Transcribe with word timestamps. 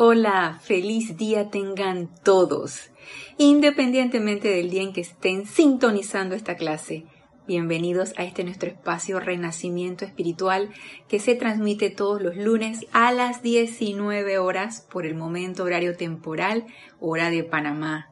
Hola, 0.00 0.60
feliz 0.62 1.16
día 1.16 1.50
tengan 1.50 2.08
todos, 2.22 2.90
independientemente 3.36 4.46
del 4.46 4.70
día 4.70 4.82
en 4.82 4.92
que 4.92 5.00
estén 5.00 5.44
sintonizando 5.44 6.36
esta 6.36 6.54
clase. 6.54 7.04
Bienvenidos 7.48 8.12
a 8.16 8.22
este 8.22 8.44
nuestro 8.44 8.70
espacio 8.70 9.18
Renacimiento 9.18 10.04
Espiritual 10.04 10.70
que 11.08 11.18
se 11.18 11.34
transmite 11.34 11.90
todos 11.90 12.22
los 12.22 12.36
lunes 12.36 12.86
a 12.92 13.10
las 13.10 13.42
19 13.42 14.38
horas 14.38 14.86
por 14.88 15.04
el 15.04 15.16
momento 15.16 15.64
horario 15.64 15.96
temporal, 15.96 16.66
hora 17.00 17.28
de 17.30 17.42
Panamá. 17.42 18.08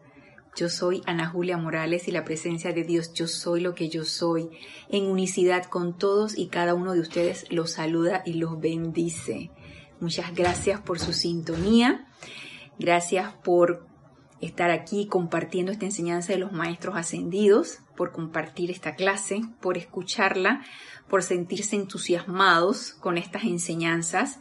Yo 0.56 0.68
soy 0.68 1.02
Ana 1.06 1.28
Julia 1.28 1.56
Morales 1.56 2.08
y 2.08 2.10
la 2.10 2.24
presencia 2.24 2.72
de 2.72 2.82
Dios, 2.82 3.12
yo 3.12 3.28
soy 3.28 3.60
lo 3.60 3.76
que 3.76 3.88
yo 3.88 4.04
soy, 4.04 4.50
en 4.88 5.04
unicidad 5.04 5.66
con 5.66 5.96
todos 5.96 6.36
y 6.36 6.48
cada 6.48 6.74
uno 6.74 6.94
de 6.94 7.00
ustedes 7.00 7.46
los 7.52 7.70
saluda 7.70 8.24
y 8.26 8.32
los 8.32 8.58
bendice. 8.58 9.52
Muchas 10.00 10.34
gracias 10.34 10.80
por 10.80 10.98
su 10.98 11.12
sintonía. 11.12 12.06
Gracias 12.78 13.32
por 13.44 13.86
estar 14.40 14.70
aquí 14.70 15.06
compartiendo 15.06 15.72
esta 15.72 15.86
enseñanza 15.86 16.32
de 16.32 16.38
los 16.38 16.52
maestros 16.52 16.96
ascendidos, 16.96 17.78
por 17.96 18.12
compartir 18.12 18.70
esta 18.70 18.94
clase, 18.94 19.40
por 19.60 19.78
escucharla, 19.78 20.62
por 21.08 21.22
sentirse 21.22 21.76
entusiasmados 21.76 22.92
con 22.92 23.16
estas 23.16 23.44
enseñanzas, 23.44 24.38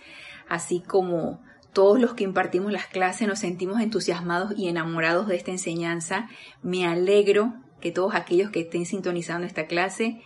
así 0.49 0.81
como 0.81 1.41
todos 1.71 1.99
los 1.99 2.13
que 2.13 2.23
impartimos 2.23 2.71
las 2.71 2.87
clases 2.87 3.27
nos 3.27 3.39
sentimos 3.39 3.79
entusiasmados 3.81 4.53
y 4.57 4.67
enamorados 4.67 5.27
de 5.27 5.35
esta 5.35 5.51
enseñanza. 5.51 6.29
Me 6.61 6.85
alegro 6.85 7.53
que 7.79 7.91
todos 7.91 8.15
aquellos 8.15 8.49
que 8.49 8.61
estén 8.61 8.85
sintonizando 8.85 9.45
esta 9.47 9.67
clase 9.67 10.21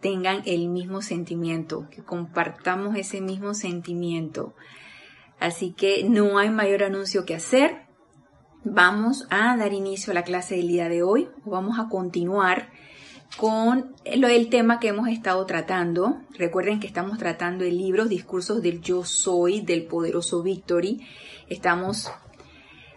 tengan 0.00 0.42
el 0.46 0.68
mismo 0.68 1.02
sentimiento, 1.02 1.88
que 1.90 2.02
compartamos 2.02 2.96
ese 2.96 3.20
mismo 3.20 3.54
sentimiento. 3.54 4.54
Así 5.40 5.72
que 5.72 6.04
no 6.04 6.38
hay 6.38 6.50
mayor 6.50 6.82
anuncio 6.82 7.24
que 7.24 7.34
hacer. 7.34 7.86
Vamos 8.64 9.26
a 9.30 9.56
dar 9.56 9.72
inicio 9.72 10.10
a 10.10 10.14
la 10.14 10.24
clase 10.24 10.56
del 10.56 10.68
día 10.68 10.88
de 10.88 11.02
hoy. 11.02 11.28
Vamos 11.44 11.78
a 11.78 11.88
continuar 11.88 12.70
con 13.36 13.94
el 14.04 14.48
tema 14.48 14.80
que 14.80 14.88
hemos 14.88 15.08
estado 15.08 15.44
tratando. 15.46 16.20
Recuerden 16.36 16.80
que 16.80 16.86
estamos 16.86 17.18
tratando 17.18 17.64
el 17.64 17.78
libro 17.78 18.06
Discursos 18.06 18.62
del 18.62 18.80
Yo 18.80 19.04
Soy 19.04 19.60
del 19.60 19.84
poderoso 19.84 20.42
Victory. 20.42 21.06
Estamos 21.48 22.10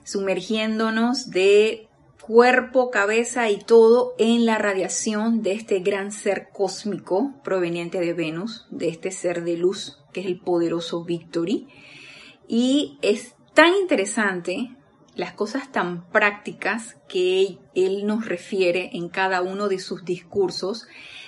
sumergiéndonos 0.03 1.29
de 1.29 1.87
cuerpo, 2.21 2.91
cabeza 2.91 3.49
y 3.49 3.59
todo 3.59 4.13
en 4.17 4.45
la 4.45 4.57
radiación 4.57 5.41
de 5.41 5.53
este 5.53 5.79
gran 5.79 6.11
ser 6.11 6.49
cósmico 6.53 7.33
proveniente 7.43 7.99
de 7.99 8.13
Venus, 8.13 8.67
de 8.69 8.89
este 8.89 9.11
ser 9.11 9.43
de 9.43 9.57
luz 9.57 9.97
que 10.13 10.21
es 10.21 10.27
el 10.27 10.39
poderoso 10.39 11.03
Victory. 11.03 11.67
Y 12.47 12.97
es 13.01 13.33
tan 13.53 13.73
interesante 13.75 14.75
las 15.15 15.33
cosas 15.33 15.71
tan 15.71 16.09
prácticas 16.09 16.95
que 17.07 17.57
él 17.75 18.05
nos 18.05 18.25
refiere 18.25 18.91
en 18.93 19.09
cada 19.09 19.41
uno 19.41 19.67
de 19.67 19.79
sus 19.79 20.05
discursos, 20.05 20.87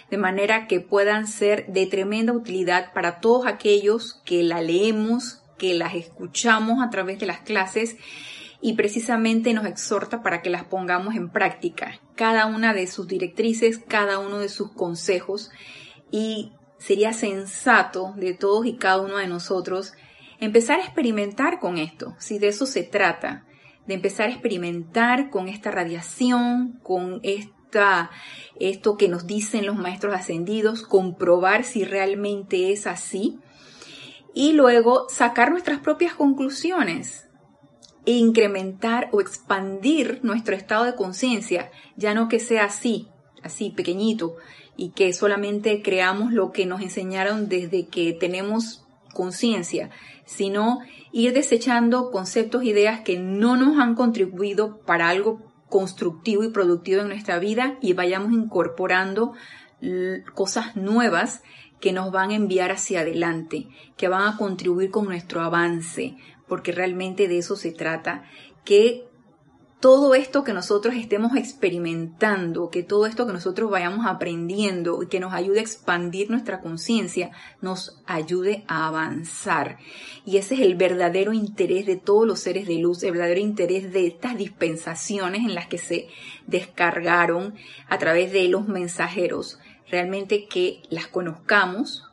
de 0.10 0.18
manera 0.18 0.68
que 0.68 0.80
puedan 0.80 1.28
ser 1.28 1.68
de 1.68 1.86
tremenda 1.86 2.34
utilidad 2.34 2.94
para 2.94 3.20
todos 3.20 3.48
aquellos 3.48 4.22
que 4.26 4.44
la 4.44 4.62
leemos, 4.62 5.42
que 5.58 5.74
las 5.74 5.96
escuchamos 5.96 6.84
a 6.84 6.90
través 6.90 7.20
de 7.20 7.26
las 7.26 7.40
clases 7.40 7.98
y 8.66 8.74
precisamente 8.74 9.54
nos 9.54 9.66
exhorta 9.66 10.24
para 10.24 10.42
que 10.42 10.50
las 10.50 10.64
pongamos 10.64 11.16
en 11.16 11.30
práctica, 11.30 12.00
cada 12.16 12.46
una 12.46 12.74
de 12.74 12.88
sus 12.88 13.10
directrices, 13.10 13.78
cada 13.78 14.20
uno 14.20 14.40
de 14.40 14.48
sus 14.48 14.72
consejos 14.72 15.52
y 16.12 16.54
sería 16.78 17.12
sensato 17.12 18.14
de 18.16 18.34
todos 18.34 18.66
y 18.66 18.78
cada 18.78 19.02
uno 19.02 19.18
de 19.18 19.28
nosotros 19.28 19.92
empezar 20.40 20.80
a 20.80 20.86
experimentar 20.86 21.60
con 21.60 21.78
esto, 21.78 22.16
si 22.20 22.40
de 22.40 22.48
eso 22.48 22.66
se 22.66 22.84
trata, 22.84 23.46
de 23.86 23.96
empezar 23.96 24.30
a 24.30 24.32
experimentar 24.32 25.30
con 25.30 25.50
esta 25.50 25.70
radiación, 25.70 26.80
con 26.84 27.20
esta, 27.24 28.12
esto 28.62 28.96
que 28.96 29.10
nos 29.10 29.28
dicen 29.28 29.66
los 29.66 29.76
maestros 29.76 30.16
ascendidos, 30.16 30.84
comprobar 30.84 31.66
si 31.66 31.84
realmente 31.84 32.72
es 32.72 32.88
así 32.88 33.40
y 34.34 34.54
luego 34.54 35.08
sacar 35.10 35.52
nuestras 35.52 35.80
propias 35.80 36.14
conclusiones 36.14 37.28
incrementar 38.06 39.10
o 39.12 39.22
expandir 39.22 40.20
nuestro 40.24 40.56
estado 40.56 40.86
de 40.86 40.96
conciencia, 40.96 41.72
ya 41.96 42.14
no 42.14 42.28
que 42.28 42.40
sea 42.40 42.66
así, 42.66 43.08
así 43.44 43.70
pequeñito, 43.70 44.36
y 44.76 44.90
que 44.90 45.14
solamente 45.14 45.82
creamos 45.82 46.34
lo 46.34 46.52
que 46.52 46.66
nos 46.66 46.82
enseñaron 46.82 47.48
desde 47.48 47.88
que 47.88 48.14
tenemos 48.14 48.86
conciencia, 49.14 49.92
sino 50.26 50.80
ir 51.12 51.34
desechando 51.34 52.12
conceptos, 52.12 52.64
ideas 52.64 53.02
que 53.02 53.20
no 53.20 53.56
nos 53.56 53.80
han 53.80 53.96
contribuido 53.96 54.80
para 54.80 55.10
algo 55.10 55.54
constructivo 55.70 56.44
y 56.44 56.50
productivo 56.50 57.02
en 57.02 57.08
nuestra 57.08 57.40
vida 57.40 57.78
y 57.82 57.94
vayamos 57.94 58.32
incorporando 58.32 59.34
cosas 60.34 60.76
nuevas 60.76 61.42
que 61.80 61.92
nos 61.92 62.12
van 62.12 62.32
a 62.32 62.36
enviar 62.36 62.72
hacia 62.72 63.02
adelante, 63.02 63.68
que 63.98 64.08
van 64.08 64.26
a 64.26 64.38
contribuir 64.38 64.90
con 64.90 65.06
nuestro 65.06 65.42
avance, 65.42 66.16
porque 66.54 66.72
realmente 66.72 67.28
de 67.28 67.40
eso 67.40 67.56
se 67.56 67.72
trata, 67.72 68.26
que 68.64 69.08
todo 69.80 70.14
esto 70.14 70.44
que 70.44 70.54
nosotros 70.54 70.94
estemos 70.94 71.36
experimentando, 71.36 72.70
que 72.70 72.84
todo 72.84 73.08
esto 73.08 73.26
que 73.26 73.34
nosotros 73.34 73.72
vayamos 73.72 74.06
aprendiendo 74.06 75.02
y 75.02 75.08
que 75.08 75.20
nos 75.20 75.34
ayude 75.34 75.58
a 75.58 75.64
expandir 75.64 76.30
nuestra 76.30 76.62
conciencia, 76.62 77.32
nos 77.60 78.00
ayude 78.06 78.66
a 78.68 78.86
avanzar. 78.86 79.80
Y 80.28 80.38
ese 80.38 80.54
es 80.54 80.62
el 80.62 80.76
verdadero 80.76 81.34
interés 81.34 81.88
de 81.88 81.96
todos 81.96 82.28
los 82.28 82.40
seres 82.40 82.68
de 82.68 82.78
luz, 82.78 83.02
el 83.02 83.14
verdadero 83.14 83.40
interés 83.40 83.92
de 83.92 84.06
estas 84.06 84.38
dispensaciones 84.38 85.42
en 85.42 85.56
las 85.56 85.66
que 85.66 85.80
se 85.80 86.08
descargaron 86.46 87.56
a 87.90 87.98
través 87.98 88.32
de 88.32 88.48
los 88.48 88.68
mensajeros. 88.68 89.58
Realmente 89.90 90.46
que 90.46 90.84
las 90.92 91.08
conozcamos, 91.08 92.04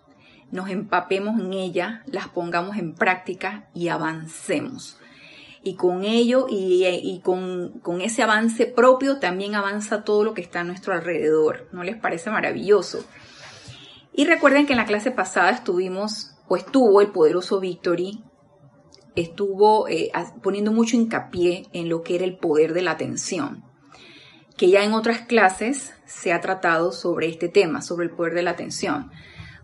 nos 0.51 0.69
empapemos 0.69 1.39
en 1.41 1.53
ella, 1.53 2.03
las 2.07 2.29
pongamos 2.29 2.77
en 2.77 2.95
práctica 2.95 3.69
y 3.75 3.89
avancemos. 3.89 4.99
Y 5.63 5.75
con 5.75 6.05
ello 6.05 6.47
y, 6.49 7.21
con, 7.23 7.81
con, 7.81 8.01
ese 8.01 8.23
avance 8.23 8.67
propio 8.67 9.19
también 9.19 9.55
avanza 9.55 10.05
todo 10.05 10.25
lo 10.25 10.33
que 10.33 10.41
está 10.41 10.61
a 10.61 10.65
nuestro 10.65 10.95
alrededor. 10.95 11.69
¿No 11.73 11.83
les 11.85 11.97
parece 11.97 12.31
maravilloso? 12.31 13.05
Y 14.15 14.25
recuerden 14.25 14.67
que 14.67 14.73
en 14.73 14.79
la 14.79 14.87
clase 14.87 15.11
pasada 15.11 15.51
estuvimos, 15.51 16.35
o 16.49 16.57
estuvo 16.57 17.01
el 17.01 17.09
poderoso 17.09 17.61
Victory, 17.61 18.25
estuvo 19.15 19.87
eh, 19.89 20.11
poniendo 20.43 20.73
mucho 20.73 20.97
hincapié 20.97 21.67
en 21.73 21.89
lo 21.89 22.03
que 22.03 22.17
era 22.17 22.25
el 22.25 22.39
poder 22.39 22.73
de 22.73 22.83
la 22.83 22.93
atención, 22.93 23.63
que 24.57 24.71
ya 24.71 24.83
en 24.83 24.95
otras 24.95 25.21
clases 25.21 25.93
se 26.07 26.33
ha 26.33 26.41
tratado 26.41 26.91
sobre 26.91 27.29
este 27.29 27.49
tema, 27.49 27.83
sobre 27.83 28.07
el 28.07 28.13
poder 28.13 28.35
de 28.35 28.43
la 28.43 28.53
atención 28.53 29.11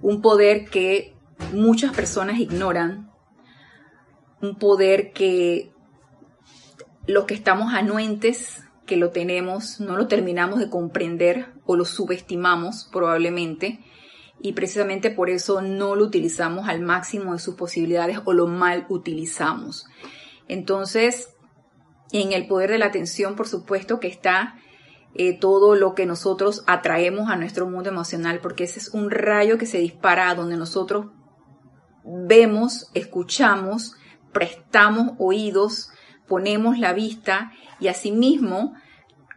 un 0.07 0.23
poder 0.23 0.67
que 0.67 1.17
muchas 1.53 1.93
personas 1.93 2.39
ignoran, 2.39 3.11
un 4.41 4.57
poder 4.57 5.11
que 5.11 5.73
los 7.09 7.25
que 7.25 7.35
estamos 7.35 7.75
anuentes, 7.75 8.63
que 8.87 8.97
lo 8.97 9.11
tenemos, 9.11 9.81
no 9.81 9.97
lo 9.97 10.07
terminamos 10.07 10.61
de 10.61 10.71
comprender 10.71 11.53
o 11.65 11.75
lo 11.75 11.85
subestimamos 11.85 12.89
probablemente 12.93 13.81
y 14.41 14.53
precisamente 14.53 15.11
por 15.11 15.29
eso 15.29 15.61
no 15.61 15.97
lo 15.97 16.05
utilizamos 16.05 16.69
al 16.69 16.83
máximo 16.83 17.33
de 17.33 17.41
sus 17.41 17.57
posibilidades 17.57 18.21
o 18.27 18.33
lo 18.33 18.47
mal 18.47 18.87
utilizamos. 18.89 19.87
Entonces, 20.47 21.31
en 22.13 22.33
el 22.33 22.47
poder 22.47 22.71
de 22.71 22.79
la 22.79 22.87
atención, 22.87 23.35
por 23.35 23.49
supuesto 23.49 23.99
que 23.99 24.07
está 24.07 24.55
eh, 25.19 25.39
todo 25.39 25.75
lo 25.75 25.95
que 25.95 26.07
nosotros 26.07 26.63
atraemos 26.67 27.31
a 27.31 27.37
nuestro 27.37 27.69
mundo 27.69 27.89
emocional, 27.89 28.41
porque 28.41 28.65
ese 28.65 28.79
es 28.79 28.89
un 28.95 29.11
rayo 29.11 29.59
que 29.59 29.67
se 29.67 29.79
dispara 29.79 30.31
a 30.31 30.35
donde 30.35 30.57
nosotros 30.57 31.07
vemos, 32.05 32.91
escuchamos, 32.95 33.95
prestamos 34.33 35.13
oídos, 35.19 35.91
ponemos 36.27 36.79
la 36.79 36.93
vista 36.93 37.53
y 37.81 37.89
asimismo 37.89 38.75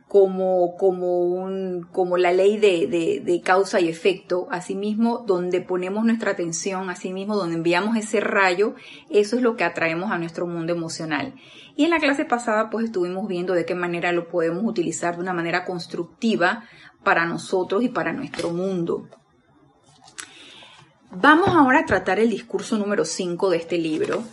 como, 0.09 0.75
como, 0.75 1.21
un, 1.21 1.87
como 1.91 2.17
la 2.17 2.33
ley 2.33 2.57
de, 2.57 3.21
de, 3.23 3.41
causa 3.41 3.79
y 3.79 3.87
efecto, 3.87 4.47
asimismo 4.49 5.19
donde 5.19 5.61
ponemos 5.61 6.03
nuestra 6.03 6.31
atención, 6.31 6.89
asimismo 6.89 7.35
donde 7.35 7.57
enviamos 7.57 7.95
ese 7.95 8.19
rayo, 8.19 8.73
eso 9.11 9.35
es 9.35 9.43
lo 9.43 9.55
que 9.55 9.63
atraemos 9.63 10.09
a 10.11 10.17
nuestro 10.17 10.47
mundo 10.47 10.73
emocional. 10.73 11.35
Y 11.75 11.83
en 11.83 11.91
la 11.91 11.99
clase 11.99 12.25
pasada 12.25 12.71
pues 12.71 12.85
estuvimos 12.85 13.27
viendo 13.27 13.53
de 13.53 13.65
qué 13.65 13.75
manera 13.75 14.11
lo 14.11 14.27
podemos 14.27 14.63
utilizar 14.65 15.13
de 15.13 15.21
una 15.21 15.33
manera 15.33 15.63
constructiva 15.63 16.63
para 17.03 17.27
nosotros 17.27 17.83
y 17.83 17.89
para 17.89 18.11
nuestro 18.11 18.49
mundo. 18.49 19.07
Vamos 21.11 21.49
ahora 21.49 21.81
a 21.81 21.85
tratar 21.85 22.17
el 22.17 22.31
discurso 22.31 22.79
número 22.79 23.05
5 23.05 23.51
de 23.51 23.57
este 23.57 23.77
libro, 23.77 24.23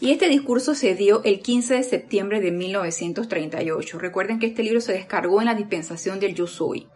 y 0.00 0.12
este 0.12 0.28
discurso 0.28 0.74
se 0.74 0.94
dio 0.94 1.22
el 1.24 1.40
15 1.40 1.74
de 1.74 1.82
septiembre 1.82 2.40
de 2.40 2.52
1938. 2.52 3.98
Recuerden 3.98 4.38
que 4.38 4.46
este 4.46 4.62
libro 4.62 4.80
se 4.80 4.92
descargó 4.92 5.40
en 5.40 5.46
la 5.46 5.54
dispensación 5.54 6.20
del 6.20 6.34
Yo 6.34 6.46
Soy. 6.46 6.86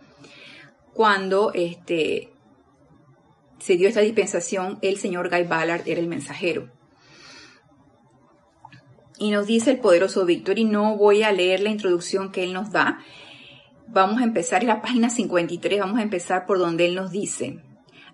Cuando 0.95 1.53
este, 1.53 2.31
se 3.59 3.77
dio 3.77 3.89
esta 3.89 4.01
dispensación, 4.01 4.79
el 4.83 4.99
señor 4.99 5.31
Guy 5.31 5.45
Ballard 5.45 5.83
era 5.87 6.01
el 6.01 6.09
mensajero. 6.09 6.71
y 9.19 9.31
nos 9.31 9.47
dice 9.47 9.71
el 9.71 9.79
poderoso 9.79 10.25
Víctor, 10.25 10.59
y 10.59 10.65
no 10.65 10.97
voy 10.97 11.23
a 11.23 11.31
leer 11.31 11.61
la 11.61 11.71
introducción 11.71 12.33
que 12.33 12.43
él 12.43 12.53
nos 12.53 12.73
da. 12.73 12.99
Vamos 13.87 14.21
a 14.21 14.25
empezar 14.25 14.63
en 14.63 14.69
la 14.69 14.83
página 14.83 15.11
53, 15.11 15.79
vamos 15.79 15.99
a 15.99 16.03
empezar 16.03 16.45
por 16.45 16.59
donde 16.59 16.87
él 16.87 16.97
nos 16.97 17.13
dice, 17.13 17.63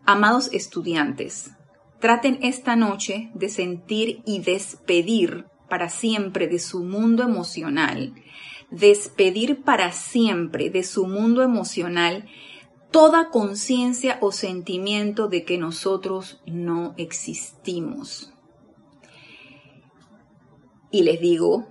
amados 0.04 0.50
estudiantes, 0.52 1.52
traten 2.00 2.38
esta 2.42 2.76
noche 2.76 3.30
de 3.34 3.48
sentir 3.48 4.22
y 4.24 4.40
despedir 4.40 5.46
para 5.68 5.88
siempre 5.88 6.46
de 6.48 6.58
su 6.58 6.82
mundo 6.82 7.22
emocional, 7.22 8.14
despedir 8.70 9.62
para 9.62 9.92
siempre 9.92 10.70
de 10.70 10.82
su 10.82 11.06
mundo 11.06 11.42
emocional 11.42 12.26
toda 12.90 13.30
conciencia 13.30 14.18
o 14.20 14.32
sentimiento 14.32 15.28
de 15.28 15.44
que 15.44 15.58
nosotros 15.58 16.40
no 16.46 16.94
existimos. 16.96 18.32
Y 20.90 21.02
les 21.02 21.20
digo 21.20 21.68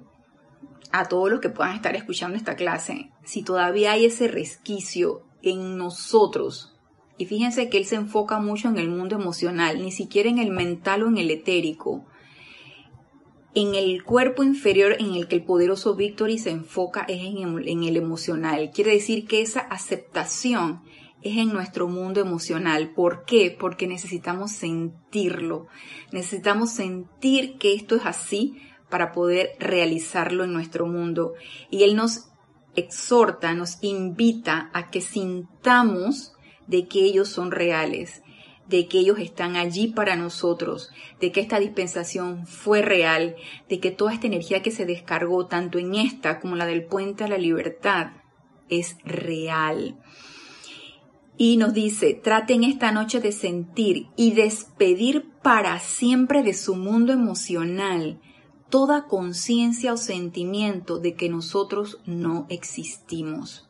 a 0.91 1.07
todos 1.07 1.31
los 1.31 1.39
que 1.39 1.49
puedan 1.49 1.75
estar 1.75 1.95
escuchando 1.95 2.37
esta 2.37 2.55
clase, 2.55 3.11
si 3.23 3.43
todavía 3.43 3.93
hay 3.93 4.05
ese 4.05 4.27
resquicio 4.27 5.23
en 5.41 5.77
nosotros, 5.77 6.76
y 7.17 7.25
fíjense 7.25 7.69
que 7.69 7.77
él 7.77 7.85
se 7.85 7.95
enfoca 7.95 8.39
mucho 8.39 8.69
en 8.69 8.77
el 8.77 8.89
mundo 8.89 9.15
emocional, 9.15 9.81
ni 9.81 9.91
siquiera 9.91 10.29
en 10.29 10.37
el 10.37 10.51
mental 10.51 11.03
o 11.03 11.07
en 11.07 11.17
el 11.17 11.31
etérico, 11.31 12.05
en 13.55 13.73
el 13.73 14.03
cuerpo 14.03 14.43
inferior 14.43 14.95
en 14.99 15.15
el 15.15 15.27
que 15.27 15.35
el 15.35 15.43
poderoso 15.43 15.95
Victory 15.95 16.37
se 16.37 16.51
enfoca 16.51 17.05
es 17.07 17.21
en, 17.23 17.83
el 17.83 17.97
emocional. 17.97 18.69
Quiere 18.71 18.91
decir 18.91 19.25
que 19.25 19.41
esa 19.41 19.61
aceptación 19.61 20.83
es 21.23 21.37
en 21.37 21.51
nuestro 21.51 21.87
mundo 21.87 22.21
emocional. 22.21 22.93
¿Por 22.93 23.25
qué? 23.25 23.55
Porque 23.59 23.87
necesitamos 23.87 24.51
sentirlo. 24.51 25.65
Necesitamos 26.11 26.69
sentir 26.69 27.57
que 27.57 27.73
esto 27.73 27.95
es 27.95 28.05
así 28.05 28.57
para 28.91 29.11
poder 29.11 29.53
realizarlo 29.59 30.43
en 30.43 30.53
nuestro 30.53 30.85
mundo. 30.85 31.33
Y 31.71 31.81
Él 31.81 31.95
nos 31.95 32.29
exhorta, 32.75 33.55
nos 33.55 33.79
invita 33.81 34.69
a 34.71 34.91
que 34.91 35.01
sintamos 35.01 36.36
de 36.67 36.87
que 36.87 36.99
ellos 36.99 37.29
son 37.29 37.51
reales, 37.51 38.21
de 38.67 38.87
que 38.87 38.99
ellos 38.99 39.19
están 39.19 39.55
allí 39.55 39.87
para 39.87 40.15
nosotros, 40.15 40.91
de 41.19 41.31
que 41.31 41.39
esta 41.39 41.59
dispensación 41.59 42.45
fue 42.45 42.81
real, 42.81 43.35
de 43.69 43.79
que 43.79 43.91
toda 43.91 44.13
esta 44.13 44.27
energía 44.27 44.61
que 44.61 44.71
se 44.71 44.85
descargó 44.85 45.47
tanto 45.47 45.79
en 45.79 45.95
esta 45.95 46.39
como 46.39 46.55
la 46.55 46.65
del 46.65 46.85
puente 46.85 47.23
a 47.23 47.27
la 47.27 47.37
libertad 47.37 48.11
es 48.69 48.97
real. 49.03 49.97
Y 51.37 51.57
nos 51.57 51.73
dice, 51.73 52.13
traten 52.15 52.63
esta 52.63 52.91
noche 52.91 53.19
de 53.19 53.31
sentir 53.31 54.07
y 54.15 54.31
despedir 54.31 55.29
para 55.43 55.79
siempre 55.79 56.41
de 56.41 56.53
su 56.53 56.75
mundo 56.75 57.13
emocional 57.13 58.19
toda 58.69 59.05
conciencia 59.05 59.93
o 59.93 59.97
sentimiento 59.97 60.97
de 60.97 61.13
que 61.13 61.29
nosotros 61.29 61.99
no 62.05 62.47
existimos. 62.49 63.66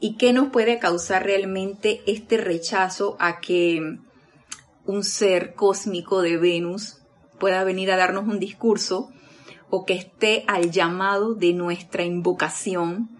¿Y 0.00 0.16
qué 0.16 0.32
nos 0.32 0.48
puede 0.48 0.78
causar 0.78 1.24
realmente 1.24 2.02
este 2.06 2.38
rechazo 2.38 3.16
a 3.20 3.40
que 3.40 3.98
un 4.86 5.04
ser 5.04 5.54
cósmico 5.54 6.22
de 6.22 6.38
Venus 6.38 7.02
pueda 7.38 7.64
venir 7.64 7.90
a 7.90 7.96
darnos 7.96 8.26
un 8.26 8.40
discurso 8.40 9.10
o 9.68 9.84
que 9.84 9.92
esté 9.94 10.44
al 10.48 10.70
llamado 10.70 11.34
de 11.34 11.52
nuestra 11.52 12.04
invocación 12.04 13.10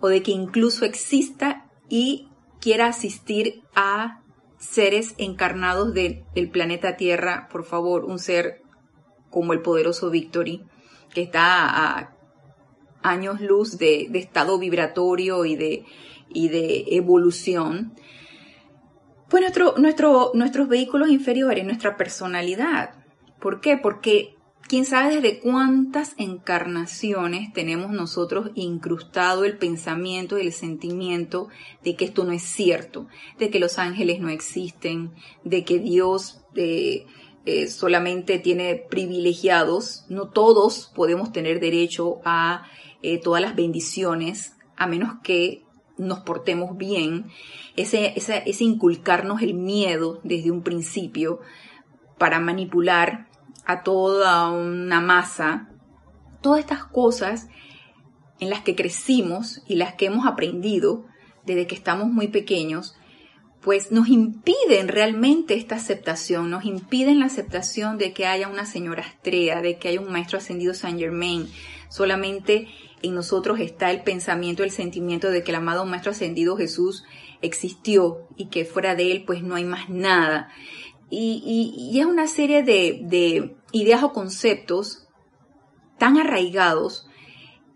o 0.00 0.08
de 0.08 0.22
que 0.22 0.32
incluso 0.32 0.84
exista 0.84 1.70
y 1.88 2.28
quiera 2.60 2.88
asistir 2.88 3.62
a 3.74 4.22
seres 4.58 5.14
encarnados 5.18 5.94
del 5.94 6.50
planeta 6.50 6.96
Tierra, 6.96 7.48
por 7.50 7.64
favor, 7.64 8.04
un 8.04 8.18
ser 8.18 8.62
como 9.30 9.52
el 9.52 9.62
poderoso 9.62 10.10
Victory, 10.10 10.64
que 11.14 11.22
está 11.22 11.66
a 11.66 12.16
años 13.02 13.40
luz 13.40 13.78
de, 13.78 14.08
estado 14.14 14.58
vibratorio 14.58 15.44
y 15.44 15.56
de, 15.56 15.84
y 16.28 16.48
de 16.48 16.84
evolución, 16.90 17.94
pues 19.28 19.40
nuestro, 19.40 19.74
nuestro, 19.78 20.30
nuestros 20.34 20.68
vehículos 20.68 21.10
inferiores, 21.10 21.64
nuestra 21.64 21.96
personalidad. 21.96 22.94
¿Por 23.40 23.60
qué? 23.60 23.76
Porque 23.76 24.36
quién 24.68 24.84
sabe 24.84 25.16
desde 25.16 25.40
cuántas 25.40 26.14
encarnaciones 26.18 27.52
tenemos 27.52 27.90
nosotros 27.90 28.50
incrustado 28.54 29.44
el 29.44 29.58
pensamiento 29.58 30.38
y 30.38 30.46
el 30.46 30.52
sentimiento 30.52 31.48
de 31.82 31.96
que 31.96 32.04
esto 32.04 32.24
no 32.24 32.32
es 32.32 32.42
cierto, 32.42 33.06
de 33.38 33.50
que 33.50 33.60
los 33.60 33.78
ángeles 33.78 34.20
no 34.20 34.28
existen, 34.28 35.12
de 35.44 35.64
que 35.64 35.78
Dios 35.78 36.40
eh, 36.54 37.06
eh, 37.44 37.68
solamente 37.68 38.38
tiene 38.38 38.74
privilegiados, 38.74 40.04
no 40.08 40.28
todos 40.28 40.92
podemos 40.94 41.32
tener 41.32 41.60
derecho 41.60 42.20
a 42.24 42.64
eh, 43.02 43.20
todas 43.20 43.42
las 43.42 43.54
bendiciones, 43.54 44.56
a 44.76 44.86
menos 44.86 45.20
que 45.22 45.65
nos 45.98 46.20
portemos 46.20 46.76
bien, 46.76 47.26
ese, 47.76 48.12
ese 48.16 48.64
inculcarnos 48.64 49.42
el 49.42 49.54
miedo 49.54 50.20
desde 50.24 50.50
un 50.50 50.62
principio 50.62 51.40
para 52.18 52.40
manipular 52.40 53.28
a 53.64 53.82
toda 53.82 54.50
una 54.50 55.00
masa, 55.00 55.68
todas 56.40 56.60
estas 56.60 56.84
cosas 56.84 57.48
en 58.38 58.50
las 58.50 58.60
que 58.62 58.76
crecimos 58.76 59.62
y 59.66 59.76
las 59.76 59.94
que 59.94 60.06
hemos 60.06 60.26
aprendido 60.26 61.04
desde 61.44 61.66
que 61.66 61.74
estamos 61.74 62.08
muy 62.08 62.28
pequeños, 62.28 62.96
pues 63.62 63.90
nos 63.90 64.08
impiden 64.08 64.88
realmente 64.88 65.54
esta 65.54 65.76
aceptación, 65.76 66.50
nos 66.50 66.64
impiden 66.64 67.18
la 67.18 67.26
aceptación 67.26 67.98
de 67.98 68.12
que 68.12 68.26
haya 68.26 68.48
una 68.48 68.66
señora 68.66 69.02
Estrella, 69.02 69.60
de 69.60 69.78
que 69.78 69.88
haya 69.88 70.00
un 70.00 70.12
maestro 70.12 70.38
ascendido 70.38 70.72
Saint 70.74 71.00
Germain. 71.00 71.48
Solamente 71.88 72.68
en 73.02 73.14
nosotros 73.14 73.60
está 73.60 73.90
el 73.90 74.02
pensamiento, 74.02 74.64
el 74.64 74.70
sentimiento 74.70 75.30
de 75.30 75.42
que 75.42 75.50
el 75.50 75.56
amado 75.56 75.84
maestro 75.84 76.12
ascendido 76.12 76.56
Jesús 76.56 77.04
existió 77.42 78.26
y 78.36 78.46
que 78.46 78.64
fuera 78.64 78.94
de 78.94 79.12
él 79.12 79.24
pues 79.26 79.42
no 79.42 79.54
hay 79.54 79.64
más 79.64 79.88
nada. 79.88 80.48
Y, 81.08 81.98
es 81.98 82.06
una 82.06 82.26
serie 82.26 82.62
de, 82.62 83.56
ideas 83.72 84.02
o 84.02 84.12
conceptos 84.12 85.06
tan 85.98 86.18
arraigados 86.18 87.06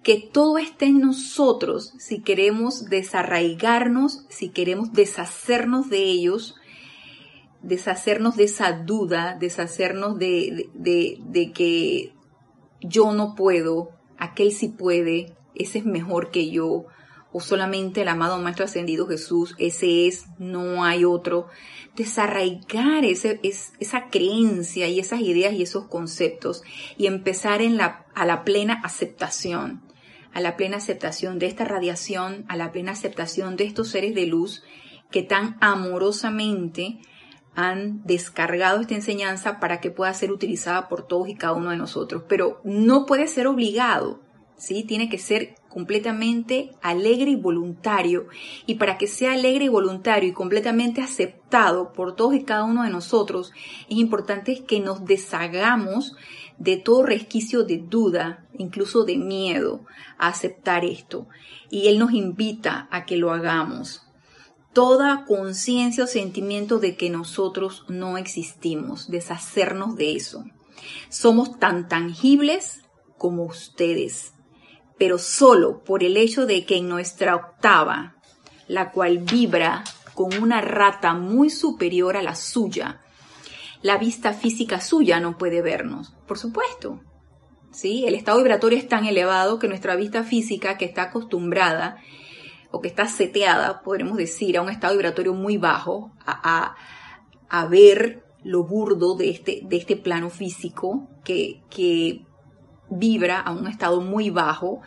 que 0.03 0.17
todo 0.17 0.59
esté 0.59 0.87
en 0.87 1.01
nosotros 1.01 1.93
si 1.99 2.23
queremos 2.23 2.87
desarraigarnos, 2.87 4.25
si 4.31 4.49
queremos 4.49 4.93
deshacernos 4.93 5.91
de 5.91 5.99
ellos, 5.99 6.57
deshacernos 7.63 8.37
de 8.37 8.45
esa 8.45 8.73
duda, 8.73 9.37
deshacernos 9.39 10.19
de, 10.19 10.71
de, 10.75 11.53
que 11.53 12.15
yo 12.81 13.13
no 13.13 13.35
puedo, 13.35 13.91
aquel 14.21 14.53
sí 14.53 14.69
puede, 14.69 15.35
ese 15.55 15.79
es 15.79 15.85
mejor 15.85 16.31
que 16.31 16.51
yo, 16.51 16.87
o 17.33 17.41
solamente 17.41 18.03
el 18.03 18.09
amado 18.09 18.39
Maestro 18.39 18.65
Ascendido 18.65 19.07
Jesús, 19.07 19.55
ese 19.59 20.07
es, 20.07 20.27
no 20.39 20.85
hay 20.85 21.05
otro. 21.05 21.49
Desarraigar 21.97 23.05
ese, 23.05 23.41
esa 23.43 24.09
creencia 24.11 24.89
y 24.89 25.01
esas 25.01 25.21
ideas 25.21 25.55
y 25.55 25.63
esos 25.63 25.87
conceptos 25.87 26.63
y 26.97 27.07
empezar 27.07 27.63
en 27.63 27.81
a 27.81 28.27
la 28.27 28.45
plena 28.45 28.81
aceptación, 28.85 29.83
a 30.33 30.41
la 30.41 30.57
plena 30.57 30.79
aceptación 30.79 31.39
de 31.39 31.47
esta 31.47 31.65
radiación, 31.65 32.45
a 32.49 32.57
la 32.57 32.73
plena 32.73 32.93
aceptación 32.93 33.57
de 33.57 33.65
estos 33.65 33.89
seres 33.89 34.15
de 34.15 34.27
luz 34.27 34.63
que 35.11 35.23
tan 35.23 35.57
amorosamente 35.61 37.01
han 37.55 38.05
descargado 38.05 38.81
esta 38.81 38.95
enseñanza 38.95 39.61
para 39.61 39.81
que 39.81 39.91
pueda 39.91 40.15
ser 40.15 40.33
utilizada 40.33 40.89
por 40.89 41.07
todos 41.07 41.29
y 41.29 41.35
cada 41.35 41.55
uno 41.55 41.71
de 41.71 41.77
nosotros. 41.77 42.23
Pero 42.29 42.61
no 42.65 43.07
puede 43.07 43.27
ser 43.27 43.47
obligado 43.47 44.21
¿sí? 44.61 44.85
Tiene 44.85 45.09
que 45.09 45.19
ser 45.19 45.55
completamente 45.69 46.71
alegre 46.83 47.31
y 47.31 47.37
voluntario. 47.37 48.27
Y 48.67 48.75
para 48.75 48.99
que 48.99 49.07
sea 49.07 49.33
alegre 49.33 49.65
y 49.65 49.69
voluntario 49.69 50.29
y 50.29 50.33
completamente 50.33 51.01
aceptado 51.01 51.93
por 51.93 52.15
todos 52.15 52.35
y 52.35 52.45
cada 52.45 52.65
uno 52.65 52.85
de 52.85 52.91
nosotros, 52.91 53.53
es 53.89 53.97
importante 53.97 54.65
que 54.65 54.81
nos 54.81 55.05
deshagamos 55.05 56.15
de 56.59 56.77
todo 56.77 57.05
resquicio 57.05 57.65
de 57.65 57.79
duda, 57.79 58.45
incluso 58.53 59.05
de 59.05 59.17
miedo 59.17 59.87
a 60.19 60.29
aceptar 60.29 60.85
esto. 60.85 61.27
Y 61.71 61.89
Él 61.89 61.99
nos 61.99 62.13
invita 62.13 62.87
a 62.91 63.07
que 63.07 63.17
lo 63.17 63.33
hagamos. 63.33 64.07
Toda 64.73 65.25
conciencia 65.27 66.05
o 66.05 66.07
sentimiento 66.07 66.79
de 66.79 66.97
que 66.97 67.11
nosotros 67.11 67.85
no 67.89 68.19
existimos, 68.19 69.11
deshacernos 69.11 69.97
de 69.97 70.17
eso. 70.17 70.45
Somos 71.09 71.59
tan 71.59 71.89
tangibles 71.89 72.83
como 73.19 73.45
ustedes 73.45 74.33
pero 75.01 75.17
solo 75.17 75.83
por 75.83 76.05
el 76.05 76.19
hecho 76.19 76.45
de 76.45 76.67
que 76.67 76.77
en 76.77 76.87
nuestra 76.87 77.35
octava, 77.35 78.17
la 78.69 78.91
cual 78.93 79.17
vibra 79.17 79.83
con 80.13 80.35
una 80.43 80.61
rata 80.61 81.15
muy 81.15 81.49
superior 81.49 82.19
a 82.19 82.23
la 82.23 82.35
suya, 82.35 83.01
la 83.81 83.97
vista 83.97 84.35
física 84.35 84.79
suya 84.79 85.19
no 85.19 85.39
puede 85.39 85.63
vernos, 85.63 86.13
por 86.29 86.37
supuesto. 86.37 87.01
¿Sí? 87.73 88.05
El 88.07 88.15
estado 88.15 88.37
vibratorio 88.37 88.77
es 88.77 88.89
tan 88.89 89.07
elevado 89.07 89.59
que 89.59 89.69
nuestra 89.69 89.97
vista 89.97 90.23
física, 90.23 90.77
que 90.77 90.85
está 90.85 91.05
acostumbrada 91.05 91.97
o 92.71 92.81
que 92.81 92.89
está 92.89 93.07
seteada, 93.07 93.83
podremos 93.83 94.17
decir, 94.17 94.57
a 94.57 94.63
un 94.63 94.71
estado 94.71 94.95
vibratorio 94.95 95.35
muy 95.35 95.57
bajo, 95.57 96.13
a, 96.25 96.77
a, 97.49 97.67
ver 97.67 98.23
lo 98.45 98.65
burdo 98.65 99.17
de 99.17 99.31
este, 99.31 99.61
de 99.65 99.77
este 99.77 99.97
plano 99.97 100.31
físico, 100.31 101.09
que, 101.25 101.63
que 101.69 102.25
vibra 102.89 103.41
a 103.41 103.53
un 103.53 103.67
estado 103.67 104.01
muy 104.01 104.31
bajo. 104.31 104.81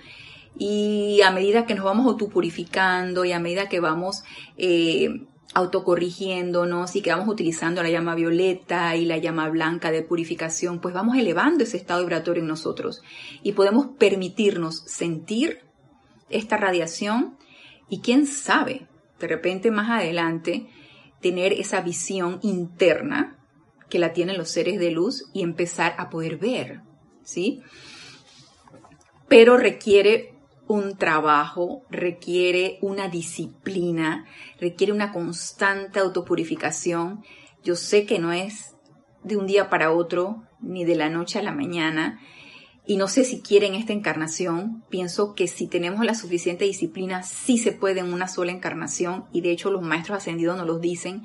Y 0.57 1.21
a 1.21 1.31
medida 1.31 1.65
que 1.65 1.75
nos 1.75 1.85
vamos 1.85 2.05
autopurificando 2.05 3.25
y 3.25 3.31
a 3.31 3.39
medida 3.39 3.67
que 3.67 3.79
vamos 3.79 4.23
eh, 4.55 5.09
autocorrigiéndonos 5.53 6.95
y 6.95 7.01
que 7.01 7.11
vamos 7.11 7.27
utilizando 7.27 7.81
la 7.83 7.89
llama 7.89 8.15
violeta 8.15 8.95
y 8.95 9.05
la 9.05 9.17
llama 9.17 9.49
blanca 9.49 9.91
de 9.91 10.03
purificación, 10.03 10.79
pues 10.79 10.93
vamos 10.93 11.17
elevando 11.17 11.63
ese 11.63 11.77
estado 11.77 12.01
vibratorio 12.01 12.41
en 12.41 12.47
nosotros. 12.47 13.01
Y 13.41 13.53
podemos 13.53 13.87
permitirnos 13.97 14.83
sentir 14.85 15.59
esta 16.29 16.57
radiación 16.57 17.37
y 17.93 18.00
quién 18.00 18.25
sabe, 18.25 18.88
de 19.19 19.27
repente 19.27 19.69
más 19.69 19.88
adelante, 19.88 20.65
tener 21.21 21.53
esa 21.53 21.79
visión 21.81 22.39
interna 22.41 23.38
que 23.88 24.00
la 24.00 24.13
tienen 24.13 24.35
los 24.35 24.50
seres 24.50 24.79
de 24.79 24.89
luz 24.89 25.29
y 25.31 25.43
empezar 25.43 25.93
a 26.00 26.09
poder 26.09 26.38
ver, 26.38 26.81
¿sí? 27.21 27.62
Pero 29.27 29.57
requiere 29.57 30.33
un 30.65 30.97
trabajo, 30.97 31.83
requiere 31.91 32.79
una 32.81 33.09
disciplina, 33.09 34.25
requiere 34.59 34.91
una 34.91 35.12
constante 35.12 36.00
autopurificación. 36.00 37.23
Yo 37.63 37.75
sé 37.75 38.07
que 38.07 38.17
no 38.17 38.31
es 38.33 38.73
de 39.23 39.38
un 39.38 39.45
día 39.45 39.69
para 39.69 39.91
otro, 39.91 40.41
ni 40.62 40.83
de 40.83 40.95
la 40.95 41.09
noche 41.09 41.38
a 41.38 41.43
la 41.43 41.51
mañana, 41.51 42.19
y 42.85 42.97
no 42.97 43.07
sé 43.07 43.23
si 43.23 43.41
quieren 43.41 43.75
esta 43.75 43.93
encarnación. 43.93 44.83
Pienso 44.89 45.35
que 45.35 45.47
si 45.47 45.67
tenemos 45.67 46.05
la 46.05 46.15
suficiente 46.15 46.65
disciplina, 46.65 47.23
sí 47.23 47.57
se 47.57 47.71
puede 47.71 48.01
en 48.01 48.11
una 48.11 48.27
sola 48.27 48.51
encarnación, 48.51 49.25
y 49.31 49.41
de 49.41 49.51
hecho 49.51 49.71
los 49.71 49.81
maestros 49.81 50.17
ascendidos 50.17 50.57
nos 50.57 50.67
lo 50.67 50.79
dicen. 50.79 51.23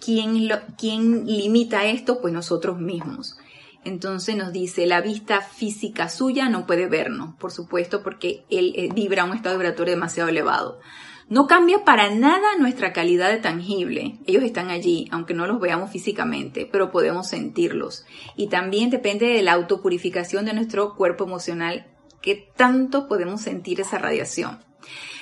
¿Quién, 0.00 0.48
lo, 0.48 0.56
¿Quién 0.76 1.26
limita 1.26 1.86
esto? 1.86 2.20
Pues 2.20 2.32
nosotros 2.32 2.78
mismos. 2.78 3.38
Entonces 3.84 4.36
nos 4.36 4.52
dice, 4.52 4.86
la 4.86 5.00
vista 5.00 5.40
física 5.40 6.08
suya 6.08 6.48
no 6.48 6.66
puede 6.66 6.86
vernos, 6.86 7.34
por 7.36 7.52
supuesto, 7.52 8.02
porque 8.02 8.44
él 8.48 8.72
eh, 8.76 8.88
vibra 8.94 9.24
un 9.24 9.34
estado 9.34 9.56
vibratorio 9.56 9.94
demasiado 9.94 10.30
elevado. 10.30 10.80
No 11.28 11.46
cambia 11.46 11.84
para 11.84 12.10
nada 12.14 12.56
nuestra 12.58 12.92
calidad 12.92 13.30
de 13.30 13.38
tangible. 13.38 14.18
Ellos 14.26 14.42
están 14.42 14.70
allí, 14.70 15.08
aunque 15.10 15.34
no 15.34 15.46
los 15.46 15.60
veamos 15.60 15.90
físicamente, 15.90 16.68
pero 16.70 16.90
podemos 16.90 17.28
sentirlos. 17.28 18.04
Y 18.36 18.48
también 18.48 18.90
depende 18.90 19.26
de 19.26 19.42
la 19.42 19.54
autopurificación 19.54 20.44
de 20.44 20.52
nuestro 20.52 20.94
cuerpo 20.96 21.24
emocional, 21.24 21.86
que 22.20 22.52
tanto 22.56 23.08
podemos 23.08 23.40
sentir 23.40 23.80
esa 23.80 23.98
radiación. 23.98 24.60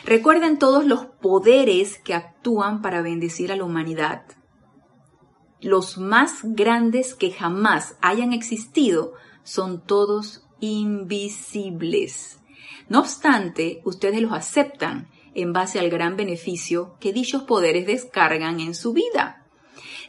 Recuerden 0.05 0.59
todos 0.59 0.85
los 0.85 1.07
poderes 1.07 1.99
que 1.99 2.15
actúan 2.15 2.83
para 2.83 3.03
bendecir 3.03 3.53
a 3.53 3.57
la 3.57 3.65
humanidad 3.65 4.25
los 5.63 5.97
más 5.97 6.41
grandes 6.43 7.15
que 7.15 7.31
jamás 7.31 7.97
hayan 8.03 8.33
existido 8.33 9.15
son 9.45 9.81
todos 9.81 10.45
invisibles. 10.61 12.41
No 12.89 13.01
obstante, 13.01 13.81
ustedes 13.85 14.21
los 14.21 14.33
aceptan 14.33 15.09
en 15.35 15.53
base 15.53 15.79
al 15.79 15.91
gran 15.91 16.17
beneficio 16.17 16.97
que 17.01 17.12
dichos 17.12 17.45
poderes 17.45 17.87
descargan 17.87 18.61
en 18.61 18.75
su 18.75 18.93
vida, 18.93 19.47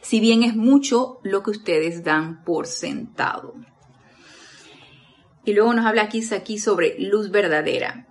si 0.02 0.20
bien 0.20 0.42
es 0.42 0.54
mucho 0.54 1.20
lo 1.22 1.42
que 1.42 1.50
ustedes 1.50 2.04
dan 2.04 2.44
por 2.44 2.66
sentado. 2.66 3.54
Y 5.44 5.52
luego 5.52 5.74
nos 5.74 5.86
habla 5.86 6.02
aquí, 6.02 6.22
aquí 6.34 6.58
sobre 6.58 6.96
luz 6.98 7.30
verdadera. 7.30 8.08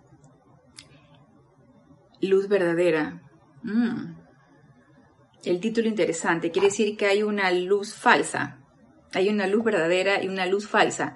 Luz 2.22 2.48
verdadera. 2.48 3.22
Mm. 3.64 4.16
El 5.44 5.60
título 5.60 5.88
interesante 5.88 6.52
quiere 6.52 6.68
decir 6.68 6.96
que 6.96 7.08
hay 7.08 7.24
una 7.24 7.52
luz 7.52 7.96
falsa. 7.96 8.60
Hay 9.14 9.30
una 9.30 9.48
luz 9.48 9.64
verdadera 9.64 10.24
y 10.24 10.28
una 10.28 10.46
luz 10.46 10.68
falsa. 10.68 11.16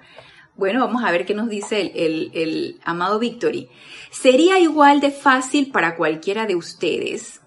Bueno, 0.58 0.80
vamos 0.80 1.04
a 1.04 1.12
ver 1.12 1.24
qué 1.24 1.34
nos 1.34 1.48
dice 1.48 1.92
el, 1.94 2.80
amado 2.84 3.20
Victory. 3.20 3.68
Sería 4.10 4.58
igual 4.58 5.00
de 5.00 5.12
fácil 5.12 5.70
para 5.70 5.94
cualquiera 5.94 6.46
de 6.46 6.56
ustedes, 6.56 7.42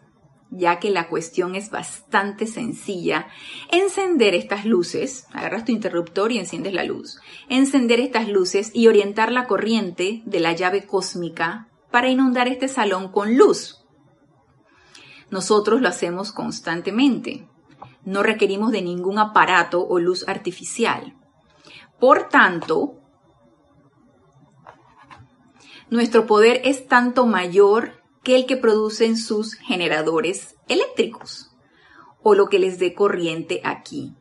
ya 0.50 0.80
que 0.80 0.91
la 0.91 1.10
cuestión 1.10 1.56
es 1.56 1.70
bastante 1.70 2.48
sencilla, 2.48 3.27
encender 3.70 4.34
estas 4.34 4.63
luces, 4.63 5.25
agarras 5.34 5.65
tu 5.65 5.74
interruptor 5.74 6.32
y 6.32 6.39
enciendes 6.39 6.74
la 6.74 6.86
luz, 6.86 7.20
encender 7.50 8.00
estas 8.00 8.30
luces 8.30 8.72
y 8.74 8.88
orientar 8.88 9.34
la 9.34 9.46
corriente 9.46 10.22
de 10.25 10.39
la 10.39 10.53
llave 10.53 10.86
cósmica 10.86 11.68
para 11.91 12.08
inundar 12.08 12.48
este 12.48 12.70
salón 12.70 13.12
con 13.12 13.36
luz. 13.36 13.84
Nosotros 15.30 15.82
lo 15.82 15.89
hacemos 15.89 16.32
constantemente. 16.32 17.46
No 18.06 18.24
requerimos 18.24 18.72
de 18.72 18.82
ningún 18.82 19.20
aparato 19.20 19.86
o 19.86 20.00
luz 20.00 20.25
artificial. 20.30 21.18
Por 22.00 22.30
tanto, 22.30 23.00
nuestro 25.91 26.25
poder 26.25 26.62
es 26.65 26.88
tanto 26.88 27.27
mayor 27.27 28.01
que 28.24 28.36
el 28.36 28.48
que 28.48 28.57
producen 28.57 29.17
sus 29.17 29.53
generadores 29.53 30.55
eléctricos 30.67 31.51
o 32.24 32.33
lo 32.33 32.48
que 32.48 32.57
les 32.57 32.79
dé 32.79 32.95
corriente 32.95 33.62
aquí 33.63 34.15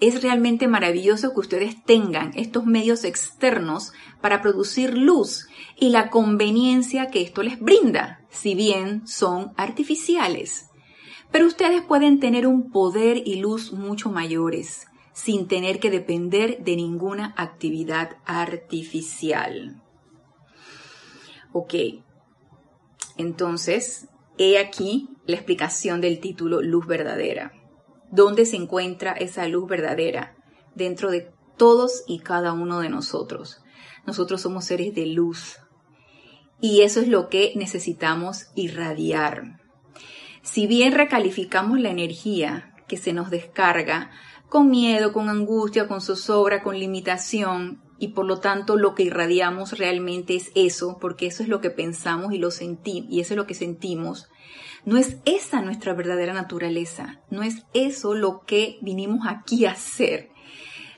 es 0.00 0.22
realmente 0.22 0.66
maravilloso 0.66 1.34
que 1.34 1.40
ustedes 1.40 1.84
tengan 1.84 2.32
estos 2.34 2.64
medios 2.64 3.04
externos 3.04 3.92
para 4.20 4.40
producir 4.40 4.96
luz 4.96 5.46
y 5.78 5.90
la 5.90 6.08
conveniencia 6.08 7.08
que 7.10 7.20
esto 7.20 7.42
les 7.42 7.60
brinda, 7.60 8.24
si 8.30 8.54
bien 8.54 9.06
son 9.06 9.52
artificiales. 9.56 10.70
Pero 11.30 11.46
ustedes 11.46 11.82
pueden 11.82 12.18
tener 12.18 12.46
un 12.46 12.70
poder 12.70 13.22
y 13.24 13.36
luz 13.36 13.72
mucho 13.72 14.10
mayores, 14.10 14.86
sin 15.12 15.48
tener 15.48 15.78
que 15.80 15.90
depender 15.90 16.64
de 16.64 16.76
ninguna 16.76 17.34
actividad 17.36 18.16
artificial. 18.24 19.82
Ok, 21.52 21.74
entonces, 23.20 24.08
he 24.38 24.58
aquí 24.58 25.10
la 25.26 25.36
explicación 25.36 26.00
del 26.00 26.20
título 26.20 26.62
Luz 26.62 26.86
verdadera. 26.86 27.52
¿Dónde 28.10 28.46
se 28.46 28.56
encuentra 28.56 29.12
esa 29.12 29.46
luz 29.46 29.68
verdadera? 29.68 30.34
Dentro 30.74 31.10
de 31.10 31.30
todos 31.58 32.02
y 32.06 32.20
cada 32.20 32.54
uno 32.54 32.80
de 32.80 32.88
nosotros. 32.88 33.62
Nosotros 34.06 34.40
somos 34.40 34.64
seres 34.64 34.94
de 34.94 35.04
luz. 35.04 35.58
Y 36.62 36.80
eso 36.80 37.00
es 37.00 37.08
lo 37.08 37.28
que 37.28 37.52
necesitamos 37.56 38.46
irradiar. 38.54 39.60
Si 40.42 40.66
bien 40.66 40.92
recalificamos 40.92 41.78
la 41.78 41.90
energía 41.90 42.74
que 42.88 42.96
se 42.96 43.12
nos 43.12 43.28
descarga 43.28 44.10
con 44.48 44.70
miedo, 44.70 45.12
con 45.12 45.28
angustia, 45.28 45.86
con 45.86 46.00
zozobra, 46.00 46.62
con 46.62 46.78
limitación, 46.78 47.82
y 48.00 48.08
por 48.08 48.24
lo 48.24 48.40
tanto 48.40 48.76
lo 48.76 48.94
que 48.94 49.04
irradiamos 49.04 49.78
realmente 49.78 50.34
es 50.34 50.50
eso, 50.56 50.96
porque 50.98 51.26
eso 51.26 51.42
es 51.42 51.48
lo 51.50 51.60
que 51.60 51.70
pensamos 51.70 52.32
y 52.32 52.38
lo 52.38 52.50
sentimos, 52.50 53.12
y 53.12 53.20
eso 53.20 53.34
es 53.34 53.36
lo 53.36 53.46
que 53.46 53.54
sentimos, 53.54 54.30
no 54.86 54.96
es 54.96 55.18
esa 55.26 55.60
nuestra 55.60 55.92
verdadera 55.92 56.32
naturaleza, 56.32 57.20
no 57.30 57.42
es 57.42 57.62
eso 57.74 58.14
lo 58.14 58.40
que 58.46 58.78
vinimos 58.80 59.26
aquí 59.28 59.66
a 59.66 59.72
hacer. 59.72 60.30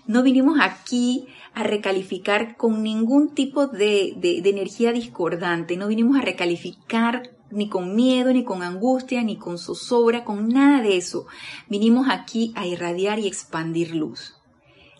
No 0.06 0.22
vinimos 0.22 0.58
aquí 0.60 1.26
a 1.54 1.64
recalificar 1.64 2.56
con 2.56 2.82
ningún 2.82 3.34
tipo 3.34 3.66
de, 3.66 4.16
energía 4.44 4.92
discordante, 4.92 5.76
no 5.76 5.88
vinimos 5.88 6.16
a 6.16 6.22
recalificar 6.22 7.30
ni 7.50 7.68
con 7.68 7.94
miedo, 7.94 8.32
ni 8.32 8.44
con 8.44 8.62
angustia, 8.62 9.22
ni 9.22 9.36
con 9.36 9.58
zozobra, 9.58 10.24
con 10.24 10.48
nada 10.48 10.82
de 10.82 10.96
eso. 10.96 11.26
Vinimos 11.68 12.06
aquí 12.08 12.52
a 12.54 12.66
irradiar 12.66 13.18
y 13.18 13.26
expandir 13.26 13.94
luz. 13.94 14.36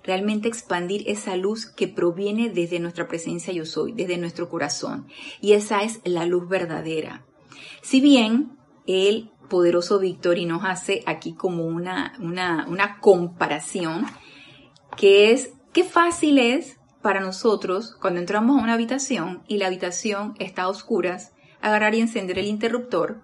Realmente 0.04 0.49
expandir 0.49 1.04
esa 1.06 1.37
luz 1.37 1.66
que 1.66 1.88
proviene 1.88 2.50
desde 2.50 2.80
nuestra 2.80 3.06
presencia 3.06 3.52
yo 3.52 3.64
soy, 3.64 3.92
desde 3.92 4.18
nuestro 4.18 4.49
corazón. 4.49 5.06
Y 5.40 5.52
esa 5.52 5.82
es 5.82 6.00
la 6.04 6.26
luz 6.26 6.49
verdadera. 6.49 7.25
Si 7.82 8.00
bien 8.00 8.59
el 8.87 9.30
poderoso 9.49 9.99
Victory 9.99 10.47
nos 10.47 10.64
hace 10.64 11.02
aquí 11.06 11.35
como 11.35 11.66
una, 11.66 12.14
una, 12.18 12.99
comparación 13.00 14.06
que 14.97 15.30
es 15.30 15.52
qué 15.73 15.85
fácil 15.85 16.38
es 16.38 16.78
para 17.02 17.21
nosotros 17.21 17.94
cuando 18.00 18.21
entramos 18.21 18.59
a 18.59 18.62
una 18.62 18.75
habitación 18.75 19.42
y 19.49 19.59
la 19.59 19.66
habitación 19.66 20.35
está 20.38 20.62
a 20.62 20.68
oscuras, 20.68 21.32
agarrar 21.61 21.94
y 21.94 22.00
encender 22.00 22.38
el 22.38 22.47
interruptor 22.47 23.21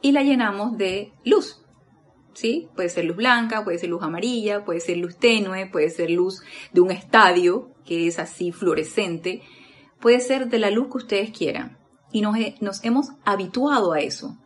y 0.00 0.12
la 0.12 0.22
llenamos 0.22 0.78
de 0.78 1.12
luz. 1.24 1.63
¿Sí? 2.34 2.68
Puede 2.74 2.88
ser 2.88 3.04
luz 3.04 3.16
blanca, 3.16 3.64
puede 3.64 3.78
ser 3.78 3.90
luz 3.90 4.02
amarilla, 4.02 4.64
puede 4.64 4.80
ser 4.80 4.98
luz 4.98 5.16
tenue, 5.16 5.66
puede 5.66 5.88
ser 5.90 6.10
luz 6.10 6.42
de 6.72 6.80
un 6.80 6.90
estadio 6.90 7.70
que 7.84 8.08
es 8.08 8.18
así 8.18 8.50
fluorescente, 8.50 9.42
puede 10.00 10.20
ser 10.20 10.48
de 10.48 10.58
la 10.58 10.70
luz 10.70 10.88
que 10.88 10.98
ustedes 10.98 11.30
quieran 11.30 11.78
y 12.14 12.20
nos, 12.20 12.84
hemos 12.84 13.08
habituado 13.24 13.92
a 13.92 13.98
eso. 13.98 14.38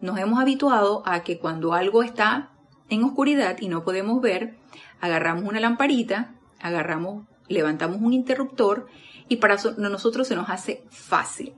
Nos 0.00 0.16
hemos 0.18 0.38
habituado 0.38 1.02
a 1.04 1.24
que 1.24 1.40
cuando 1.40 1.72
algo 1.72 2.04
está 2.04 2.52
en 2.88 3.02
oscuridad 3.02 3.56
y 3.60 3.68
no 3.68 3.82
podemos 3.82 4.22
ver, 4.22 4.56
agarramos 5.00 5.42
una 5.44 5.58
lamparita, 5.58 6.36
agarramos, 6.60 7.26
levantamos 7.48 8.00
un 8.00 8.12
interruptor 8.12 8.86
y 9.28 9.36
para 9.36 9.56
nosotros 9.76 10.28
se 10.28 10.36
nos 10.36 10.48
hace 10.50 10.84
fácil. 10.88 11.54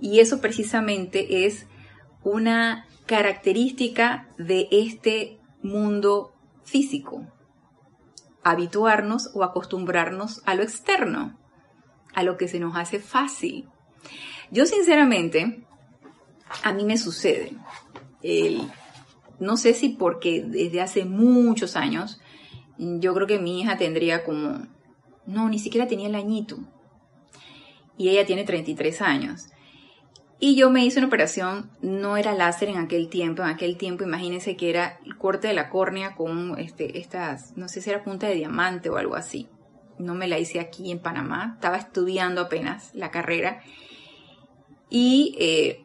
Y 0.00 0.20
eso 0.20 0.40
precisamente 0.40 1.44
es 1.44 1.66
una 2.22 2.86
característica 3.08 4.28
de 4.38 4.68
este 4.70 5.40
mundo 5.62 6.32
físico. 6.62 7.26
habituarnos 8.44 9.30
o 9.34 9.44
acostumbrarnos 9.44 10.42
a 10.46 10.54
lo 10.54 10.62
externo, 10.62 11.38
a 12.14 12.22
lo 12.22 12.36
que 12.36 12.48
se 12.48 12.60
nos 12.60 12.76
hace 12.76 12.98
fácil. 12.98 13.68
Yo 14.50 14.64
sinceramente, 14.64 15.66
a 16.62 16.72
mí 16.72 16.84
me 16.84 16.96
sucede, 16.96 17.52
no 19.38 19.56
sé 19.56 19.74
si 19.74 19.90
porque 19.90 20.42
desde 20.42 20.80
hace 20.80 21.04
muchos 21.04 21.76
años, 21.76 22.20
yo 22.78 23.12
creo 23.14 23.26
que 23.26 23.38
mi 23.38 23.60
hija 23.60 23.76
tendría 23.76 24.24
como, 24.24 24.66
no, 25.26 25.48
ni 25.48 25.58
siquiera 25.58 25.86
tenía 25.86 26.08
el 26.08 26.14
añito, 26.14 26.58
y 27.98 28.08
ella 28.08 28.24
tiene 28.24 28.44
33 28.44 29.02
años. 29.02 29.48
Y 30.40 30.54
yo 30.54 30.70
me 30.70 30.84
hice 30.84 31.00
una 31.00 31.08
operación, 31.08 31.70
no 31.82 32.16
era 32.16 32.32
láser 32.32 32.68
en 32.68 32.76
aquel 32.76 33.08
tiempo, 33.08 33.42
en 33.42 33.48
aquel 33.48 33.76
tiempo 33.76 34.04
imagínense 34.04 34.56
que 34.56 34.70
era 34.70 35.00
el 35.04 35.16
corte 35.16 35.48
de 35.48 35.54
la 35.54 35.68
córnea 35.68 36.14
con 36.14 36.56
este, 36.58 36.98
estas, 36.98 37.56
no 37.56 37.68
sé 37.68 37.80
si 37.80 37.90
era 37.90 38.04
punta 38.04 38.28
de 38.28 38.34
diamante 38.34 38.88
o 38.88 38.96
algo 38.98 39.16
así. 39.16 39.48
No 39.98 40.14
me 40.14 40.28
la 40.28 40.38
hice 40.38 40.60
aquí 40.60 40.92
en 40.92 41.00
Panamá, 41.00 41.54
estaba 41.56 41.76
estudiando 41.76 42.42
apenas 42.42 42.94
la 42.94 43.10
carrera 43.10 43.62
y 44.88 45.34
eh, 45.40 45.84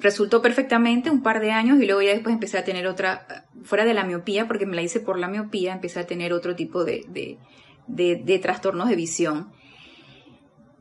resultó 0.00 0.42
perfectamente 0.42 1.10
un 1.10 1.22
par 1.22 1.38
de 1.38 1.52
años 1.52 1.80
y 1.80 1.86
luego 1.86 2.02
ya 2.02 2.10
después 2.10 2.34
empecé 2.34 2.58
a 2.58 2.64
tener 2.64 2.88
otra, 2.88 3.46
fuera 3.62 3.84
de 3.84 3.94
la 3.94 4.02
miopía, 4.02 4.48
porque 4.48 4.66
me 4.66 4.74
la 4.74 4.82
hice 4.82 4.98
por 4.98 5.16
la 5.20 5.28
miopía, 5.28 5.74
empecé 5.74 6.00
a 6.00 6.06
tener 6.08 6.32
otro 6.32 6.56
tipo 6.56 6.84
de, 6.84 7.04
de, 7.86 8.16
de 8.16 8.38
trastornos 8.40 8.88
de 8.88 8.96
visión. 8.96 9.52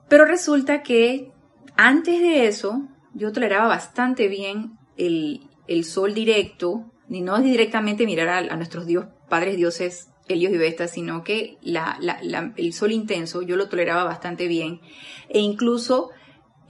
Pero 0.09 0.25
resulta 0.25 0.81
que 0.81 1.32
antes 1.75 2.19
de 2.19 2.47
eso, 2.47 2.87
yo 3.13 3.31
toleraba 3.31 3.67
bastante 3.67 4.27
bien 4.27 4.77
el, 4.97 5.49
sol 5.83 6.13
directo, 6.13 6.91
y 7.09 7.21
no 7.21 7.39
directamente 7.39 8.05
mirar 8.05 8.29
a, 8.29 8.55
nuestros 8.55 8.85
dios, 8.85 9.05
padres 9.29 9.57
dioses 9.57 10.09
Helios 10.27 10.53
y 10.53 10.57
Vesta, 10.57 10.87
sino 10.87 11.23
que 11.23 11.57
el 11.63 12.73
sol 12.73 12.91
intenso 12.91 13.41
yo 13.41 13.55
lo 13.55 13.69
toleraba 13.69 14.03
bastante 14.03 14.47
bien. 14.47 14.81
E 15.29 15.39
incluso 15.39 16.11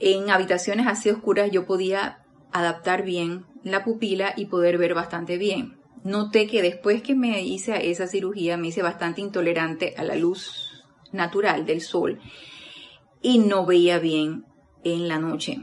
en 0.00 0.30
habitaciones 0.30 0.86
así 0.86 1.10
oscuras 1.10 1.50
yo 1.50 1.66
podía 1.66 2.24
adaptar 2.52 3.04
bien 3.04 3.46
la 3.62 3.84
pupila 3.84 4.34
y 4.36 4.46
poder 4.46 4.78
ver 4.78 4.94
bastante 4.94 5.38
bien. 5.38 5.80
Noté 6.02 6.46
que 6.46 6.62
después 6.62 7.02
que 7.02 7.14
me 7.14 7.42
hice 7.42 7.90
esa 7.90 8.06
cirugía 8.06 8.56
me 8.56 8.68
hice 8.68 8.82
bastante 8.82 9.20
intolerante 9.20 9.94
a 9.96 10.04
la 10.04 10.16
luz 10.16 10.84
natural 11.12 11.64
del 11.64 11.80
sol 11.80 12.20
y 13.22 13.38
no 13.38 13.64
veía 13.64 13.98
bien 13.98 14.44
en 14.84 15.08
la 15.08 15.18
noche. 15.18 15.58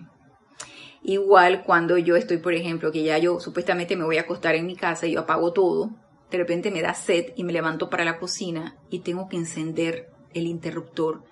Igual 1.04 1.64
cuando 1.64 1.98
yo 1.98 2.16
estoy, 2.16 2.38
por 2.38 2.54
ejemplo, 2.54 2.92
que 2.92 3.04
ya 3.04 3.18
yo 3.18 3.40
supuestamente 3.40 3.96
me 3.96 4.06
voy 4.06 4.18
a 4.18 4.22
acostar 4.22 4.56
en 4.56 4.68
mi 4.68 4.76
casa 4.76 5.08
y 5.08 5.14
yo 5.14 5.22
apago 5.22 5.52
todo, 5.52 5.92
de 6.30 6.38
repente 6.38 6.72
me 6.72 6.82
da 6.82 6.94
sed 6.94 7.34
y 7.36 7.44
me 7.44 7.54
levanto 7.54 7.90
para 7.90 8.06
la 8.06 8.20
cocina 8.20 8.78
y 8.90 9.00
tengo 9.00 9.28
que 9.28 9.38
encender 9.38 10.10
el 10.34 10.48
interruptor 10.48 11.24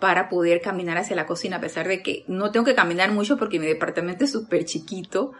para 0.00 0.28
poder 0.28 0.60
caminar 0.60 0.98
hacia 0.98 1.14
la 1.14 1.26
cocina, 1.26 1.58
a 1.58 1.60
pesar 1.60 1.86
de 1.86 2.02
que 2.02 2.24
no 2.26 2.50
tengo 2.50 2.66
que 2.66 2.74
caminar 2.74 3.12
mucho 3.12 3.36
porque 3.36 3.60
mi 3.60 3.66
departamento 3.66 4.24
es 4.24 4.32
súper 4.32 4.64
chiquito. 4.64 5.32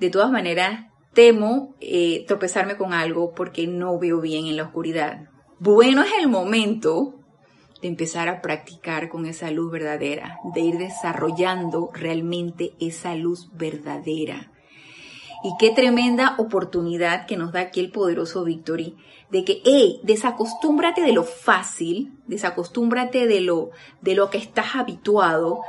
De 0.00 0.08
todas 0.08 0.30
maneras, 0.30 0.86
temo 1.12 1.74
eh, 1.80 2.24
tropezarme 2.26 2.76
con 2.76 2.94
algo 2.94 3.34
porque 3.34 3.66
no 3.66 3.98
veo 3.98 4.20
bien 4.20 4.46
en 4.46 4.56
la 4.56 4.62
oscuridad. 4.62 5.28
Bueno 5.58 6.02
es 6.02 6.12
el 6.20 6.28
momento 6.28 7.17
de 7.80 7.88
empezar 7.88 8.28
a 8.28 8.40
practicar 8.42 9.08
con 9.08 9.26
esa 9.26 9.50
luz 9.50 9.70
verdadera, 9.70 10.38
de 10.54 10.60
ir 10.60 10.78
desarrollando 10.78 11.90
realmente 11.92 12.74
esa 12.80 13.14
luz 13.14 13.50
verdadera. 13.54 14.52
Y 15.44 15.52
qué 15.58 15.70
tremenda 15.70 16.34
oportunidad 16.38 17.26
que 17.26 17.36
nos 17.36 17.52
da 17.52 17.60
aquí 17.60 17.80
el 17.80 17.92
poderoso 17.92 18.44
Victory 18.44 18.96
de 19.30 19.44
que, 19.44 19.60
hey, 19.64 20.00
desacostúmbrate 20.02 21.02
de 21.02 21.12
lo 21.12 21.22
fácil, 21.22 22.18
desacostúmbrate 22.26 23.26
de 23.26 23.40
lo, 23.40 23.70
de 24.00 24.14
lo 24.14 24.30
que 24.30 24.38
estás 24.38 24.74
habituado, 24.74 25.60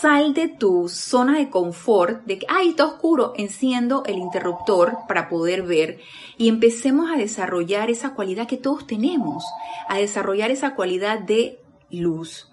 sal 0.00 0.34
de 0.34 0.48
tu 0.48 0.88
zona 0.88 1.38
de 1.38 1.50
confort, 1.50 2.24
de 2.24 2.38
que, 2.38 2.46
ay, 2.48 2.70
está 2.70 2.86
oscuro, 2.86 3.32
enciendo 3.36 4.02
el 4.06 4.18
interruptor 4.18 4.98
para 5.08 5.28
poder 5.28 5.62
ver 5.62 6.00
y 6.36 6.48
empecemos 6.48 7.10
a 7.10 7.16
desarrollar 7.16 7.90
esa 7.90 8.14
cualidad 8.14 8.46
que 8.46 8.56
todos 8.56 8.86
tenemos, 8.86 9.44
a 9.88 9.98
desarrollar 9.98 10.50
esa 10.50 10.74
cualidad 10.74 11.18
de 11.20 11.60
luz. 11.90 12.50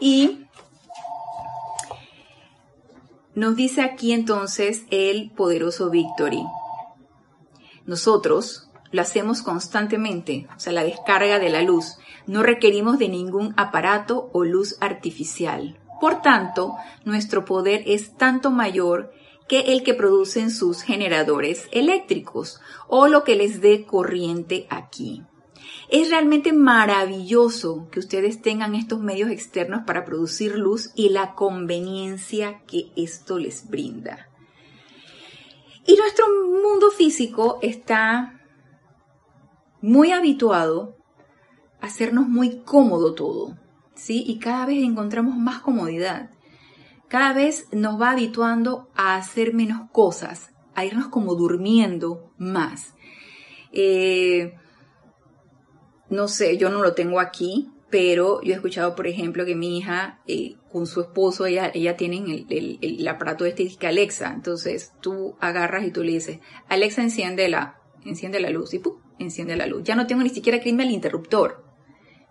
Y 0.00 0.46
nos 3.34 3.56
dice 3.56 3.82
aquí 3.82 4.12
entonces 4.12 4.84
el 4.90 5.30
poderoso 5.30 5.90
Victory. 5.90 6.44
Nosotros 7.86 8.68
lo 8.90 9.02
hacemos 9.02 9.42
constantemente, 9.42 10.48
o 10.56 10.60
sea, 10.60 10.72
la 10.72 10.84
descarga 10.84 11.38
de 11.38 11.48
la 11.48 11.62
luz. 11.62 11.98
No 12.26 12.42
requerimos 12.42 12.98
de 12.98 13.08
ningún 13.08 13.54
aparato 13.56 14.30
o 14.32 14.44
luz 14.44 14.76
artificial. 14.80 15.78
Por 16.00 16.22
tanto, 16.22 16.76
nuestro 17.04 17.44
poder 17.44 17.82
es 17.86 18.16
tanto 18.16 18.50
mayor 18.50 19.12
que 19.48 19.72
el 19.72 19.82
que 19.82 19.94
producen 19.94 20.50
sus 20.50 20.82
generadores 20.82 21.68
eléctricos 21.72 22.60
o 22.86 23.08
lo 23.08 23.24
que 23.24 23.34
les 23.34 23.60
dé 23.60 23.84
corriente 23.84 24.66
aquí. 24.70 25.24
Es 25.88 26.10
realmente 26.10 26.52
maravilloso 26.52 27.88
que 27.90 27.98
ustedes 27.98 28.42
tengan 28.42 28.74
estos 28.74 29.00
medios 29.00 29.30
externos 29.30 29.84
para 29.86 30.04
producir 30.04 30.54
luz 30.56 30.90
y 30.94 31.08
la 31.08 31.34
conveniencia 31.34 32.60
que 32.66 32.92
esto 32.94 33.38
les 33.38 33.68
brinda. 33.68 34.28
Y 35.86 35.96
nuestro 35.96 36.26
mundo 36.62 36.90
físico 36.90 37.58
está 37.62 38.38
muy 39.80 40.12
habituado 40.12 40.96
a 41.80 41.86
hacernos 41.86 42.28
muy 42.28 42.58
cómodo 42.58 43.14
todo. 43.14 43.56
¿Sí? 43.98 44.24
Y 44.26 44.38
cada 44.38 44.64
vez 44.66 44.82
encontramos 44.82 45.36
más 45.36 45.60
comodidad. 45.60 46.30
Cada 47.08 47.32
vez 47.32 47.66
nos 47.72 48.00
va 48.00 48.12
habituando 48.12 48.88
a 48.94 49.16
hacer 49.16 49.54
menos 49.54 49.90
cosas, 49.90 50.50
a 50.74 50.84
irnos 50.84 51.08
como 51.08 51.34
durmiendo 51.34 52.32
más. 52.38 52.94
Eh, 53.72 54.54
no 56.10 56.28
sé, 56.28 56.56
yo 56.58 56.70
no 56.70 56.82
lo 56.82 56.94
tengo 56.94 57.20
aquí, 57.20 57.70
pero 57.90 58.42
yo 58.42 58.52
he 58.52 58.56
escuchado, 58.56 58.94
por 58.94 59.06
ejemplo, 59.06 59.46
que 59.46 59.54
mi 59.54 59.78
hija 59.78 60.20
eh, 60.26 60.56
con 60.70 60.86
su 60.86 61.00
esposo, 61.00 61.46
ella, 61.46 61.70
ella 61.72 61.96
tienen 61.96 62.28
el, 62.28 62.78
el, 62.82 63.08
aparato 63.08 63.46
este 63.46 63.74
que 63.76 63.86
Alexa. 63.86 64.32
Entonces 64.34 64.92
tú 65.00 65.36
agarras 65.40 65.86
y 65.86 65.90
tú 65.90 66.02
le 66.02 66.12
dices, 66.12 66.40
Alexa, 66.68 67.02
enciende 67.02 67.48
la, 67.48 67.80
enciende 68.04 68.40
la 68.40 68.50
luz 68.50 68.74
y 68.74 68.78
¡pum! 68.78 68.96
enciende 69.18 69.56
la 69.56 69.66
luz. 69.66 69.82
Ya 69.84 69.96
no 69.96 70.06
tengo 70.06 70.22
ni 70.22 70.28
siquiera 70.28 70.60
que 70.60 70.68
irme 70.68 70.82
al 70.82 70.90
interruptor 70.90 71.67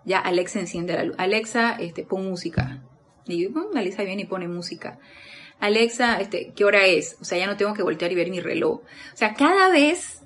ya 0.04 0.18
Alexa 0.18 0.60
enciende 0.60 0.94
la 0.94 1.04
luz. 1.04 1.16
Alexa, 1.18 1.72
este, 1.72 2.04
pon 2.04 2.26
música. 2.28 2.82
Y 3.26 3.48
Alexa 3.74 4.04
viene 4.04 4.22
y 4.22 4.26
pone 4.26 4.48
música. 4.48 4.98
Alexa, 5.60 6.20
este, 6.20 6.52
¿qué 6.54 6.64
hora 6.64 6.86
es? 6.86 7.16
O 7.20 7.24
sea, 7.24 7.38
ya 7.38 7.46
no 7.46 7.56
tengo 7.56 7.74
que 7.74 7.82
voltear 7.82 8.10
y 8.12 8.14
ver 8.14 8.30
mi 8.30 8.40
reloj. 8.40 8.80
O 8.80 9.16
sea, 9.16 9.34
cada 9.34 9.70
vez 9.70 10.22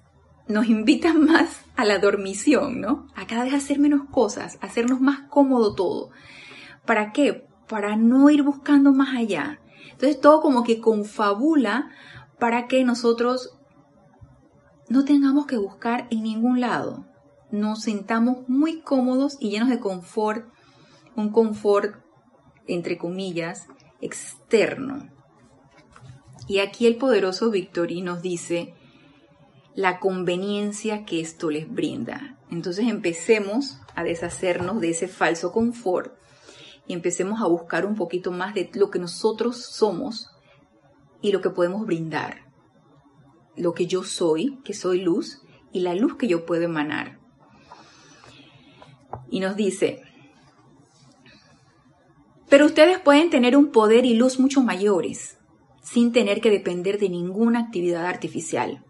nos 0.47 0.67
invitan 0.67 1.25
más 1.27 1.63
a 1.77 1.85
la 1.85 1.99
dormición, 1.99 2.81
¿no? 2.81 3.09
A 3.15 3.27
cada 3.27 3.45
vez 3.45 3.55
hacer 3.55 3.79
menos 3.79 4.09
cosas, 4.11 4.59
hacernos 4.61 5.01
más 5.01 5.29
cómodo 5.29 5.75
todo. 5.75 6.11
¿Para 6.87 7.13
qué? 7.13 7.47
Para 7.69 7.97
no 7.97 8.31
ir 8.31 8.43
buscando 8.43 8.93
más 8.93 9.17
allá. 9.17 9.61
Entonces 9.91 10.21
todo 10.21 10.41
como 10.43 10.63
que 10.63 10.81
confabula 10.81 11.91
para 12.39 12.67
que 12.67 12.85
nosotros 12.85 13.57
no 14.89 15.05
tengamos 15.05 15.47
que 15.47 15.57
buscar 15.57 16.07
en 16.11 16.23
ningún 16.25 16.61
lado 16.61 17.07
nos 17.53 17.83
sentamos 17.83 18.49
muy 18.49 18.81
cómodos 18.81 19.37
y 19.39 19.51
llenos 19.51 19.69
de 19.69 19.79
confort, 19.79 20.47
un 21.15 21.29
confort, 21.31 21.97
entre 22.67 22.97
comillas, 22.97 23.69
externo. 24.01 25.11
Y 26.49 26.59
aquí 26.59 26.87
el 26.87 26.97
poderoso 26.97 27.51
Victory 27.51 28.01
nos 28.01 28.23
dice 28.23 28.75
la 29.75 30.01
conveniencia 30.01 31.05
que 31.05 31.21
esto 31.21 31.51
les 31.51 31.71
brinda. 31.71 32.39
Entonces 32.51 32.89
empecemos 32.89 33.79
a 33.95 34.03
deshacernos 34.03 34.81
de 34.81 34.91
ese 34.91 35.07
falso 35.07 35.53
confort 35.53 36.15
y 36.87 36.95
empecemos 36.95 37.43
a 37.43 37.47
buscar 37.47 37.85
un 37.85 37.97
poquito 37.97 38.33
más 38.33 38.55
de 38.55 38.71
lo 38.75 38.91
que 38.91 38.99
nosotros 38.99 39.63
somos 39.63 40.31
y 41.21 41.33
lo 41.33 41.43
que 41.43 41.51
podemos 41.51 41.87
brindar. 41.87 42.51
Lo 43.57 43.75
que 43.75 43.87
yo 43.87 44.05
soy, 44.05 44.59
que 44.65 44.73
soy 44.73 45.03
luz, 45.03 45.43
y 45.71 45.81
la 45.81 45.95
luz 45.95 46.17
que 46.17 46.29
yo 46.29 46.45
puedo 46.45 46.63
emanar 46.65 47.22
y 49.33 49.41
nos 49.41 49.57
dice, 49.57 50.03
pero 52.51 52.67
ustedes 52.67 53.01
pueden 53.01 53.31
tener 53.31 53.57
un 53.57 53.73
poder 53.73 54.05
y 54.05 54.15
luz 54.15 54.39
mucho 54.39 54.63
mayores 54.63 55.39
sin 55.83 56.13
tener 56.13 56.43
que 56.43 56.51
depender 56.51 56.99
de 56.99 57.09
ninguna 57.09 57.61
actividad 57.61 58.05
artificial. 58.05 58.85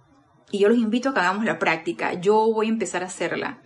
Y 0.50 0.59
yo 0.59 0.68
los 0.68 0.78
invito 0.78 1.09
a 1.09 1.14
que 1.14 1.20
hagamos 1.20 1.44
la 1.44 1.61
práctica. 1.61 2.14
Yo 2.14 2.52
voy 2.52 2.66
a 2.66 2.70
empezar 2.70 3.05
a 3.05 3.07
hacerla. 3.07 3.62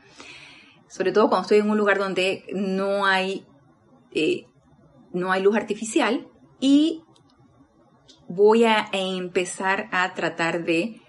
Sobre 0.86 1.12
todo 1.12 1.30
cuando 1.30 1.44
estoy 1.44 1.58
en 1.58 1.70
un 1.70 1.78
lugar 1.78 1.98
donde 1.98 2.44
no 2.52 3.06
hay, 3.06 3.46
eh, 4.12 4.44
no 5.14 5.32
hay 5.32 5.42
luz 5.42 5.56
artificial. 5.56 6.28
Y 6.60 7.02
voy 8.28 8.64
a 8.64 8.86
empezar 8.92 9.88
a 9.92 10.12
tratar 10.12 10.64
de 10.64 11.00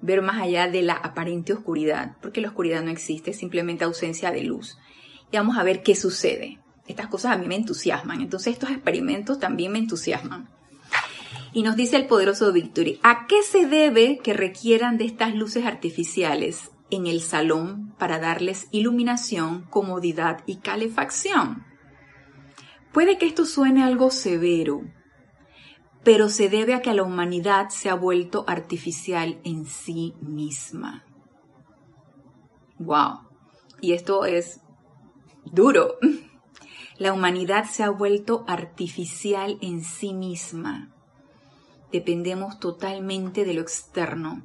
ver 0.00 0.22
más 0.22 0.40
allá 0.40 0.68
de 0.68 0.82
la 0.82 0.94
aparente 0.94 1.52
oscuridad, 1.52 2.16
porque 2.22 2.40
la 2.40 2.48
oscuridad 2.48 2.82
no 2.82 2.92
existe, 2.92 3.32
es 3.32 3.38
simplemente 3.38 3.84
ausencia 3.84 4.30
de 4.30 4.44
luz. 4.44 4.78
Y 5.30 5.36
vamos 5.36 5.58
a 5.58 5.62
ver 5.62 5.82
qué 5.82 5.94
sucede. 5.94 6.60
Estas 6.86 7.08
cosas 7.08 7.32
a 7.32 7.38
mí 7.38 7.46
me 7.46 7.56
entusiasman, 7.56 8.20
entonces 8.20 8.52
estos 8.52 8.70
experimentos 8.70 9.40
también 9.40 9.72
me 9.72 9.78
entusiasman. 9.78 10.48
Y 11.52 11.62
nos 11.62 11.74
dice 11.74 11.96
el 11.96 12.06
poderoso 12.06 12.52
Victory, 12.52 13.00
¿a 13.02 13.26
qué 13.26 13.42
se 13.42 13.66
debe 13.66 14.18
que 14.18 14.34
requieran 14.34 14.98
de 14.98 15.06
estas 15.06 15.34
luces 15.34 15.64
artificiales 15.64 16.70
en 16.90 17.06
el 17.06 17.20
salón 17.20 17.94
para 17.98 18.18
darles 18.18 18.68
iluminación, 18.70 19.62
comodidad 19.62 20.42
y 20.46 20.56
calefacción? 20.56 21.64
Puede 22.92 23.18
que 23.18 23.26
esto 23.26 23.46
suene 23.46 23.82
algo 23.82 24.10
severo, 24.10 24.82
pero 26.04 26.28
se 26.28 26.48
debe 26.48 26.74
a 26.74 26.82
que 26.82 26.94
la 26.94 27.02
humanidad 27.02 27.70
se 27.70 27.90
ha 27.90 27.94
vuelto 27.94 28.44
artificial 28.46 29.40
en 29.42 29.66
sí 29.66 30.14
misma. 30.20 31.04
¡Wow! 32.78 33.20
Y 33.80 33.92
esto 33.92 34.24
es 34.24 34.60
duro. 35.52 35.96
La 36.98 37.12
humanidad 37.12 37.64
se 37.64 37.82
ha 37.82 37.90
vuelto 37.90 38.44
artificial 38.48 39.58
en 39.60 39.84
sí 39.84 40.14
misma. 40.14 40.90
Dependemos 41.92 42.58
totalmente 42.58 43.44
de 43.44 43.54
lo 43.54 43.60
externo. 43.60 44.42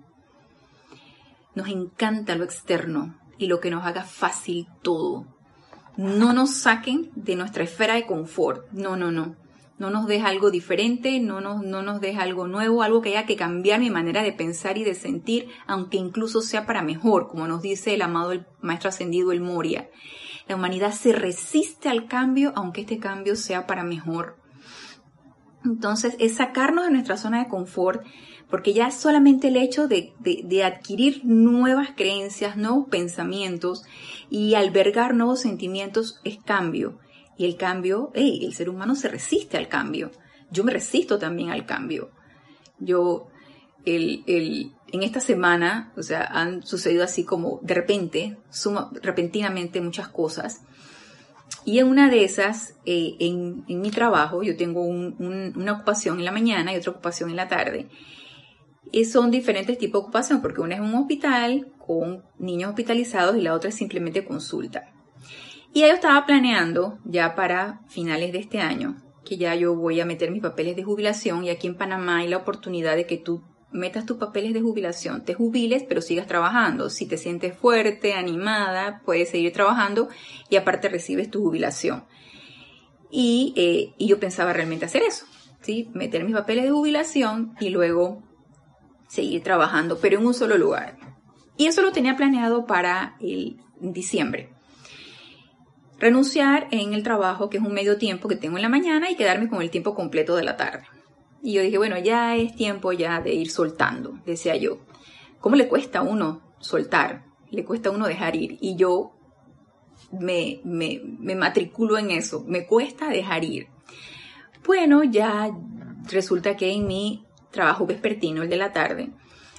Nos 1.56 1.70
encanta 1.70 2.36
lo 2.36 2.44
externo 2.44 3.18
y 3.38 3.48
lo 3.48 3.60
que 3.60 3.72
nos 3.72 3.86
haga 3.86 4.04
fácil 4.04 4.68
todo. 4.82 5.26
No 5.98 6.34
nos 6.34 6.52
saquen 6.52 7.12
de 7.16 7.36
nuestra 7.36 7.64
esfera 7.64 7.96
de 7.96 8.06
confort. 8.06 8.70
No, 8.72 8.96
no, 8.98 9.12
no 9.12 9.36
no 9.82 9.90
nos 9.90 10.06
deja 10.06 10.28
algo 10.28 10.52
diferente, 10.52 11.20
no 11.20 11.42
nos, 11.42 11.64
no 11.64 11.82
nos 11.82 12.00
deja 12.02 12.22
algo 12.22 12.46
nuevo, 12.48 12.84
algo 12.84 13.02
que 13.02 13.10
haya 13.10 13.26
que 13.26 13.36
cambiar 13.36 13.80
mi 13.80 13.90
manera 13.90 14.22
de 14.22 14.32
pensar 14.32 14.78
y 14.78 14.84
de 14.84 14.94
sentir, 14.94 15.48
aunque 15.66 15.98
incluso 15.98 16.42
sea 16.42 16.68
para 16.68 16.84
mejor, 16.84 17.28
como 17.28 17.48
nos 17.48 17.64
dice 17.64 17.96
el 17.96 18.04
amado 18.04 18.32
el 18.32 18.46
Maestro 18.62 18.90
Ascendido 18.90 19.32
el 19.32 19.42
Moria. 19.42 19.90
La 20.52 20.58
humanidad 20.58 20.92
se 20.92 21.14
resiste 21.14 21.88
al 21.88 22.10
cambio, 22.10 22.52
aunque 22.58 22.82
este 22.82 23.00
cambio 23.00 23.38
sea 23.38 23.68
para 23.68 23.86
mejor. 23.86 24.36
Entonces, 25.64 26.18
es 26.20 26.36
sacarnos 26.36 26.84
de 26.84 26.92
nuestra 26.92 27.16
zona 27.16 27.42
de 27.42 27.48
confort, 27.48 28.06
porque 28.50 28.74
ya 28.74 28.92
solamente 28.92 29.48
el 29.48 29.56
hecho 29.56 29.88
de, 29.88 30.12
de, 30.20 30.64
adquirir 30.66 31.22
nuevas 31.24 31.92
creencias, 31.96 32.58
nuevos 32.58 32.90
pensamientos 32.90 33.86
y 34.30 34.56
albergar 34.56 35.16
nuevos 35.16 35.40
sentimientos 35.40 36.20
es 36.26 36.38
cambio. 36.44 37.00
Y 37.38 37.46
el 37.46 37.56
cambio, 37.56 38.12
el 38.14 38.54
ser 38.54 38.68
humano 38.68 38.96
se 38.96 39.08
resiste 39.08 39.56
al 39.56 39.70
cambio. 39.70 40.12
Yo 40.52 40.66
me 40.66 40.74
resisto 40.74 41.18
también 41.18 41.50
al 41.52 41.66
cambio. 41.66 42.12
Yo, 42.78 43.30
el, 43.86 44.26
el, 44.28 44.74
en 44.92 45.04
esta 45.04 45.20
semana, 45.20 45.92
o 45.96 46.04
sea, 46.04 46.24
han 46.24 46.64
sucedido 46.64 47.04
así 47.04 47.24
como 47.24 47.60
de 47.62 47.74
repente, 47.74 48.38
repentinamente 49.02 49.80
muchas 49.82 50.10
cosas. 50.10 50.62
Y 51.64 51.80
en 51.80 51.88
una 51.88 52.10
de 52.10 52.24
esas, 52.24 52.76
eh, 52.86 53.16
en, 53.20 53.64
mi 53.68 53.92
trabajo, 53.92 54.44
yo 54.44 54.58
tengo 54.58 54.84
una 54.84 55.74
ocupación 55.74 56.20
en 56.20 56.26
la 56.26 56.32
mañana 56.32 56.74
y 56.74 56.78
otra 56.78 56.92
ocupación 56.92 57.30
en 57.30 57.36
la 57.36 57.48
tarde. 57.48 57.88
Y 58.92 59.06
son 59.06 59.32
diferentes 59.32 59.78
tipos 59.78 60.02
de 60.02 60.04
ocupación, 60.04 60.42
porque 60.42 60.62
una 60.62 60.76
es 60.76 60.82
un 60.82 60.96
hospital 60.96 61.72
con 61.78 62.24
niños 62.38 62.70
hospitalizados 62.70 63.38
y 63.38 63.42
la 63.42 63.54
otra 63.54 63.70
es 63.70 63.76
simplemente 63.76 64.26
consulta. 64.26 64.92
Y 65.74 65.82
yo 65.82 65.88
estaba 65.88 66.26
planeando 66.26 67.00
ya 67.06 67.36
para 67.36 67.82
finales 67.88 68.34
de 68.34 68.40
este 68.40 68.60
año, 68.60 68.98
que 69.24 69.38
ya 69.38 69.56
yo 69.56 69.76
voy 69.76 70.02
a 70.02 70.06
meter 70.06 70.32
mis 70.32 70.42
papeles 70.42 70.76
de 70.76 70.84
jubilación 70.84 71.46
y 71.46 71.50
aquí 71.50 71.68
en 71.68 71.78
Panamá 71.78 72.18
hay 72.18 72.28
la 72.28 72.38
oportunidad 72.38 72.98
de 72.98 73.06
que 73.06 73.18
tú 73.18 73.42
metas 73.72 74.06
tus 74.06 74.18
papeles 74.18 74.54
de 74.54 74.62
jubilación, 74.62 75.24
te 75.24 75.34
jubiles 75.34 75.84
pero 75.88 76.02
sigas 76.02 76.28
trabajando. 76.28 76.90
Si 76.90 77.06
te 77.06 77.18
sientes 77.18 77.58
fuerte, 77.58 78.14
animada, 78.14 79.02
puedes 79.06 79.30
seguir 79.30 79.54
trabajando 79.54 80.10
y 80.50 80.56
aparte 80.56 80.90
recibes 80.90 81.30
tu 81.30 81.42
jubilación. 81.42 82.04
Y, 83.10 83.54
eh, 83.58 83.94
y 83.98 84.08
yo 84.08 84.20
pensaba 84.20 84.54
realmente 84.54 84.86
hacer 84.86 85.04
eso, 85.04 85.26
¿sí? 85.62 85.90
Meter 85.94 86.24
mis 86.24 86.36
papeles 86.36 86.64
de 86.64 86.72
jubilación 86.72 87.56
y 87.60 87.70
luego 87.70 88.24
seguir 89.08 89.44
trabajando, 89.44 90.00
pero 90.00 90.20
en 90.20 90.26
un 90.26 90.34
solo 90.34 90.58
lugar. 90.58 90.98
Y 91.58 91.66
eso 91.66 91.82
lo 91.82 91.92
tenía 91.92 92.16
planeado 92.16 92.66
para 92.66 93.18
el 93.20 93.58
diciembre 93.80 94.50
renunciar 96.02 96.68
en 96.72 96.94
el 96.94 97.04
trabajo, 97.04 97.50
que 97.50 97.58
es 97.58 97.64
un 97.64 97.74
medio 97.74 97.98
tiempo 97.98 98.28
que 98.28 98.36
tengo 98.36 98.58
en 98.58 98.64
la 98.64 98.70
mañana, 98.70 99.10
y 99.12 99.16
quedarme 99.16 99.48
con 99.48 99.62
el 99.62 99.70
tiempo 99.70 99.94
completo 99.94 100.36
de 100.36 100.44
la 100.44 100.58
tarde. 100.58 100.84
Y 101.42 101.54
yo 101.54 101.62
dije, 101.62 101.78
bueno, 101.78 101.98
ya 101.98 102.36
es 102.36 102.56
tiempo 102.56 102.92
ya 102.92 103.20
de 103.22 103.34
ir 103.34 103.50
soltando, 103.50 104.20
decía 104.26 104.56
yo. 104.56 104.78
¿Cómo 105.40 105.56
le 105.56 105.68
cuesta 105.68 106.00
a 106.00 106.04
uno 106.04 106.42
soltar? 106.60 107.26
Le 107.50 107.66
cuesta 107.66 107.90
a 107.90 107.92
uno 107.92 108.08
dejar 108.08 108.36
ir. 108.36 108.58
Y 108.62 108.76
yo 108.76 109.14
me, 110.12 110.62
me, 110.64 111.02
me 111.04 111.36
matriculo 111.36 111.98
en 111.98 112.12
eso, 112.12 112.44
me 112.48 112.66
cuesta 112.66 113.10
dejar 113.10 113.44
ir. 113.44 113.68
Bueno, 114.66 115.04
ya 115.04 115.50
resulta 116.10 116.56
que 116.56 116.72
en 116.72 116.86
mi 116.88 117.26
trabajo 117.50 117.86
vespertino, 117.86 118.44
el 118.44 118.50
de 118.50 118.58
la 118.58 118.72
tarde, 118.72 119.10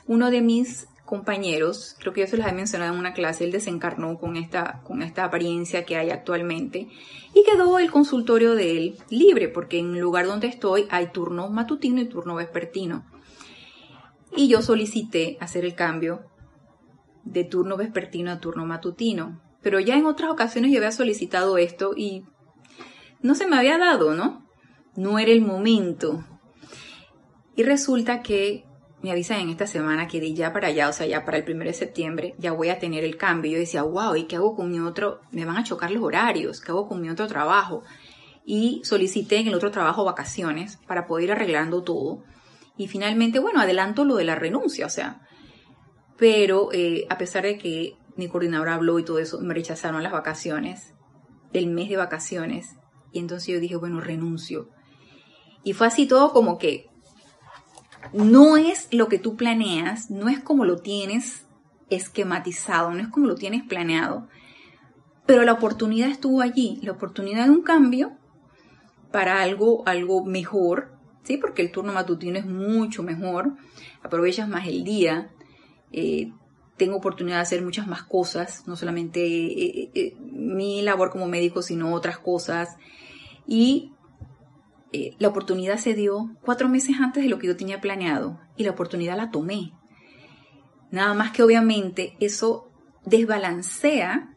uno 0.06 0.30
de 0.30 0.40
mis 0.40 0.88
compañeros, 1.12 1.94
creo 1.98 2.14
que 2.14 2.22
yo 2.22 2.26
se 2.26 2.38
los 2.38 2.46
he 2.46 2.52
mencionado 2.52 2.94
en 2.94 2.98
una 2.98 3.12
clase, 3.12 3.44
él 3.44 3.52
desencarnó 3.52 4.18
con 4.18 4.38
esta, 4.38 4.80
con 4.82 5.02
esta 5.02 5.24
apariencia 5.24 5.84
que 5.84 5.98
hay 5.98 6.08
actualmente 6.08 6.88
y 7.34 7.44
quedó 7.44 7.78
el 7.78 7.90
consultorio 7.90 8.54
de 8.54 8.78
él 8.78 8.96
libre 9.10 9.48
porque 9.48 9.78
en 9.78 9.94
el 9.94 10.00
lugar 10.00 10.24
donde 10.24 10.46
estoy 10.46 10.86
hay 10.88 11.08
turno 11.08 11.50
matutino 11.50 12.00
y 12.00 12.06
turno 12.06 12.36
vespertino. 12.36 13.04
Y 14.34 14.48
yo 14.48 14.62
solicité 14.62 15.36
hacer 15.38 15.66
el 15.66 15.74
cambio 15.74 16.22
de 17.24 17.44
turno 17.44 17.76
vespertino 17.76 18.30
a 18.30 18.40
turno 18.40 18.64
matutino. 18.64 19.38
Pero 19.60 19.80
ya 19.80 19.98
en 19.98 20.06
otras 20.06 20.30
ocasiones 20.30 20.70
yo 20.70 20.78
había 20.78 20.92
solicitado 20.92 21.58
esto 21.58 21.92
y 21.94 22.24
no 23.20 23.34
se 23.34 23.46
me 23.46 23.58
había 23.58 23.76
dado, 23.76 24.14
¿no? 24.14 24.46
No 24.96 25.18
era 25.18 25.30
el 25.30 25.42
momento. 25.42 26.24
Y 27.54 27.64
resulta 27.64 28.22
que 28.22 28.64
me 29.02 29.10
avisan 29.10 29.40
en 29.40 29.48
esta 29.48 29.66
semana 29.66 30.06
que 30.06 30.20
de 30.20 30.32
ya 30.32 30.52
para 30.52 30.68
allá, 30.68 30.88
o 30.88 30.92
sea, 30.92 31.06
ya 31.06 31.24
para 31.24 31.38
el 31.38 31.44
1 31.50 31.64
de 31.64 31.72
septiembre, 31.72 32.34
ya 32.38 32.52
voy 32.52 32.68
a 32.68 32.78
tener 32.78 33.04
el 33.04 33.16
cambio. 33.16 33.52
Yo 33.52 33.58
decía, 33.58 33.82
wow, 33.82 34.14
¿y 34.14 34.24
qué 34.24 34.36
hago 34.36 34.54
con 34.54 34.70
mi 34.70 34.78
otro? 34.78 35.20
Me 35.32 35.44
van 35.44 35.56
a 35.56 35.64
chocar 35.64 35.90
los 35.90 36.02
horarios, 36.02 36.60
¿qué 36.60 36.70
hago 36.70 36.88
con 36.88 37.00
mi 37.00 37.10
otro 37.10 37.26
trabajo? 37.26 37.82
Y 38.44 38.80
solicité 38.84 39.38
en 39.38 39.48
el 39.48 39.54
otro 39.54 39.72
trabajo 39.72 40.04
vacaciones 40.04 40.78
para 40.86 41.06
poder 41.06 41.24
ir 41.24 41.32
arreglando 41.32 41.82
todo. 41.82 42.22
Y 42.76 42.86
finalmente, 42.86 43.40
bueno, 43.40 43.60
adelanto 43.60 44.04
lo 44.04 44.16
de 44.16 44.24
la 44.24 44.36
renuncia, 44.36 44.86
o 44.86 44.90
sea. 44.90 45.20
Pero 46.16 46.68
eh, 46.72 47.06
a 47.10 47.18
pesar 47.18 47.42
de 47.42 47.58
que 47.58 47.96
mi 48.16 48.28
coordinador 48.28 48.68
habló 48.68 49.00
y 49.00 49.04
todo 49.04 49.18
eso, 49.18 49.40
me 49.40 49.54
rechazaron 49.54 50.02
las 50.02 50.12
vacaciones, 50.12 50.94
el 51.52 51.66
mes 51.66 51.88
de 51.88 51.96
vacaciones. 51.96 52.76
Y 53.10 53.18
entonces 53.18 53.48
yo 53.48 53.60
dije, 53.60 53.76
bueno, 53.76 54.00
renuncio. 54.00 54.68
Y 55.64 55.72
fue 55.72 55.88
así 55.88 56.06
todo 56.06 56.32
como 56.32 56.58
que 56.58 56.91
no 58.12 58.56
es 58.56 58.88
lo 58.92 59.08
que 59.08 59.18
tú 59.18 59.36
planeas, 59.36 60.10
no 60.10 60.28
es 60.28 60.40
como 60.40 60.64
lo 60.64 60.78
tienes 60.78 61.46
esquematizado, 61.90 62.90
no 62.92 63.00
es 63.00 63.08
como 63.08 63.26
lo 63.26 63.34
tienes 63.34 63.62
planeado, 63.62 64.28
pero 65.26 65.44
la 65.44 65.52
oportunidad 65.52 66.10
estuvo 66.10 66.40
allí, 66.40 66.78
la 66.82 66.92
oportunidad 66.92 67.44
de 67.44 67.50
un 67.50 67.62
cambio 67.62 68.12
para 69.10 69.40
algo, 69.42 69.82
algo 69.86 70.24
mejor, 70.24 70.92
¿sí? 71.22 71.36
Porque 71.36 71.62
el 71.62 71.70
turno 71.70 71.92
matutino 71.92 72.38
es 72.38 72.46
mucho 72.46 73.02
mejor, 73.02 73.52
aprovechas 74.02 74.48
más 74.48 74.66
el 74.66 74.84
día, 74.84 75.30
eh, 75.92 76.32
tengo 76.76 76.96
oportunidad 76.96 77.36
de 77.36 77.42
hacer 77.42 77.62
muchas 77.62 77.86
más 77.86 78.02
cosas, 78.02 78.66
no 78.66 78.76
solamente 78.76 79.20
eh, 79.24 79.90
eh, 79.94 80.16
mi 80.20 80.82
labor 80.82 81.10
como 81.10 81.28
médico, 81.28 81.62
sino 81.62 81.92
otras 81.92 82.18
cosas. 82.18 82.76
Y 83.46 83.92
eh, 84.92 85.14
la 85.18 85.28
oportunidad 85.28 85.78
se 85.78 85.94
dio 85.94 86.36
cuatro 86.42 86.68
meses 86.68 86.96
antes 87.00 87.22
de 87.22 87.28
lo 87.28 87.38
que 87.38 87.46
yo 87.46 87.56
tenía 87.56 87.80
planeado 87.80 88.40
y 88.56 88.64
la 88.64 88.72
oportunidad 88.72 89.16
la 89.16 89.30
tomé. 89.30 89.72
Nada 90.90 91.14
más 91.14 91.32
que 91.32 91.42
obviamente 91.42 92.14
eso 92.20 92.70
desbalancea 93.04 94.36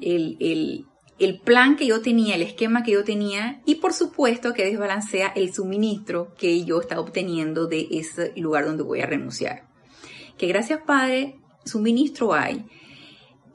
el, 0.00 0.86
el 1.18 1.38
plan 1.40 1.76
que 1.76 1.86
yo 1.86 2.02
tenía, 2.02 2.34
el 2.34 2.42
esquema 2.42 2.82
que 2.82 2.92
yo 2.92 3.04
tenía 3.04 3.62
y 3.64 3.76
por 3.76 3.92
supuesto 3.92 4.52
que 4.52 4.64
desbalancea 4.64 5.28
el 5.28 5.54
suministro 5.54 6.34
que 6.36 6.64
yo 6.64 6.80
estaba 6.80 7.00
obteniendo 7.00 7.66
de 7.66 7.88
ese 7.92 8.32
lugar 8.36 8.66
donde 8.66 8.82
voy 8.82 9.00
a 9.00 9.06
renunciar. 9.06 9.68
Que 10.36 10.48
gracias 10.48 10.80
Padre, 10.84 11.36
suministro 11.64 12.34
hay. 12.34 12.66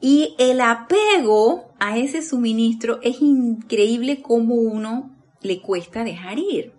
Y 0.00 0.34
el 0.38 0.60
apego 0.60 1.72
a 1.78 1.98
ese 1.98 2.22
suministro 2.22 3.00
es 3.02 3.20
increíble 3.20 4.22
como 4.22 4.54
uno 4.54 5.17
le 5.40 5.60
cuesta 5.60 6.04
dejar 6.04 6.38
ir. 6.38 6.74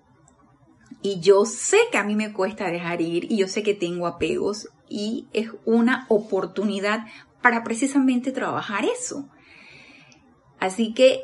Y 1.02 1.20
yo 1.20 1.46
sé 1.46 1.78
que 1.92 1.98
a 1.98 2.04
mí 2.04 2.16
me 2.16 2.34
cuesta 2.34 2.70
dejar 2.70 3.02
ir 3.02 3.32
y 3.32 3.38
yo 3.38 3.48
sé 3.48 3.64
que 3.64 3.74
tengo 3.74 4.06
apegos 4.06 4.68
y 4.90 5.28
es 5.34 5.50
una 5.66 6.06
oportunidad 6.10 7.06
para 7.42 7.64
precisamente 7.64 8.32
trabajar 8.32 8.84
eso. 8.86 9.30
Así 10.60 10.94
que 10.94 11.24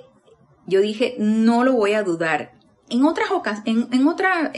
yo 0.66 0.82
dije, 0.82 1.16
no 1.20 1.64
lo 1.64 1.74
voy 1.74 1.94
a 1.94 2.04
dudar. 2.04 2.54
En 2.90 3.04
otras 3.04 3.32
ocasiones, 3.32 3.88
en, 3.92 4.08
otra, 4.08 4.52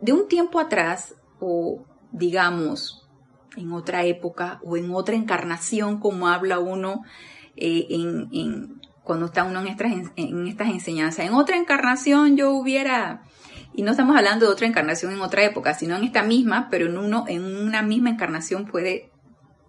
de 0.00 0.12
un 0.12 0.28
tiempo 0.28 0.58
atrás, 0.58 1.14
o 1.38 1.84
digamos, 2.10 3.08
en 3.56 3.72
otra 3.72 4.04
época 4.04 4.60
o 4.64 4.76
en 4.76 4.92
otra 4.92 5.14
encarnación, 5.14 6.00
como 6.00 6.28
habla 6.28 6.58
uno 6.58 7.02
eh, 7.56 7.86
en, 7.90 8.80
cuando 9.04 9.26
está 9.26 9.44
uno 9.44 9.60
en 9.60 9.68
estas, 9.68 9.92
en 10.16 10.46
estas 10.48 10.68
enseñanzas. 10.70 11.26
En 11.26 11.34
otra 11.34 11.56
encarnación 11.56 12.36
yo 12.36 12.52
hubiera, 12.52 13.22
y 13.74 13.82
no 13.82 13.90
estamos 13.90 14.16
hablando 14.16 14.46
de 14.46 14.52
otra 14.52 14.66
encarnación 14.66 15.12
en 15.12 15.20
otra 15.20 15.44
época, 15.44 15.74
sino 15.74 15.94
en 15.94 16.04
esta 16.04 16.22
misma, 16.22 16.68
pero 16.70 16.86
en, 16.86 16.96
uno, 16.96 17.26
en 17.28 17.44
una 17.44 17.82
misma 17.82 18.10
encarnación 18.10 18.64
puede 18.64 19.12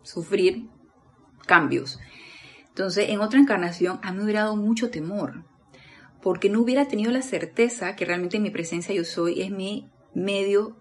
sufrir 0.03 0.69
cambios. 1.45 1.99
Entonces, 2.69 3.09
en 3.09 3.19
otra 3.19 3.39
encarnación 3.39 3.99
a 4.01 4.11
mí 4.11 4.19
me 4.19 4.23
hubiera 4.23 4.43
dado 4.43 4.55
mucho 4.55 4.89
temor, 4.89 5.43
porque 6.21 6.49
no 6.49 6.61
hubiera 6.61 6.87
tenido 6.87 7.11
la 7.11 7.21
certeza 7.21 7.95
que 7.95 8.05
realmente 8.05 8.39
mi 8.39 8.51
presencia 8.51 8.95
yo 8.95 9.03
soy 9.03 9.41
es 9.41 9.51
mi 9.51 9.91
medio 10.13 10.77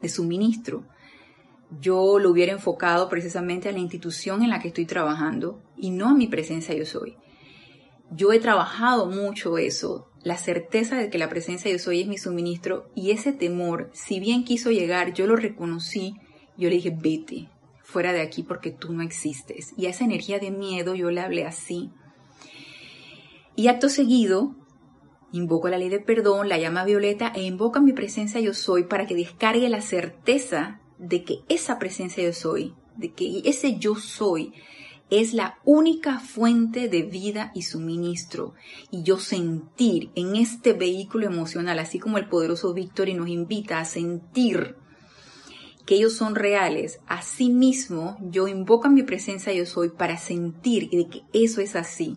de 0.00 0.08
suministro. 0.08 0.86
Yo 1.80 2.18
lo 2.18 2.30
hubiera 2.30 2.52
enfocado 2.52 3.08
precisamente 3.08 3.68
a 3.68 3.72
la 3.72 3.78
institución 3.78 4.42
en 4.42 4.50
la 4.50 4.60
que 4.60 4.68
estoy 4.68 4.86
trabajando 4.86 5.62
y 5.76 5.90
no 5.90 6.08
a 6.08 6.14
mi 6.14 6.28
presencia 6.28 6.74
yo 6.74 6.86
soy. 6.86 7.16
Yo 8.10 8.32
he 8.32 8.38
trabajado 8.38 9.06
mucho 9.06 9.58
eso, 9.58 10.08
la 10.22 10.36
certeza 10.36 10.96
de 10.96 11.10
que 11.10 11.18
la 11.18 11.28
presencia 11.28 11.70
yo 11.70 11.78
soy 11.78 12.00
es 12.00 12.06
mi 12.06 12.18
suministro 12.18 12.90
y 12.94 13.10
ese 13.10 13.32
temor, 13.32 13.90
si 13.92 14.20
bien 14.20 14.44
quiso 14.44 14.70
llegar, 14.70 15.12
yo 15.12 15.26
lo 15.26 15.36
reconocí, 15.36 16.14
yo 16.56 16.68
le 16.68 16.76
dije, 16.76 16.96
vete, 16.96 17.48
fuera 17.82 18.12
de 18.12 18.22
aquí 18.22 18.42
porque 18.42 18.70
tú 18.70 18.92
no 18.92 19.02
existes. 19.02 19.74
Y 19.76 19.86
a 19.86 19.90
esa 19.90 20.04
energía 20.04 20.38
de 20.38 20.50
miedo 20.50 20.94
yo 20.94 21.10
le 21.10 21.20
hablé 21.20 21.44
así. 21.44 21.90
Y 23.54 23.68
acto 23.68 23.88
seguido, 23.88 24.56
invoco 25.30 25.68
la 25.68 25.78
ley 25.78 25.88
de 25.88 26.00
perdón, 26.00 26.48
la 26.48 26.58
llama 26.58 26.84
violeta 26.84 27.32
e 27.34 27.42
invoco 27.42 27.80
mi 27.80 27.92
presencia 27.92 28.40
yo 28.40 28.54
soy 28.54 28.84
para 28.84 29.06
que 29.06 29.14
descargue 29.14 29.68
la 29.68 29.80
certeza 29.80 30.80
de 30.98 31.22
que 31.24 31.40
esa 31.48 31.78
presencia 31.78 32.24
yo 32.24 32.32
soy, 32.32 32.74
de 32.96 33.12
que 33.12 33.42
ese 33.44 33.76
yo 33.78 33.94
soy 33.96 34.52
es 35.10 35.34
la 35.34 35.58
única 35.64 36.18
fuente 36.18 36.88
de 36.88 37.02
vida 37.02 37.52
y 37.54 37.62
suministro. 37.62 38.54
Y 38.90 39.02
yo 39.02 39.18
sentir 39.18 40.10
en 40.14 40.36
este 40.36 40.72
vehículo 40.72 41.26
emocional, 41.26 41.78
así 41.78 41.98
como 41.98 42.18
el 42.18 42.28
poderoso 42.28 42.74
Victory 42.74 43.14
nos 43.14 43.28
invita 43.28 43.78
a 43.78 43.84
sentir 43.84 44.76
que 45.86 45.96
ellos 45.96 46.14
son 46.14 46.34
reales, 46.34 47.00
asimismo 47.06 48.16
yo 48.22 48.48
invoco 48.48 48.86
a 48.86 48.90
mi 48.90 49.02
presencia 49.02 49.52
yo 49.52 49.66
soy 49.66 49.90
para 49.90 50.16
sentir 50.16 50.88
de 50.88 51.08
que 51.08 51.22
eso 51.32 51.60
es 51.60 51.76
así, 51.76 52.16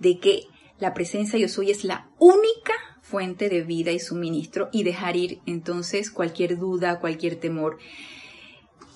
de 0.00 0.18
que 0.18 0.42
la 0.78 0.92
presencia 0.92 1.38
yo 1.38 1.48
soy 1.48 1.70
es 1.70 1.84
la 1.84 2.10
única 2.18 2.72
fuente 3.00 3.48
de 3.48 3.62
vida 3.62 3.92
y 3.92 3.98
suministro 3.98 4.68
y 4.72 4.82
dejar 4.82 5.16
ir 5.16 5.40
entonces 5.46 6.10
cualquier 6.10 6.58
duda, 6.58 7.00
cualquier 7.00 7.36
temor. 7.36 7.78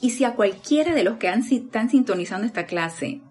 Y 0.04 0.10
si 0.10 0.24
a 0.24 0.34
cualquiera 0.34 0.94
de 0.94 1.02
los 1.02 1.16
que 1.16 1.28
están 1.30 1.88
sintonizando 1.88 2.46
esta 2.46 2.66
clase 2.66 3.22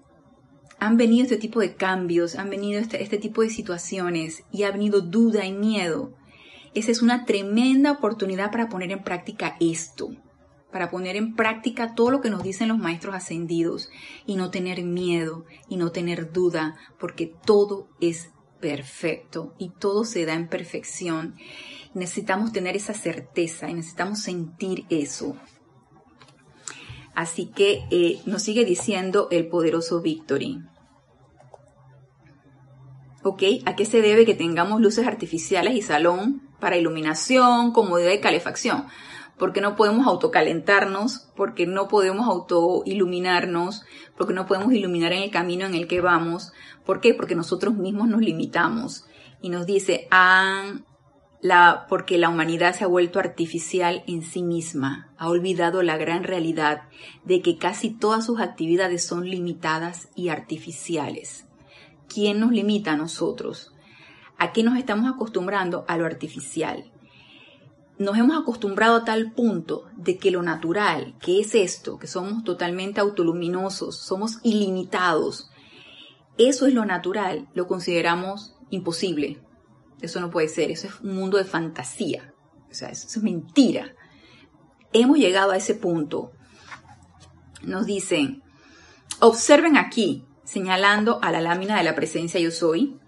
han 0.79 0.97
venido 0.97 1.21
este 1.21 1.37
tipo 1.37 1.59
de 1.59 1.75
cambios, 1.75 2.33
han 2.35 2.49
venido 2.49 2.81
este, 2.81 3.03
este 3.03 3.19
tipo 3.19 3.43
de 3.43 3.51
situaciones 3.51 4.43
y 4.51 4.63
ha 4.63 4.71
venido 4.71 5.01
duda 5.01 5.45
y 5.45 5.53
miedo, 5.53 6.15
esa 6.73 6.89
es 6.89 7.03
una 7.03 7.25
tremenda 7.25 7.91
oportunidad 7.91 8.49
para 8.49 8.69
poner 8.69 8.91
en 8.91 9.03
práctica 9.03 9.55
esto, 9.59 10.15
para 10.71 10.89
poner 10.89 11.15
en 11.15 11.35
práctica 11.35 11.93
todo 11.93 12.09
lo 12.09 12.21
que 12.21 12.31
nos 12.31 12.41
dicen 12.41 12.69
los 12.69 12.79
maestros 12.79 13.13
ascendidos 13.13 13.91
y 14.25 14.35
no 14.35 14.49
tener 14.49 14.81
miedo 14.81 15.45
y 15.69 15.77
no 15.77 15.91
tener 15.91 16.31
duda, 16.31 16.75
porque 16.97 17.31
todo 17.45 17.87
es 18.01 18.31
perfecto 18.59 19.53
y 19.59 19.69
todo 19.69 20.05
se 20.05 20.25
da 20.25 20.33
en 20.33 20.47
perfección. 20.47 21.35
Necesitamos 21.93 22.51
tener 22.51 22.75
esa 22.75 22.95
certeza 22.95 23.69
y 23.69 23.75
necesitamos 23.75 24.21
sentir 24.21 24.85
eso. 24.89 25.37
Así 27.15 27.45
que 27.45 27.85
eh, 27.91 28.21
nos 28.25 28.41
sigue 28.41 28.65
diciendo 28.65 29.27
el 29.31 29.47
poderoso 29.47 30.01
Victory. 30.01 30.61
¿Ok? 33.23 33.43
¿A 33.65 33.75
qué 33.75 33.85
se 33.85 34.01
debe 34.01 34.25
que 34.25 34.33
tengamos 34.33 34.81
luces 34.81 35.07
artificiales 35.07 35.75
y 35.75 35.81
salón 35.81 36.41
para 36.59 36.77
iluminación, 36.77 37.71
comodidad 37.71 38.11
y 38.11 38.19
calefacción? 38.19 38.87
Porque 39.37 39.61
no 39.61 39.75
podemos 39.75 40.07
autocalentarnos, 40.07 41.29
porque 41.35 41.65
no 41.65 41.87
podemos 41.87 42.27
autoiluminarnos, 42.27 43.83
porque 44.17 44.33
no 44.33 44.45
podemos 44.45 44.73
iluminar 44.73 45.13
en 45.13 45.23
el 45.23 45.31
camino 45.31 45.65
en 45.65 45.73
el 45.73 45.87
que 45.87 46.01
vamos. 46.01 46.51
¿Por 46.85 46.99
qué? 46.99 47.13
Porque 47.13 47.35
nosotros 47.35 47.75
mismos 47.75 48.07
nos 48.07 48.21
limitamos. 48.21 49.05
Y 49.41 49.49
nos 49.49 49.65
dice, 49.65 50.07
han 50.11 50.85
porque 51.89 52.17
la 52.17 52.29
humanidad 52.29 52.73
se 52.73 52.85
ha 52.85 52.87
vuelto 52.87 53.19
artificial 53.19 54.03
en 54.07 54.23
sí 54.23 54.43
misma, 54.43 55.11
ha 55.17 55.27
olvidado 55.29 55.83
la 55.83 55.97
gran 55.97 56.23
realidad 56.23 56.83
de 57.25 57.41
que 57.41 57.57
casi 57.57 57.89
todas 57.89 58.25
sus 58.25 58.39
actividades 58.39 59.05
son 59.05 59.29
limitadas 59.29 60.07
y 60.15 60.29
artificiales. 60.29 61.45
¿Quién 62.07 62.39
nos 62.39 62.51
limita 62.51 62.93
a 62.93 62.97
nosotros? 62.97 63.73
¿A 64.37 64.53
qué 64.53 64.63
nos 64.63 64.77
estamos 64.77 65.11
acostumbrando? 65.11 65.83
A 65.87 65.97
lo 65.97 66.05
artificial. 66.05 66.91
Nos 67.97 68.17
hemos 68.17 68.41
acostumbrado 68.41 68.97
a 68.97 69.05
tal 69.05 69.33
punto 69.33 69.85
de 69.97 70.17
que 70.17 70.31
lo 70.31 70.41
natural, 70.43 71.15
que 71.19 71.41
es 71.41 71.55
esto, 71.55 71.99
que 71.99 72.07
somos 72.07 72.43
totalmente 72.43 73.01
autoluminosos, 73.01 73.97
somos 73.97 74.39
ilimitados, 74.43 75.51
eso 76.37 76.65
es 76.65 76.73
lo 76.73 76.83
natural, 76.85 77.47
lo 77.53 77.67
consideramos 77.67 78.55
imposible, 78.71 79.42
eso 80.03 80.19
no 80.19 80.29
puede 80.29 80.49
ser, 80.49 80.69
eso 80.69 80.87
es 80.87 80.99
un 80.99 81.15
mundo 81.15 81.37
de 81.37 81.45
fantasía. 81.45 82.33
O 82.69 82.73
sea, 82.73 82.89
eso, 82.89 83.07
es 83.07 83.23
mentira. 83.23 83.95
Hemos 84.91 85.17
llegado 85.17 85.51
a 85.51 85.57
ese 85.57 85.75
punto. 85.75 86.31
Nos 87.61 87.85
dicen, 87.85 88.43
observen 89.19 89.77
aquí, 89.77 90.25
señalando 90.43 91.19
a 91.21 91.31
la 91.31 91.39
lámina 91.39 91.77
de 91.77 91.83
la 91.83 91.95
presencia 91.95 92.39
yo 92.39 92.51
soy, 92.51 92.99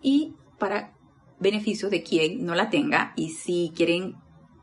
y 0.00 0.34
para 0.58 0.96
beneficio 1.38 1.90
de 1.90 2.02
quien 2.02 2.44
no 2.46 2.54
la 2.54 2.70
tenga, 2.70 3.12
y 3.16 3.30
si 3.30 3.72
quieren 3.76 4.16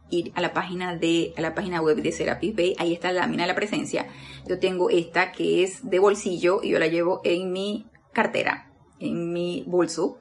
ir 0.09 0.31
a 0.35 0.41
la 0.41 0.53
página 0.53 0.95
de 0.95 1.33
a 1.37 1.41
la 1.41 1.53
página 1.53 1.81
web 1.81 2.01
de 2.01 2.11
Serapis 2.11 2.55
Bay, 2.55 2.75
ahí 2.79 2.93
está 2.93 3.11
la 3.11 3.21
lámina 3.21 3.43
de 3.43 3.49
la 3.49 3.55
presencia. 3.55 4.07
Yo 4.47 4.57
tengo 4.57 4.89
esta 4.89 5.31
que 5.31 5.63
es 5.63 5.87
de 5.87 5.99
bolsillo 5.99 6.61
y 6.63 6.69
yo 6.69 6.79
la 6.79 6.87
llevo 6.87 7.21
en 7.23 7.51
mi 7.51 7.85
cartera, 8.13 8.71
en 8.99 9.31
mi 9.31 9.63
bolso. 9.67 10.17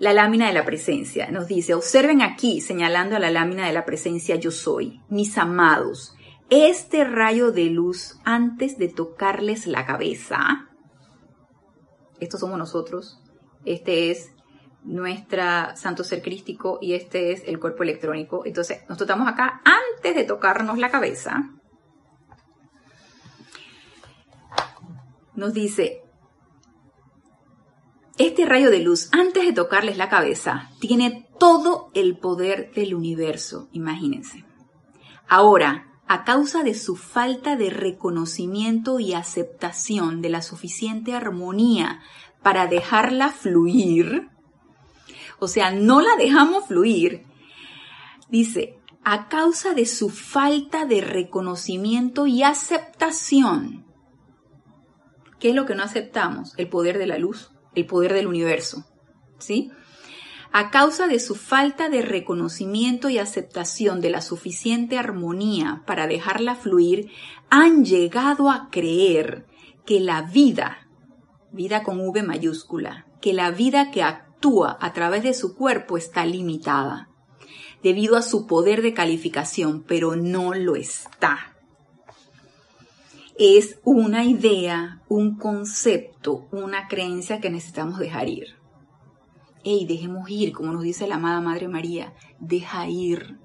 La 0.00 0.14
lámina 0.14 0.46
de 0.46 0.54
la 0.54 0.64
presencia 0.64 1.30
nos 1.30 1.46
dice, 1.46 1.74
observen 1.74 2.22
aquí, 2.22 2.62
señalando 2.62 3.16
a 3.16 3.18
la 3.18 3.30
lámina 3.30 3.66
de 3.66 3.74
la 3.74 3.84
presencia 3.84 4.36
yo 4.36 4.50
soy, 4.50 5.02
mis 5.10 5.36
amados, 5.36 6.14
este 6.48 7.04
rayo 7.04 7.52
de 7.52 7.66
luz 7.66 8.18
antes 8.24 8.78
de 8.78 8.88
tocarles 8.88 9.66
la 9.66 9.84
cabeza. 9.84 10.70
Estos 12.18 12.40
somos 12.40 12.58
nosotros, 12.58 13.20
este 13.66 14.10
es 14.10 14.32
nuestra 14.84 15.76
santo 15.76 16.02
ser 16.02 16.22
crístico 16.22 16.78
y 16.80 16.94
este 16.94 17.32
es 17.32 17.42
el 17.46 17.60
cuerpo 17.60 17.82
electrónico. 17.82 18.46
Entonces, 18.46 18.78
nosotros 18.88 19.10
estamos 19.10 19.28
acá 19.28 19.60
antes 19.66 20.14
de 20.14 20.24
tocarnos 20.24 20.78
la 20.78 20.90
cabeza. 20.90 21.50
Nos 25.34 25.52
dice, 25.52 25.99
este 28.26 28.44
rayo 28.44 28.70
de 28.70 28.80
luz, 28.80 29.08
antes 29.12 29.46
de 29.46 29.54
tocarles 29.54 29.96
la 29.96 30.10
cabeza, 30.10 30.70
tiene 30.78 31.26
todo 31.38 31.90
el 31.94 32.18
poder 32.18 32.70
del 32.74 32.94
universo, 32.94 33.70
imagínense. 33.72 34.44
Ahora, 35.26 35.86
a 36.06 36.24
causa 36.24 36.62
de 36.62 36.74
su 36.74 36.96
falta 36.96 37.56
de 37.56 37.70
reconocimiento 37.70 39.00
y 39.00 39.14
aceptación 39.14 40.20
de 40.20 40.28
la 40.28 40.42
suficiente 40.42 41.14
armonía 41.14 42.02
para 42.42 42.66
dejarla 42.66 43.30
fluir, 43.30 44.28
o 45.38 45.48
sea, 45.48 45.70
no 45.70 46.02
la 46.02 46.14
dejamos 46.16 46.66
fluir, 46.66 47.24
dice, 48.28 48.78
a 49.02 49.28
causa 49.28 49.72
de 49.72 49.86
su 49.86 50.10
falta 50.10 50.84
de 50.84 51.00
reconocimiento 51.00 52.26
y 52.26 52.42
aceptación. 52.42 53.86
¿Qué 55.38 55.48
es 55.48 55.54
lo 55.54 55.64
que 55.64 55.74
no 55.74 55.84
aceptamos? 55.84 56.52
El 56.58 56.68
poder 56.68 56.98
de 56.98 57.06
la 57.06 57.16
luz 57.16 57.50
el 57.74 57.86
poder 57.86 58.12
del 58.12 58.26
universo, 58.26 58.84
¿sí? 59.38 59.70
A 60.52 60.70
causa 60.70 61.06
de 61.06 61.20
su 61.20 61.36
falta 61.36 61.88
de 61.88 62.02
reconocimiento 62.02 63.08
y 63.08 63.18
aceptación 63.18 64.00
de 64.00 64.10
la 64.10 64.20
suficiente 64.20 64.98
armonía 64.98 65.82
para 65.86 66.08
dejarla 66.08 66.56
fluir, 66.56 67.10
han 67.50 67.84
llegado 67.84 68.50
a 68.50 68.68
creer 68.70 69.46
que 69.86 70.00
la 70.00 70.22
vida, 70.22 70.88
vida 71.52 71.82
con 71.84 72.00
V 72.00 72.22
mayúscula, 72.22 73.06
que 73.20 73.32
la 73.32 73.50
vida 73.50 73.90
que 73.92 74.02
actúa 74.02 74.76
a 74.80 74.92
través 74.92 75.22
de 75.22 75.34
su 75.34 75.54
cuerpo 75.54 75.96
está 75.96 76.26
limitada, 76.26 77.10
debido 77.82 78.16
a 78.16 78.22
su 78.22 78.46
poder 78.46 78.82
de 78.82 78.92
calificación, 78.92 79.84
pero 79.86 80.16
no 80.16 80.52
lo 80.54 80.74
está 80.74 81.49
es 83.40 83.80
una 83.84 84.26
idea, 84.26 85.00
un 85.08 85.38
concepto, 85.38 86.46
una 86.52 86.88
creencia 86.88 87.40
que 87.40 87.48
necesitamos 87.48 87.98
dejar 87.98 88.28
ir. 88.28 88.48
Ey, 89.64 89.86
dejemos 89.86 90.28
ir, 90.28 90.52
como 90.52 90.72
nos 90.74 90.82
dice 90.82 91.06
la 91.06 91.14
amada 91.14 91.40
Madre 91.40 91.66
María, 91.66 92.12
deja 92.38 92.86
ir. 92.86 93.38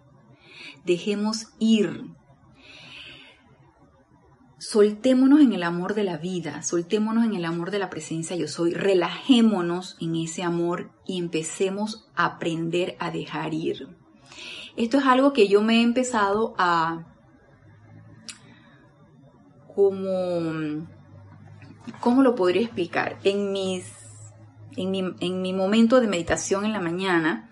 Dejemos 0.83 1.47
ir. 1.59 2.07
soltémonos 4.57 5.39
en 5.39 5.53
el 5.53 5.63
amor 5.63 5.93
de 5.93 6.03
la 6.03 6.17
vida, 6.17 6.61
soltémonos 6.61 7.23
en 7.23 7.33
el 7.35 7.45
amor 7.45 7.71
de 7.71 7.79
la 7.79 7.89
presencia 7.89 8.35
yo 8.35 8.49
soy, 8.49 8.73
relajémonos 8.73 9.95
en 10.01 10.15
ese 10.15 10.43
amor 10.43 10.91
y 11.05 11.19
empecemos 11.19 12.09
a 12.15 12.25
aprender 12.25 12.97
a 12.99 13.11
dejar 13.11 13.53
ir. 13.53 13.95
Esto 14.75 14.97
es 14.97 15.05
algo 15.05 15.31
que 15.31 15.47
yo 15.47 15.61
me 15.61 15.77
he 15.77 15.81
empezado 15.83 16.53
a 16.57 17.14
como 19.75 20.87
¿cómo 21.99 22.23
lo 22.23 22.35
podría 22.35 22.63
explicar? 22.63 23.19
En 23.23 23.51
mis 23.51 23.91
en 24.77 24.91
mi, 24.91 25.03
en 25.19 25.41
mi 25.41 25.53
momento 25.53 26.01
de 26.01 26.07
meditación 26.07 26.65
en 26.65 26.73
la 26.73 26.81
mañana, 26.81 27.49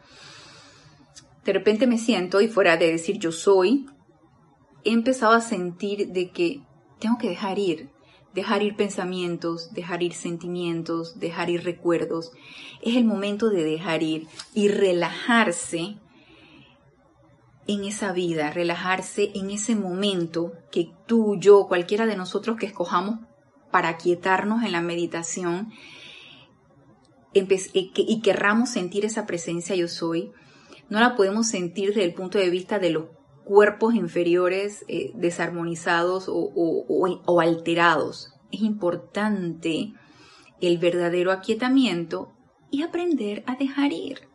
de 1.46 1.54
repente 1.54 1.88
me 1.88 1.98
siento 1.98 2.42
y 2.42 2.48
fuera 2.48 2.78
de 2.78 2.92
decir 2.92 3.18
yo 3.18 3.32
soy, 3.32 3.86
he 4.84 4.92
empezado 4.92 5.34
a 5.34 5.42
sentir 5.42 6.10
de 6.10 6.32
que 6.32 6.62
tengo 7.00 7.18
que 7.18 7.30
dejar 7.30 7.60
ir, 7.60 7.90
dejar 8.34 8.62
ir 8.62 8.76
pensamientos, 8.76 9.74
dejar 9.74 10.04
ir 10.04 10.14
sentimientos, 10.14 11.20
dejar 11.20 11.50
ir 11.50 11.64
recuerdos. 11.64 12.32
Es 12.82 12.96
el 12.96 13.06
momento 13.06 13.50
de 13.50 13.64
dejar 13.64 14.04
ir 14.04 14.28
y 14.54 14.68
relajarse 14.68 15.98
en 17.68 17.86
esa 17.86 18.12
vida, 18.12 18.52
relajarse 18.52 19.32
en 19.36 19.52
ese 19.52 19.76
momento 19.76 20.54
que 20.72 20.92
tú, 21.08 21.38
yo, 21.40 21.68
cualquiera 21.68 22.06
de 22.06 22.18
nosotros 22.18 22.58
que 22.58 22.66
escojamos 22.66 23.20
para 23.72 23.98
quietarnos 23.98 24.64
en 24.64 24.72
la 24.72 24.82
meditación 24.82 25.72
y 27.34 28.22
querramos 28.22 28.70
sentir 28.70 29.06
esa 29.06 29.26
presencia 29.26 29.76
yo 29.76 29.88
soy, 29.88 30.32
no 30.90 31.00
la 31.00 31.16
podemos 31.16 31.48
sentir 31.48 31.90
desde 31.90 32.04
el 32.04 32.14
punto 32.14 32.38
de 32.38 32.50
vista 32.50 32.78
de 32.80 32.92
los 32.92 33.06
cuerpos 33.44 33.96
inferiores 33.96 34.86
eh, 34.88 35.12
desarmonizados 35.16 36.26
o, 36.28 37.40
alterados. 37.40 38.34
Es 38.52 38.62
importante 38.62 39.94
el 40.62 40.78
verdadero 40.78 41.32
aquietamiento 41.32 42.34
y 42.72 42.84
aprender 42.84 43.44
a 43.48 43.56
dejar 43.56 43.92
ir. 43.92 44.30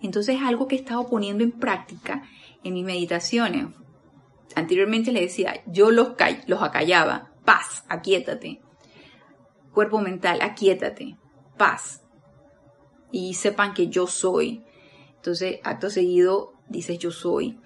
Entonces 0.00 0.36
es 0.36 0.42
algo 0.42 0.66
que 0.66 0.76
he 0.76 0.78
estado 0.78 1.08
poniendo 1.08 1.44
en 1.44 1.52
práctica 1.52 2.22
en 2.64 2.74
mis 2.74 2.84
meditaciones. 2.84 3.66
Anteriormente 4.54 5.12
le 5.12 5.20
decía, 5.22 5.62
yo 5.66 5.90
los, 5.90 6.14
los 6.46 6.62
acallaba, 6.62 7.32
paz, 7.44 7.84
aquietate. 7.88 8.60
Cuerpo 9.72 10.00
mental, 10.00 10.40
aquietate, 10.42 11.16
paz. 11.56 12.02
Y 13.12 13.34
sepan 13.34 13.74
que 13.74 13.88
yo 13.88 14.06
soy. 14.06 14.64
Entonces, 15.16 15.60
acto 15.62 15.90
seguido, 15.90 16.54
dices 16.68 16.98
yo 16.98 17.10
soy 17.10 17.58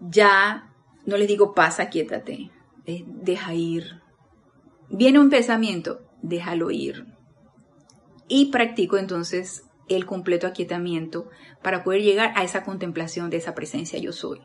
ya 0.00 0.72
no 1.04 1.16
les 1.16 1.28
digo 1.28 1.54
pasa, 1.54 1.88
quiétate, 1.88 2.50
deja 2.84 3.54
ir. 3.54 4.02
Viene 4.88 5.18
un 5.18 5.30
pensamiento, 5.30 6.00
déjalo 6.22 6.70
ir. 6.70 7.06
Y 8.28 8.46
practico 8.46 8.96
entonces 8.98 9.65
el 9.88 10.06
completo 10.06 10.46
aquietamiento 10.46 11.28
para 11.62 11.84
poder 11.84 12.02
llegar 12.02 12.32
a 12.36 12.44
esa 12.44 12.64
contemplación 12.64 13.30
de 13.30 13.38
esa 13.38 13.54
presencia 13.54 13.98
yo 13.98 14.12
soy. 14.12 14.40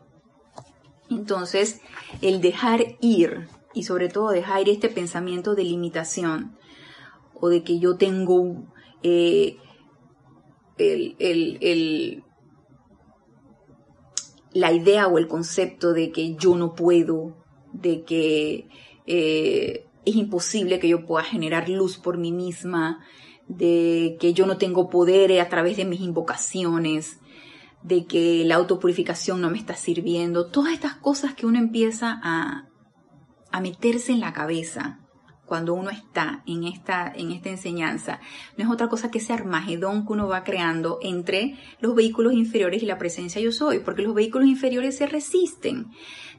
Entonces, 1.10 1.82
el 2.22 2.42
dejar 2.42 2.96
ir 3.02 3.48
y 3.74 3.84
sobre 3.84 4.08
todo 4.08 4.30
dejar 4.30 4.62
ir 4.62 4.70
este 4.70 4.90
pensamiento 4.90 5.56
de 5.56 5.64
limitación 5.64 6.58
o 7.34 7.50
de 7.50 7.64
que 7.64 7.80
yo 7.80 7.98
tengo 7.98 8.66
eh, 9.04 9.58
el, 10.78 11.16
el 11.20 12.24
la 14.54 14.72
idea 14.72 15.08
o 15.08 15.18
el 15.18 15.28
concepto 15.28 15.94
de 15.94 16.12
que 16.12 16.36
yo 16.36 16.56
no 16.56 16.76
puedo, 16.76 17.38
de 17.74 18.04
que 18.04 18.68
eh, 19.06 19.86
es 20.06 20.16
imposible 20.16 20.80
que 20.80 20.90
yo 20.90 21.06
pueda 21.06 21.24
generar 21.24 21.70
luz 21.70 21.98
por 21.98 22.18
mí 22.18 22.32
misma, 22.32 23.00
de 23.48 24.18
que 24.20 24.34
yo 24.34 24.46
no 24.46 24.58
tengo 24.58 24.90
poder 24.90 25.40
a 25.40 25.50
través 25.50 25.78
de 25.78 25.86
mis 25.86 26.02
invocaciones, 26.02 27.20
de 27.84 28.06
que 28.06 28.44
la 28.46 28.56
autopurificación 28.56 29.42
no 29.42 29.50
me 29.50 29.58
está 29.58 29.76
sirviendo, 29.76 30.48
todas 30.48 30.74
estas 30.74 30.96
cosas 30.96 31.34
que 31.34 31.46
uno 31.46 31.58
empieza 31.58 32.20
a, 32.24 32.68
a 33.52 33.62
meterse 33.62 34.12
en 34.12 34.20
la 34.20 34.34
cabeza 34.34 35.02
cuando 35.52 35.74
uno 35.74 35.90
está 35.90 36.44
en 36.48 36.64
esta, 36.64 37.12
en 37.14 37.32
esta 37.32 37.50
enseñanza, 37.50 38.22
no 38.56 38.64
es 38.64 38.72
otra 38.72 38.88
cosa 38.88 39.12
que 39.12 39.18
ese 39.18 39.34
armagedón 39.34 40.06
que 40.06 40.14
uno 40.14 40.30
va 40.30 40.46
creando 40.46 40.98
entre 41.02 41.58
los 41.82 41.94
vehículos 41.94 42.32
inferiores 42.32 42.82
y 42.82 42.86
la 42.86 42.98
presencia 42.98 43.42
yo 43.42 43.52
soy, 43.52 43.80
porque 43.80 44.02
los 44.02 44.16
vehículos 44.16 44.48
inferiores 44.48 44.96
se 44.96 45.08
resisten, 45.08 45.88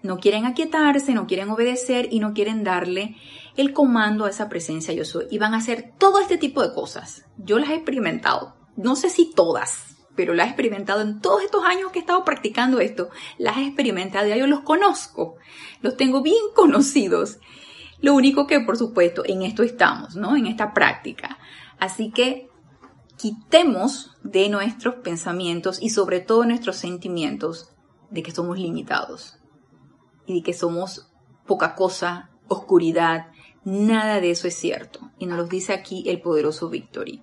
no 0.03 0.17
quieren 0.17 0.47
aquietarse, 0.47 1.13
no 1.13 1.27
quieren 1.27 1.51
obedecer 1.51 2.09
y 2.11 2.21
no 2.21 2.33
quieren 2.33 2.65
darle 2.65 3.17
el 3.57 3.73
comando 3.73 4.25
a 4.25 4.31
esa 4.31 4.49
presencia 4.49 4.95
yo 4.95 5.05
soy. 5.05 5.27
Y 5.31 5.39
van 5.39 5.55
a 5.55 5.59
hacer 5.59 5.93
todo 5.99 6.21
este 6.21 6.39
tipo 6.39 6.63
de 6.63 6.75
cosas. 6.75 7.25
Yo 7.37 7.59
las 7.59 7.71
he 7.71 7.75
experimentado, 7.75 8.57
no 8.77 8.97
sé 8.97 9.11
si 9.11 9.33
todas, 9.33 9.97
pero 10.17 10.35
las 10.35 10.47
he 10.47 10.51
experimentado 10.51 11.01
en 11.01 11.21
todos 11.21 11.43
estos 11.43 11.65
años 11.65 11.91
que 11.91 11.99
he 11.99 12.03
estado 12.03 12.25
practicando 12.25 12.81
esto. 12.81 13.11
Las 13.39 13.57
he 13.57 13.67
experimentado, 13.67 14.27
ya 14.27 14.37
yo 14.37 14.47
los 14.47 14.61
conozco, 14.61 15.37
los 15.81 15.97
tengo 15.97 16.23
bien 16.23 16.43
conocidos. 16.55 17.39
Lo 18.01 18.15
único 18.15 18.47
que, 18.47 18.61
por 18.61 18.77
supuesto, 18.77 19.23
en 19.25 19.43
esto 19.43 19.63
estamos, 19.63 20.17
¿no? 20.17 20.37
En 20.37 20.47
esta 20.47 20.75
práctica. 20.75 21.39
Así 21.79 22.11
que 22.11 22.49
quitemos 23.17 24.17
de 24.25 24.49
nuestros 24.49 24.97
pensamientos 24.97 25.81
y 25.81 25.91
sobre 25.91 26.21
todo 26.21 26.45
nuestros 26.45 26.77
sentimientos 26.77 27.73
de 28.11 28.23
que 28.23 28.33
somos 28.33 28.59
limitados 28.59 29.39
y 30.27 30.35
de 30.35 30.43
que 30.43 30.53
somos 30.53 31.13
poca 31.47 31.75
cosa, 31.75 32.31
oscuridad. 32.49 33.29
Nada 33.65 34.21
de 34.21 34.31
eso 34.31 34.49
es 34.49 34.55
cierto. 34.55 35.11
Y 35.19 35.27
nos 35.27 35.39
lo 35.39 35.45
dice 35.47 35.73
aquí 35.73 36.05
el 36.07 36.21
poderoso 36.21 36.69
Victory. 36.69 37.23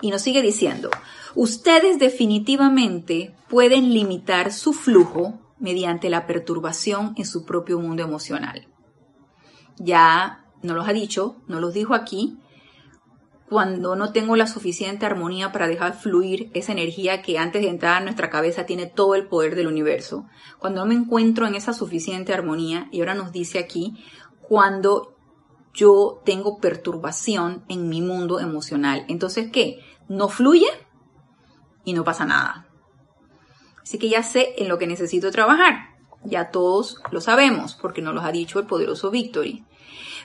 Y 0.00 0.10
nos 0.10 0.22
sigue 0.22 0.42
diciendo, 0.42 0.90
ustedes 1.34 1.98
definitivamente 1.98 3.34
pueden 3.48 3.92
limitar 3.92 4.52
su 4.52 4.72
flujo 4.72 5.40
mediante 5.58 6.08
la 6.10 6.26
perturbación 6.26 7.14
en 7.16 7.26
su 7.26 7.44
propio 7.44 7.80
mundo 7.80 8.04
emocional 8.04 8.68
ya 9.78 10.44
no 10.62 10.74
los 10.74 10.88
ha 10.88 10.92
dicho, 10.92 11.36
no 11.46 11.60
los 11.60 11.72
dijo 11.72 11.94
aquí, 11.94 12.38
cuando 13.48 13.96
no 13.96 14.12
tengo 14.12 14.36
la 14.36 14.46
suficiente 14.46 15.06
armonía 15.06 15.52
para 15.52 15.68
dejar 15.68 15.94
fluir 15.94 16.50
esa 16.52 16.72
energía 16.72 17.22
que 17.22 17.38
antes 17.38 17.62
de 17.62 17.68
entrar 17.68 17.96
a 17.96 18.04
nuestra 18.04 18.28
cabeza 18.28 18.66
tiene 18.66 18.86
todo 18.86 19.14
el 19.14 19.26
poder 19.26 19.54
del 19.54 19.68
universo, 19.68 20.26
cuando 20.58 20.80
no 20.80 20.86
me 20.86 20.94
encuentro 20.94 21.46
en 21.46 21.54
esa 21.54 21.72
suficiente 21.72 22.34
armonía, 22.34 22.88
y 22.92 23.00
ahora 23.00 23.14
nos 23.14 23.32
dice 23.32 23.58
aquí, 23.58 24.04
cuando 24.42 25.16
yo 25.78 26.20
tengo 26.24 26.58
perturbación 26.58 27.64
en 27.68 27.88
mi 27.88 28.00
mundo 28.00 28.40
emocional. 28.40 29.04
Entonces, 29.06 29.50
¿qué? 29.52 29.78
No 30.08 30.28
fluye 30.28 30.66
y 31.84 31.92
no 31.92 32.02
pasa 32.02 32.24
nada. 32.24 32.66
Así 33.80 33.96
que 33.96 34.08
ya 34.08 34.24
sé 34.24 34.56
en 34.58 34.68
lo 34.68 34.76
que 34.76 34.88
necesito 34.88 35.30
trabajar. 35.30 35.96
Ya 36.24 36.50
todos 36.50 37.00
lo 37.12 37.20
sabemos 37.20 37.76
porque 37.80 38.02
nos 38.02 38.12
lo 38.12 38.22
ha 38.22 38.32
dicho 38.32 38.58
el 38.58 38.66
poderoso 38.66 39.12
Victory. 39.12 39.64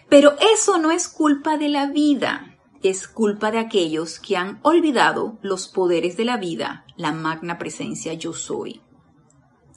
Pero 0.09 0.35
eso 0.55 0.79
no 0.79 0.89
es 0.89 1.07
culpa 1.07 1.57
de 1.57 1.69
la 1.69 1.85
vida, 1.85 2.57
es 2.81 3.07
culpa 3.07 3.51
de 3.51 3.59
aquellos 3.59 4.19
que 4.19 4.35
han 4.35 4.59
olvidado 4.63 5.37
los 5.43 5.67
poderes 5.67 6.17
de 6.17 6.25
la 6.25 6.37
vida, 6.37 6.83
la 6.97 7.11
magna 7.11 7.59
presencia 7.59 8.13
yo 8.13 8.33
soy, 8.33 8.81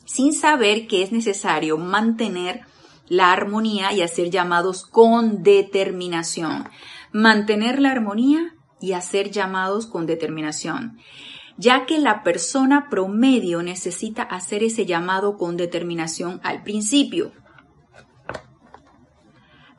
sin 0.07 0.33
saber 0.33 0.89
que 0.89 1.03
es 1.03 1.13
necesario 1.13 1.77
mantener 1.77 2.63
la 3.09 3.33
armonía 3.33 3.93
y 3.93 4.03
hacer 4.03 4.31
llamados 4.31 4.87
con 4.87 5.43
determinación. 5.43 6.69
Mantener 7.13 7.81
la 7.81 7.93
armonía 7.93 8.55
y 8.81 8.93
hacer 8.93 9.31
llamados 9.31 9.87
con 9.87 10.07
determinación 10.07 10.99
ya 11.57 11.87
que 11.87 11.99
la 11.99 12.23
persona 12.23 12.89
promedio 12.91 13.63
necesita 13.63 14.23
hacer 14.23 14.63
ese 14.63 14.87
llamado 14.87 15.37
con 15.37 15.57
determinación 15.57 16.41
al 16.43 16.63
principio, 16.63 17.33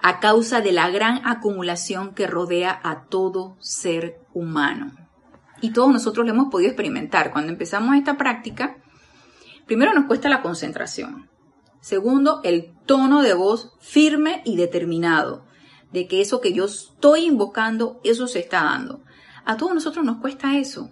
a 0.01 0.19
causa 0.19 0.61
de 0.61 0.71
la 0.71 0.89
gran 0.89 1.21
acumulación 1.25 2.13
que 2.13 2.27
rodea 2.27 2.79
a 2.83 3.05
todo 3.05 3.57
ser 3.59 4.19
humano. 4.33 4.91
Y 5.61 5.71
todos 5.71 5.91
nosotros 5.91 6.25
lo 6.25 6.33
hemos 6.33 6.49
podido 6.49 6.69
experimentar. 6.69 7.31
Cuando 7.31 7.51
empezamos 7.51 7.95
esta 7.95 8.15
práctica, 8.15 8.77
primero 9.65 9.93
nos 9.93 10.05
cuesta 10.05 10.29
la 10.29 10.41
concentración. 10.41 11.29
Segundo, 11.87 12.41
el 12.43 12.73
tono 12.85 13.21
de 13.21 13.33
voz 13.33 13.71
firme 13.79 14.41
y 14.43 14.57
determinado, 14.57 15.45
de 15.93 16.05
que 16.05 16.19
eso 16.19 16.41
que 16.41 16.51
yo 16.51 16.65
estoy 16.65 17.23
invocando, 17.23 18.01
eso 18.03 18.27
se 18.27 18.39
está 18.39 18.65
dando. 18.65 19.05
A 19.45 19.55
todos 19.55 19.73
nosotros 19.73 20.03
nos 20.03 20.17
cuesta 20.17 20.57
eso. 20.57 20.91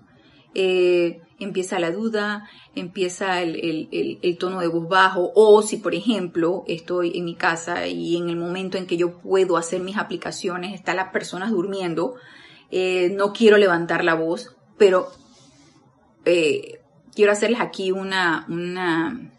Eh, 0.53 1.19
empieza 1.37 1.79
la 1.79 1.91
duda, 1.91 2.49
empieza 2.75 3.41
el, 3.41 4.37
tono 4.39 4.61
de 4.61 4.69
voz 4.69 4.87
bajo, 4.87 5.33
o 5.35 5.61
si 5.63 5.75
por 5.75 5.93
ejemplo 5.93 6.63
estoy 6.65 7.17
en 7.17 7.25
mi 7.25 7.35
casa 7.35 7.87
y 7.87 8.15
en 8.15 8.29
el 8.29 8.37
momento 8.37 8.77
en 8.77 8.87
que 8.87 8.95
yo 8.95 9.17
puedo 9.19 9.57
hacer 9.57 9.81
mis 9.81 9.97
aplicaciones, 9.97 10.73
están 10.73 10.95
las 10.95 11.11
personas 11.11 11.51
durmiendo, 11.51 12.15
eh, 12.71 13.09
no 13.17 13.33
quiero 13.33 13.57
levantar 13.57 14.05
la 14.05 14.13
voz, 14.13 14.55
pero 14.77 15.09
eh, 16.23 16.79
quiero 17.13 17.33
hacerles 17.33 17.59
aquí 17.59 17.91
una, 17.91 18.45
una, 18.47 19.34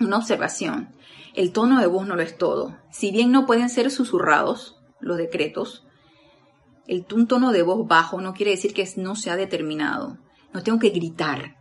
una 0.00 0.18
observación. 0.18 0.94
el 1.34 1.52
tono 1.52 1.80
de 1.80 1.86
voz 1.86 2.06
no 2.06 2.16
lo 2.16 2.22
es 2.22 2.36
todo. 2.36 2.76
Si 2.90 3.12
bien 3.12 3.30
no 3.30 3.46
pueden 3.46 3.68
ser 3.70 3.90
susurrados 3.90 4.76
los 5.00 5.16
decretos, 5.18 5.86
el, 6.88 7.04
tono 7.04 7.52
de 7.52 7.62
voz 7.62 7.86
bajo 7.86 8.20
no 8.20 8.34
quiere 8.34 8.52
decir 8.52 8.72
que 8.72 8.88
no 8.96 9.14
sea 9.14 9.36
determinado. 9.36 10.18
No 10.52 10.62
tengo 10.62 10.78
que 10.78 10.90
gritar, 10.90 11.56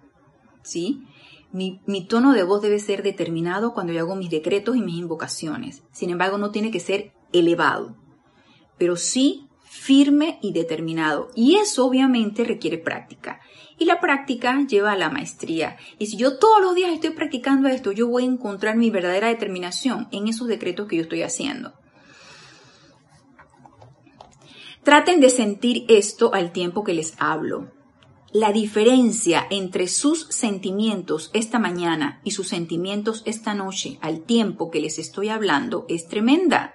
¿sí? 0.64 1.04
Mi, 1.52 1.82
mi, 1.86 2.06
tono 2.06 2.34
de 2.34 2.44
voz 2.44 2.62
debe 2.62 2.80
ser 2.80 3.04
determinado 3.04 3.74
cuando 3.74 3.94
yo 3.94 4.00
hago 4.00 4.16
mis 4.16 4.30
decretos 4.30 4.76
y 4.76 4.82
mis 4.82 4.96
invocaciones. 4.96 5.84
Sin 5.92 6.10
embargo, 6.10 6.38
no 6.38 6.52
tiene 6.52 6.72
que 6.72 6.80
ser 6.80 7.14
elevado, 7.34 7.96
pero 8.78 8.96
sí 8.96 9.48
firme 9.64 10.40
y 10.42 10.54
determinado. 10.54 11.30
Y 11.36 11.56
eso 11.56 11.86
obviamente 11.86 12.44
requiere 12.44 12.78
práctica. 12.78 13.42
Y 13.80 13.86
la 13.86 14.00
práctica 14.00 14.66
lleva 14.68 14.92
a 14.92 14.98
la 14.98 15.10
maestría. 15.10 15.78
Y 16.00 16.08
si 16.08 16.18
yo 16.18 16.38
todos 16.40 16.62
los 16.62 16.74
días 16.74 16.92
estoy 16.92 17.12
practicando 17.12 17.68
esto, 17.68 17.92
yo 17.92 18.08
voy 18.08 18.24
a 18.24 18.28
encontrar 18.28 18.76
mi 18.76 18.90
verdadera 18.90 19.28
determinación 19.28 20.08
en 20.12 20.28
esos 20.28 20.48
decretos 20.48 20.88
que 20.88 20.96
yo 20.96 21.04
estoy 21.04 21.22
haciendo. 21.22 21.74
Traten 24.84 25.20
de 25.20 25.30
sentir 25.30 25.86
esto 25.90 26.34
al 26.34 26.52
tiempo 26.52 26.84
que 26.84 26.94
les 26.94 27.14
hablo. 27.20 27.72
La 28.32 28.52
diferencia 28.52 29.46
entre 29.50 29.88
sus 29.88 30.28
sentimientos 30.30 31.30
esta 31.34 31.60
mañana 31.60 32.20
y 32.24 32.32
sus 32.32 32.48
sentimientos 32.48 33.22
esta 33.26 33.54
noche 33.54 34.00
al 34.02 34.22
tiempo 34.22 34.72
que 34.72 34.80
les 34.80 34.98
estoy 34.98 35.30
hablando 35.30 35.86
es 35.88 36.08
tremenda. 36.08 36.74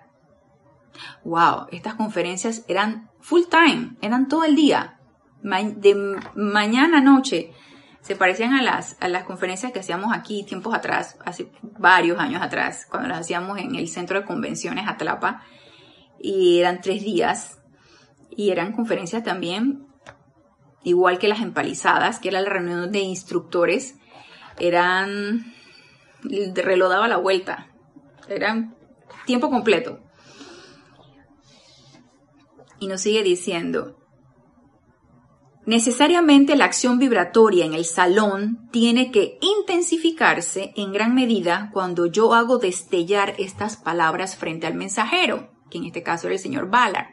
Wow, 1.24 1.66
estas 1.72 1.94
conferencias 1.94 2.64
eran 2.68 3.10
full 3.20 3.42
time, 3.50 3.96
eran 4.00 4.28
todo 4.28 4.44
el 4.44 4.56
día 4.56 4.98
de 5.42 6.20
mañana 6.34 7.00
noche 7.00 7.52
se 8.00 8.16
parecían 8.16 8.54
a 8.54 8.62
las, 8.62 8.96
a 9.00 9.08
las 9.08 9.24
conferencias 9.24 9.72
que 9.72 9.78
hacíamos 9.78 10.12
aquí 10.12 10.44
tiempos 10.44 10.74
atrás, 10.74 11.16
hace 11.24 11.50
varios 11.60 12.18
años 12.18 12.42
atrás, 12.42 12.86
cuando 12.90 13.08
las 13.08 13.20
hacíamos 13.20 13.58
en 13.58 13.76
el 13.76 13.88
centro 13.88 14.20
de 14.20 14.26
convenciones 14.26 14.88
Atlapa, 14.88 15.44
y 16.20 16.58
eran 16.58 16.80
tres 16.80 17.02
días, 17.02 17.60
y 18.30 18.50
eran 18.50 18.72
conferencias 18.72 19.22
también, 19.22 19.86
igual 20.82 21.18
que 21.18 21.28
las 21.28 21.40
empalizadas, 21.40 22.18
que 22.18 22.28
era 22.28 22.40
la 22.40 22.50
reunión 22.50 22.90
de 22.90 23.00
instructores, 23.00 23.96
eran, 24.58 25.54
el 26.28 26.54
reloj 26.54 26.90
daba 26.90 27.06
la 27.06 27.18
vuelta, 27.18 27.68
eran 28.28 28.74
tiempo 29.26 29.48
completo. 29.48 30.00
Y 32.80 32.88
nos 32.88 33.00
sigue 33.00 33.22
diciendo, 33.22 34.01
Necesariamente 35.64 36.56
la 36.56 36.64
acción 36.64 36.98
vibratoria 36.98 37.64
en 37.64 37.72
el 37.72 37.84
salón 37.84 38.68
tiene 38.72 39.12
que 39.12 39.38
intensificarse 39.40 40.72
en 40.76 40.92
gran 40.92 41.14
medida 41.14 41.70
cuando 41.72 42.06
yo 42.06 42.34
hago 42.34 42.58
destellar 42.58 43.34
estas 43.38 43.76
palabras 43.76 44.36
frente 44.36 44.66
al 44.66 44.74
mensajero, 44.74 45.52
que 45.70 45.78
en 45.78 45.84
este 45.84 46.02
caso 46.02 46.26
era 46.26 46.34
el 46.34 46.42
señor 46.42 46.68
Ballard, 46.68 47.06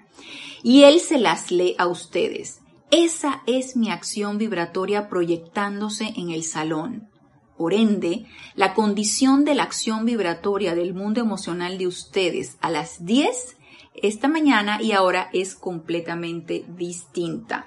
y 0.64 0.84
él 0.84 1.00
se 1.00 1.20
las 1.20 1.52
lee 1.52 1.76
a 1.78 1.86
ustedes. 1.86 2.62
Esa 2.90 3.44
es 3.46 3.76
mi 3.78 3.92
acción 3.92 4.40
vibratoria 4.40 5.10
proyectándose 5.10 6.14
en 6.18 6.32
el 6.32 6.44
salón. 6.44 7.08
Por 7.56 7.76
ende, 7.76 8.26
la 8.56 8.74
condición 8.74 9.46
de 9.46 9.54
la 9.54 9.64
acción 9.64 10.06
vibratoria 10.06 10.74
del 10.74 10.96
mundo 10.96 11.22
emocional 11.22 11.78
de 11.78 11.86
ustedes 11.86 12.58
a 12.62 12.72
las 12.72 13.06
10 13.06 13.58
esta 14.02 14.28
mañana 14.28 14.82
y 14.82 14.94
ahora 14.94 15.30
es 15.34 15.56
completamente 15.56 16.66
distinta. 16.70 17.66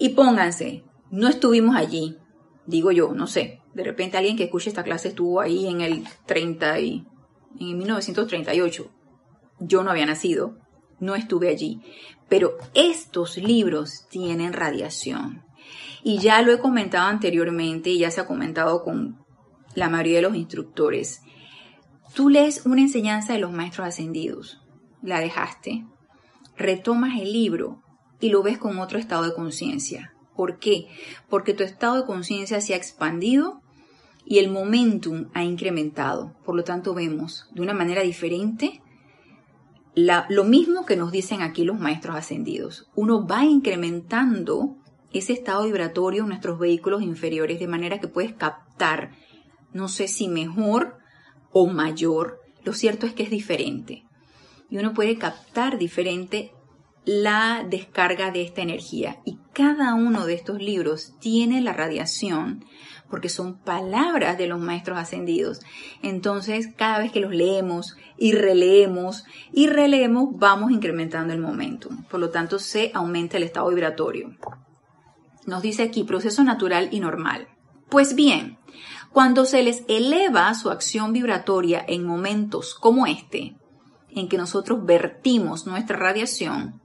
Y 0.00 0.08
pónganse, 0.08 0.82
no 1.10 1.28
estuvimos 1.28 1.76
allí, 1.76 2.16
digo 2.64 2.90
yo, 2.90 3.12
no 3.12 3.26
sé. 3.26 3.60
De 3.74 3.84
repente 3.84 4.16
alguien 4.16 4.34
que 4.34 4.44
escuche 4.44 4.70
esta 4.70 4.82
clase 4.82 5.08
estuvo 5.08 5.42
ahí 5.42 5.66
en 5.66 5.82
el 5.82 6.04
30 6.24 6.80
y 6.80 7.06
en 7.60 7.76
1938. 7.76 8.90
Yo 9.58 9.84
no 9.84 9.90
había 9.90 10.06
nacido, 10.06 10.56
no 11.00 11.16
estuve 11.16 11.50
allí. 11.50 11.82
Pero 12.30 12.56
estos 12.72 13.36
libros 13.36 14.06
tienen 14.08 14.54
radiación. 14.54 15.44
Y 16.02 16.16
ya 16.16 16.40
lo 16.40 16.50
he 16.50 16.60
comentado 16.60 17.06
anteriormente 17.06 17.90
y 17.90 17.98
ya 17.98 18.10
se 18.10 18.22
ha 18.22 18.26
comentado 18.26 18.82
con 18.82 19.22
la 19.74 19.90
mayoría 19.90 20.16
de 20.16 20.22
los 20.22 20.34
instructores. 20.34 21.20
Tú 22.14 22.30
lees 22.30 22.64
una 22.64 22.80
enseñanza 22.80 23.34
de 23.34 23.38
los 23.38 23.52
maestros 23.52 23.88
ascendidos, 23.88 24.62
la 25.02 25.20
dejaste, 25.20 25.84
retomas 26.56 27.20
el 27.20 27.34
libro 27.34 27.82
y 28.20 28.30
lo 28.30 28.42
ves 28.42 28.58
con 28.58 28.78
otro 28.78 28.98
estado 28.98 29.24
de 29.24 29.34
conciencia. 29.34 30.12
¿Por 30.36 30.58
qué? 30.58 30.86
Porque 31.28 31.54
tu 31.54 31.62
estado 31.62 31.96
de 31.96 32.06
conciencia 32.06 32.60
se 32.60 32.74
ha 32.74 32.76
expandido 32.76 33.60
y 34.24 34.38
el 34.38 34.50
momentum 34.50 35.28
ha 35.34 35.42
incrementado. 35.42 36.34
Por 36.44 36.54
lo 36.54 36.64
tanto, 36.64 36.94
vemos 36.94 37.48
de 37.52 37.62
una 37.62 37.74
manera 37.74 38.02
diferente 38.02 38.80
lo 39.94 40.44
mismo 40.44 40.86
que 40.86 40.96
nos 40.96 41.10
dicen 41.10 41.42
aquí 41.42 41.64
los 41.64 41.78
maestros 41.78 42.16
ascendidos. 42.16 42.88
Uno 42.94 43.26
va 43.26 43.44
incrementando 43.44 44.76
ese 45.12 45.32
estado 45.32 45.64
vibratorio 45.64 46.22
en 46.22 46.28
nuestros 46.28 46.58
vehículos 46.58 47.02
inferiores 47.02 47.58
de 47.58 47.66
manera 47.66 47.98
que 47.98 48.08
puedes 48.08 48.32
captar, 48.32 49.10
no 49.72 49.88
sé 49.88 50.06
si 50.06 50.28
mejor 50.28 50.98
o 51.52 51.66
mayor, 51.66 52.38
lo 52.64 52.72
cierto 52.72 53.06
es 53.06 53.12
que 53.12 53.24
es 53.24 53.30
diferente. 53.30 54.04
Y 54.68 54.78
uno 54.78 54.94
puede 54.94 55.18
captar 55.18 55.78
diferente 55.78 56.52
la 57.04 57.64
descarga 57.68 58.30
de 58.30 58.42
esta 58.42 58.62
energía. 58.62 59.18
Y 59.24 59.38
cada 59.52 59.94
uno 59.94 60.26
de 60.26 60.34
estos 60.34 60.60
libros 60.60 61.14
tiene 61.20 61.60
la 61.60 61.72
radiación 61.72 62.64
porque 63.10 63.28
son 63.28 63.58
palabras 63.58 64.38
de 64.38 64.46
los 64.46 64.60
maestros 64.60 64.96
ascendidos. 64.96 65.60
Entonces, 66.02 66.68
cada 66.76 67.00
vez 67.00 67.10
que 67.10 67.20
los 67.20 67.34
leemos 67.34 67.96
y 68.16 68.32
releemos 68.32 69.24
y 69.52 69.66
releemos, 69.66 70.28
vamos 70.32 70.70
incrementando 70.70 71.34
el 71.34 71.40
momento. 71.40 71.90
Por 72.08 72.20
lo 72.20 72.30
tanto, 72.30 72.58
se 72.58 72.92
aumenta 72.94 73.36
el 73.36 73.42
estado 73.42 73.68
vibratorio. 73.68 74.36
Nos 75.46 75.62
dice 75.62 75.82
aquí 75.82 76.04
proceso 76.04 76.44
natural 76.44 76.88
y 76.92 77.00
normal. 77.00 77.48
Pues 77.88 78.14
bien, 78.14 78.58
cuando 79.12 79.44
se 79.44 79.64
les 79.64 79.82
eleva 79.88 80.54
su 80.54 80.70
acción 80.70 81.12
vibratoria 81.12 81.84
en 81.86 82.06
momentos 82.06 82.74
como 82.74 83.06
este, 83.06 83.56
en 84.10 84.28
que 84.28 84.38
nosotros 84.38 84.84
vertimos 84.84 85.66
nuestra 85.66 85.96
radiación, 85.96 86.80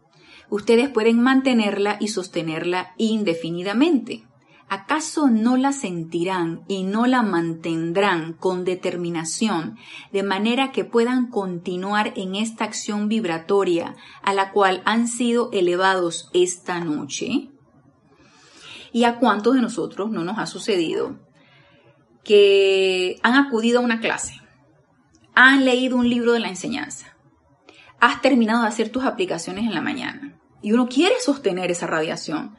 ustedes 0.50 0.90
pueden 0.90 1.22
mantenerla 1.22 1.98
y 2.00 2.10
sostenerla 2.10 2.94
indefinidamente. 2.98 4.26
¿Acaso 4.68 5.30
no 5.30 5.58
la 5.58 5.72
sentirán 5.72 6.64
y 6.68 6.84
no 6.84 7.06
la 7.06 7.22
mantendrán 7.22 8.34
con 8.34 8.66
determinación, 8.66 9.78
de 10.12 10.24
manera 10.24 10.72
que 10.72 10.86
puedan 10.86 11.30
continuar 11.30 12.14
en 12.16 12.34
esta 12.34 12.64
acción 12.64 13.08
vibratoria 13.08 13.96
a 14.24 14.34
la 14.34 14.52
cual 14.52 14.82
han 14.86 15.08
sido 15.08 15.52
elevados 15.52 16.30
esta 16.34 16.80
noche? 16.80 17.50
¿Y 18.92 19.04
a 19.04 19.20
cuántos 19.20 19.54
de 19.54 19.62
nosotros 19.62 20.10
no 20.10 20.24
nos 20.24 20.40
ha 20.40 20.48
sucedido 20.48 21.20
que 22.26 23.20
han 23.22 23.36
acudido 23.36 23.80
a 23.80 23.84
una 23.84 24.02
clase, 24.02 24.34
han 25.36 25.64
leído 25.64 25.96
un 25.96 26.10
libro 26.10 26.34
de 26.34 26.40
la 26.40 26.50
enseñanza, 26.50 27.15
has 28.06 28.22
terminado 28.22 28.62
de 28.62 28.68
hacer 28.68 28.90
tus 28.90 29.04
aplicaciones 29.04 29.66
en 29.66 29.74
la 29.74 29.82
mañana 29.82 30.40
y 30.62 30.72
uno 30.74 30.88
quiere 30.88 31.16
sostener 31.20 31.72
esa 31.72 31.88
radiación. 31.88 32.56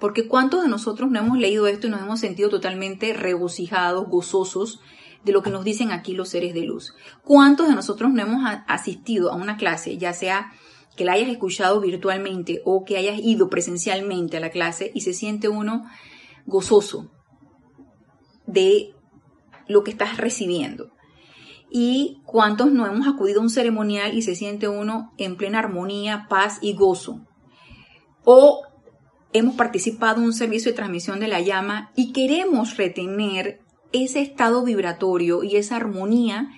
Porque 0.00 0.28
¿cuántos 0.28 0.62
de 0.62 0.68
nosotros 0.68 1.10
no 1.10 1.18
hemos 1.18 1.38
leído 1.38 1.66
esto 1.66 1.86
y 1.86 1.90
nos 1.90 2.00
hemos 2.00 2.20
sentido 2.20 2.48
totalmente 2.48 3.12
regocijados, 3.12 4.08
gozosos 4.08 4.80
de 5.24 5.32
lo 5.32 5.42
que 5.42 5.50
nos 5.50 5.64
dicen 5.64 5.90
aquí 5.90 6.14
los 6.14 6.28
seres 6.28 6.54
de 6.54 6.62
luz? 6.62 6.94
¿Cuántos 7.24 7.68
de 7.68 7.74
nosotros 7.74 8.12
no 8.12 8.22
hemos 8.22 8.42
asistido 8.66 9.32
a 9.32 9.36
una 9.36 9.56
clase, 9.56 9.98
ya 9.98 10.12
sea 10.12 10.52
que 10.96 11.04
la 11.04 11.12
hayas 11.12 11.28
escuchado 11.28 11.80
virtualmente 11.80 12.62
o 12.64 12.84
que 12.84 12.96
hayas 12.96 13.20
ido 13.20 13.48
presencialmente 13.48 14.36
a 14.36 14.40
la 14.40 14.50
clase 14.50 14.90
y 14.94 15.02
se 15.02 15.12
siente 15.12 15.48
uno 15.48 15.84
gozoso 16.46 17.10
de 18.46 18.94
lo 19.68 19.84
que 19.84 19.92
estás 19.92 20.16
recibiendo? 20.16 20.90
¿Y 21.70 22.22
cuántos 22.24 22.72
no 22.72 22.86
hemos 22.86 23.06
acudido 23.06 23.40
a 23.40 23.42
un 23.42 23.50
ceremonial 23.50 24.16
y 24.16 24.22
se 24.22 24.34
siente 24.34 24.68
uno 24.68 25.12
en 25.18 25.36
plena 25.36 25.58
armonía, 25.58 26.26
paz 26.28 26.58
y 26.62 26.74
gozo? 26.74 27.20
o 28.30 28.62
hemos 29.32 29.54
participado 29.54 30.18
en 30.20 30.26
un 30.26 30.32
servicio 30.34 30.70
de 30.70 30.76
transmisión 30.76 31.18
de 31.18 31.28
la 31.28 31.40
llama 31.40 31.92
y 31.96 32.12
queremos 32.12 32.76
retener 32.76 33.60
ese 33.90 34.20
estado 34.20 34.62
vibratorio 34.64 35.42
y 35.42 35.56
esa 35.56 35.76
armonía 35.76 36.50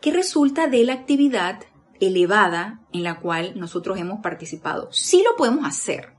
que 0.00 0.12
resulta 0.12 0.66
de 0.66 0.82
la 0.82 0.94
actividad 0.94 1.60
elevada 2.00 2.80
en 2.94 3.02
la 3.02 3.20
cual 3.20 3.52
nosotros 3.56 3.98
hemos 3.98 4.20
participado. 4.20 4.88
Sí 4.92 5.22
lo 5.22 5.36
podemos 5.36 5.66
hacer. 5.66 6.14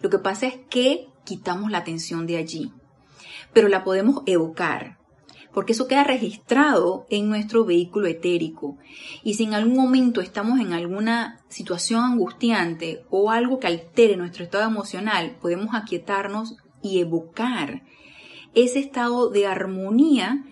Lo 0.00 0.10
que 0.10 0.18
pasa 0.18 0.48
es 0.48 0.58
que 0.68 1.06
quitamos 1.24 1.70
la 1.70 1.78
atención 1.78 2.26
de 2.26 2.36
allí, 2.36 2.72
pero 3.52 3.68
la 3.68 3.84
podemos 3.84 4.24
evocar 4.26 4.98
porque 5.52 5.72
eso 5.72 5.88
queda 5.88 6.04
registrado 6.04 7.06
en 7.10 7.28
nuestro 7.28 7.64
vehículo 7.64 8.06
etérico. 8.06 8.78
Y 9.22 9.34
si 9.34 9.44
en 9.44 9.54
algún 9.54 9.76
momento 9.76 10.20
estamos 10.20 10.60
en 10.60 10.72
alguna 10.72 11.40
situación 11.48 12.04
angustiante 12.04 13.04
o 13.10 13.30
algo 13.30 13.58
que 13.58 13.66
altere 13.66 14.16
nuestro 14.16 14.44
estado 14.44 14.64
emocional, 14.64 15.36
podemos 15.40 15.74
aquietarnos 15.74 16.56
y 16.82 17.00
evocar 17.00 17.82
ese 18.54 18.78
estado 18.78 19.30
de 19.30 19.46
armonía 19.46 20.44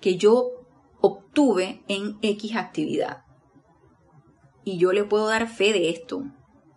que 0.00 0.16
yo 0.16 0.50
obtuve 1.00 1.82
en 1.88 2.18
X 2.22 2.56
actividad. 2.56 3.24
Y 4.64 4.78
yo 4.78 4.92
le 4.92 5.04
puedo 5.04 5.26
dar 5.26 5.48
fe 5.48 5.72
de 5.72 5.90
esto. 5.90 6.24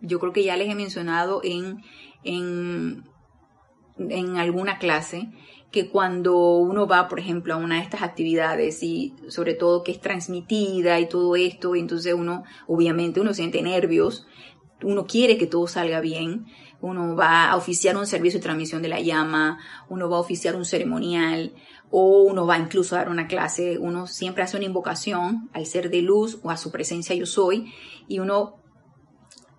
Yo 0.00 0.18
creo 0.18 0.32
que 0.32 0.44
ya 0.44 0.56
les 0.56 0.68
he 0.68 0.74
mencionado 0.74 1.40
en, 1.44 1.82
en, 2.24 3.04
en 3.98 4.36
alguna 4.36 4.78
clase 4.78 5.30
que 5.70 5.88
cuando 5.88 6.56
uno 6.56 6.86
va, 6.86 7.08
por 7.08 7.18
ejemplo, 7.18 7.54
a 7.54 7.58
una 7.58 7.76
de 7.76 7.82
estas 7.82 8.02
actividades 8.02 8.82
y 8.82 9.14
sobre 9.28 9.54
todo 9.54 9.82
que 9.82 9.92
es 9.92 10.00
transmitida 10.00 10.98
y 11.00 11.08
todo 11.08 11.36
esto, 11.36 11.74
entonces 11.74 12.14
uno, 12.14 12.44
obviamente, 12.66 13.20
uno 13.20 13.34
siente 13.34 13.62
nervios, 13.62 14.26
uno 14.82 15.06
quiere 15.06 15.38
que 15.38 15.46
todo 15.46 15.66
salga 15.66 16.00
bien, 16.00 16.46
uno 16.80 17.16
va 17.16 17.50
a 17.50 17.56
oficiar 17.56 17.96
un 17.96 18.06
servicio 18.06 18.38
de 18.38 18.44
transmisión 18.44 18.82
de 18.82 18.88
la 18.88 19.00
llama, 19.00 19.58
uno 19.88 20.08
va 20.08 20.18
a 20.18 20.20
oficiar 20.20 20.56
un 20.56 20.64
ceremonial 20.64 21.54
o 21.90 22.22
uno 22.22 22.46
va 22.46 22.58
incluso 22.58 22.94
a 22.94 22.98
dar 22.98 23.08
una 23.08 23.26
clase, 23.26 23.78
uno 23.78 24.06
siempre 24.06 24.42
hace 24.42 24.56
una 24.56 24.66
invocación 24.66 25.48
al 25.52 25.66
ser 25.66 25.90
de 25.90 26.02
luz 26.02 26.38
o 26.42 26.50
a 26.50 26.56
su 26.56 26.70
presencia 26.70 27.14
yo 27.14 27.26
soy 27.26 27.72
y 28.08 28.18
uno 28.18 28.56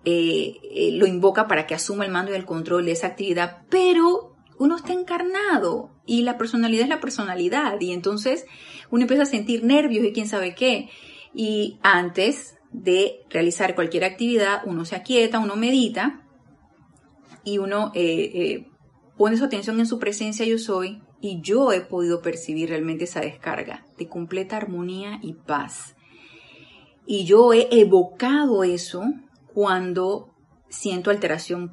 eh, 0.04 0.56
eh, 0.62 0.92
lo 0.92 1.06
invoca 1.06 1.48
para 1.48 1.66
que 1.66 1.74
asuma 1.74 2.04
el 2.04 2.12
mando 2.12 2.32
y 2.32 2.36
el 2.36 2.46
control 2.46 2.86
de 2.86 2.92
esa 2.92 3.08
actividad, 3.08 3.62
pero 3.68 4.27
uno 4.58 4.76
está 4.76 4.92
encarnado 4.92 5.90
y 6.06 6.22
la 6.22 6.36
personalidad 6.36 6.82
es 6.84 6.88
la 6.88 7.00
personalidad 7.00 7.80
y 7.80 7.92
entonces 7.92 8.46
uno 8.90 9.02
empieza 9.02 9.22
a 9.22 9.26
sentir 9.26 9.64
nervios 9.64 10.04
y 10.04 10.12
quién 10.12 10.28
sabe 10.28 10.54
qué. 10.54 10.88
Y 11.34 11.78
antes 11.82 12.56
de 12.72 13.20
realizar 13.30 13.74
cualquier 13.74 14.04
actividad, 14.04 14.62
uno 14.64 14.84
se 14.84 14.96
aquieta, 14.96 15.38
uno 15.38 15.56
medita 15.56 16.22
y 17.44 17.58
uno 17.58 17.92
eh, 17.94 18.30
eh, 18.34 18.66
pone 19.16 19.36
su 19.36 19.44
atención 19.44 19.78
en 19.80 19.86
su 19.86 19.98
presencia 19.98 20.44
yo 20.44 20.58
soy 20.58 21.02
y 21.20 21.40
yo 21.40 21.72
he 21.72 21.80
podido 21.80 22.22
percibir 22.22 22.68
realmente 22.68 23.04
esa 23.04 23.20
descarga 23.20 23.86
de 23.96 24.08
completa 24.08 24.56
armonía 24.56 25.18
y 25.22 25.34
paz. 25.34 25.96
Y 27.06 27.24
yo 27.24 27.52
he 27.52 27.68
evocado 27.70 28.64
eso 28.64 29.04
cuando 29.54 30.34
siento 30.68 31.10
alteración 31.10 31.72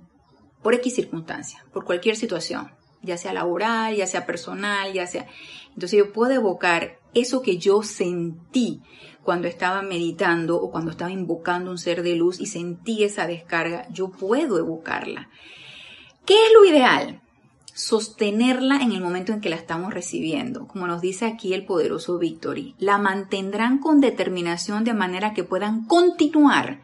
por 0.64 0.74
X 0.76 0.96
circunstancia, 0.96 1.66
por 1.74 1.86
cualquier 1.86 2.16
situación, 2.16 2.72
ya 3.06 3.18
sea 3.18 3.34
laboral, 3.34 3.96
ya 3.96 4.08
sea 4.08 4.26
personal, 4.26 4.94
ya 4.94 5.08
sea... 5.08 5.28
Entonces 5.70 5.98
yo 6.00 6.14
puedo 6.14 6.34
evocar 6.34 7.00
eso 7.14 7.42
que 7.42 7.58
yo 7.58 7.84
sentí 7.84 8.82
cuando 9.24 9.48
estaba 9.48 9.82
meditando 9.82 10.62
o 10.62 10.72
cuando 10.72 10.92
estaba 10.92 11.12
invocando 11.12 11.72
un 11.72 11.78
ser 11.78 12.04
de 12.04 12.16
luz 12.16 12.40
y 12.40 12.46
sentí 12.46 13.04
esa 13.04 13.26
descarga, 13.26 13.88
yo 13.90 14.10
puedo 14.10 14.60
evocarla. 14.60 15.30
¿Qué 16.26 16.34
es 16.34 16.54
lo 16.54 16.66
ideal? 16.66 17.22
Sostenerla 17.74 18.78
en 18.78 18.92
el 18.92 19.02
momento 19.02 19.34
en 19.34 19.42
que 19.42 19.50
la 19.50 19.56
estamos 19.56 19.94
recibiendo. 19.94 20.68
Como 20.68 20.88
nos 20.88 21.02
dice 21.02 21.26
aquí 21.26 21.54
el 21.54 21.66
poderoso 21.66 22.18
Victory, 22.20 22.76
la 22.78 22.98
mantendrán 22.98 23.80
con 23.80 24.00
determinación 24.00 24.84
de 24.84 24.94
manera 24.94 25.34
que 25.34 25.44
puedan 25.44 25.86
continuar 25.86 26.82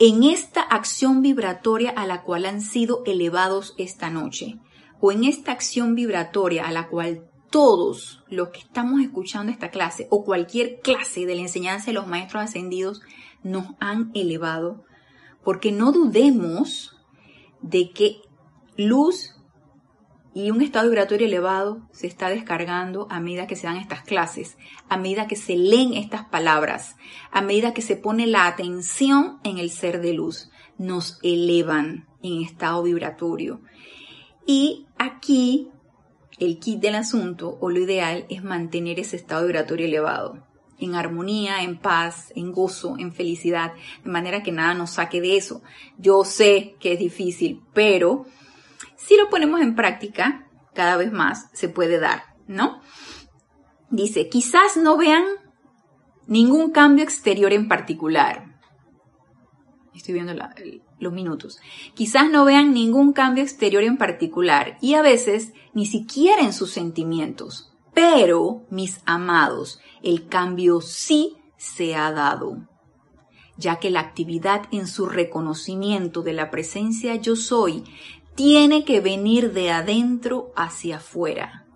en 0.00 0.24
esta 0.24 0.62
acción 0.62 1.20
vibratoria 1.20 1.90
a 1.90 2.06
la 2.06 2.22
cual 2.22 2.46
han 2.46 2.62
sido 2.62 3.02
elevados 3.04 3.74
esta 3.76 4.08
noche, 4.08 4.56
o 5.00 5.12
en 5.12 5.24
esta 5.24 5.52
acción 5.52 5.94
vibratoria 5.94 6.66
a 6.66 6.72
la 6.72 6.88
cual 6.88 7.24
todos 7.50 8.22
los 8.28 8.50
que 8.50 8.60
estamos 8.60 9.00
escuchando 9.00 9.50
esta 9.50 9.70
clase 9.70 10.06
o 10.10 10.24
cualquier 10.24 10.80
clase 10.80 11.26
de 11.26 11.34
la 11.34 11.42
enseñanza 11.42 11.86
de 11.86 11.94
los 11.94 12.06
maestros 12.06 12.44
ascendidos 12.44 13.00
nos 13.42 13.66
han 13.80 14.10
elevado, 14.14 14.84
porque 15.42 15.72
no 15.72 15.92
dudemos 15.92 16.96
de 17.60 17.90
que 17.90 18.20
luz 18.76 19.34
y 20.32 20.50
un 20.50 20.62
estado 20.62 20.88
vibratorio 20.88 21.26
elevado 21.26 21.88
se 21.90 22.06
está 22.06 22.28
descargando 22.28 23.08
a 23.10 23.18
medida 23.18 23.48
que 23.48 23.56
se 23.56 23.66
dan 23.66 23.76
estas 23.76 24.02
clases, 24.02 24.56
a 24.88 24.96
medida 24.96 25.26
que 25.26 25.34
se 25.34 25.56
leen 25.56 25.94
estas 25.94 26.24
palabras, 26.24 26.96
a 27.32 27.42
medida 27.42 27.74
que 27.74 27.82
se 27.82 27.96
pone 27.96 28.28
la 28.28 28.46
atención 28.46 29.40
en 29.42 29.58
el 29.58 29.70
ser 29.70 30.00
de 30.00 30.12
luz. 30.12 30.50
Nos 30.78 31.18
elevan 31.22 32.06
en 32.22 32.42
estado 32.42 32.84
vibratorio. 32.84 33.60
Y 34.46 34.86
aquí 34.98 35.70
el 36.38 36.58
kit 36.58 36.80
del 36.80 36.94
asunto 36.94 37.58
o 37.60 37.70
lo 37.70 37.78
ideal 37.78 38.26
es 38.30 38.42
mantener 38.42 38.98
ese 38.98 39.16
estado 39.16 39.44
vibratorio 39.44 39.86
elevado, 39.86 40.46
en 40.78 40.94
armonía, 40.94 41.62
en 41.62 41.78
paz, 41.78 42.32
en 42.34 42.52
gozo, 42.52 42.96
en 42.98 43.12
felicidad, 43.12 43.72
de 44.02 44.10
manera 44.10 44.42
que 44.42 44.50
nada 44.50 44.74
nos 44.74 44.92
saque 44.92 45.20
de 45.20 45.36
eso. 45.36 45.62
Yo 45.98 46.24
sé 46.24 46.76
que 46.80 46.94
es 46.94 46.98
difícil, 46.98 47.62
pero 47.74 48.24
si 48.96 49.16
lo 49.16 49.28
ponemos 49.28 49.60
en 49.60 49.74
práctica, 49.74 50.48
cada 50.74 50.96
vez 50.96 51.12
más 51.12 51.50
se 51.52 51.68
puede 51.68 51.98
dar, 51.98 52.22
¿no? 52.46 52.80
Dice, 53.90 54.28
quizás 54.28 54.76
no 54.76 54.96
vean 54.96 55.24
ningún 56.26 56.70
cambio 56.70 57.04
exterior 57.04 57.52
en 57.52 57.68
particular. 57.68 58.49
Estoy 60.00 60.14
viendo 60.14 60.32
los 60.98 61.12
minutos. 61.12 61.60
Quizás 61.92 62.30
no 62.30 62.46
vean 62.46 62.72
ningún 62.72 63.12
cambio 63.12 63.44
exterior 63.44 63.82
en 63.82 63.98
particular 63.98 64.78
y 64.80 64.94
a 64.94 65.02
veces 65.02 65.52
ni 65.74 65.84
siquiera 65.84 66.40
en 66.40 66.54
sus 66.54 66.70
sentimientos. 66.70 67.70
Pero, 67.92 68.62
mis 68.70 69.02
amados, 69.04 69.78
el 70.02 70.26
cambio 70.26 70.80
sí 70.80 71.36
se 71.58 71.96
ha 71.96 72.12
dado, 72.12 72.66
ya 73.58 73.76
que 73.76 73.90
la 73.90 74.00
actividad 74.00 74.62
en 74.72 74.86
su 74.86 75.04
reconocimiento 75.04 76.22
de 76.22 76.32
la 76.32 76.50
presencia 76.50 77.16
yo 77.16 77.36
soy 77.36 77.84
tiene 78.34 78.86
que 78.86 79.02
venir 79.02 79.52
de 79.52 79.70
adentro 79.70 80.50
hacia 80.56 80.96
afuera. 80.96 81.66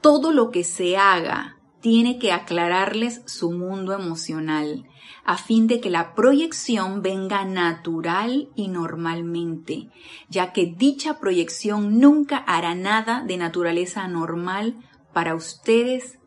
Todo 0.00 0.32
lo 0.32 0.50
que 0.50 0.64
se 0.64 0.96
haga 0.96 1.58
tiene 1.80 2.18
que 2.18 2.32
aclararles 2.32 3.22
su 3.26 3.52
mundo 3.52 3.92
emocional, 3.92 4.84
a 5.24 5.36
fin 5.36 5.66
de 5.66 5.80
que 5.80 5.90
la 5.90 6.14
proyección 6.14 7.02
venga 7.02 7.44
natural 7.44 8.48
y 8.54 8.68
normalmente, 8.68 9.88
ya 10.28 10.52
que 10.52 10.66
dicha 10.66 11.18
proyección 11.20 11.98
nunca 11.98 12.38
hará 12.38 12.74
nada 12.74 13.24
de 13.24 13.36
naturaleza 13.36 14.06
normal 14.08 14.76
para 15.12 15.34
ustedes 15.34 16.18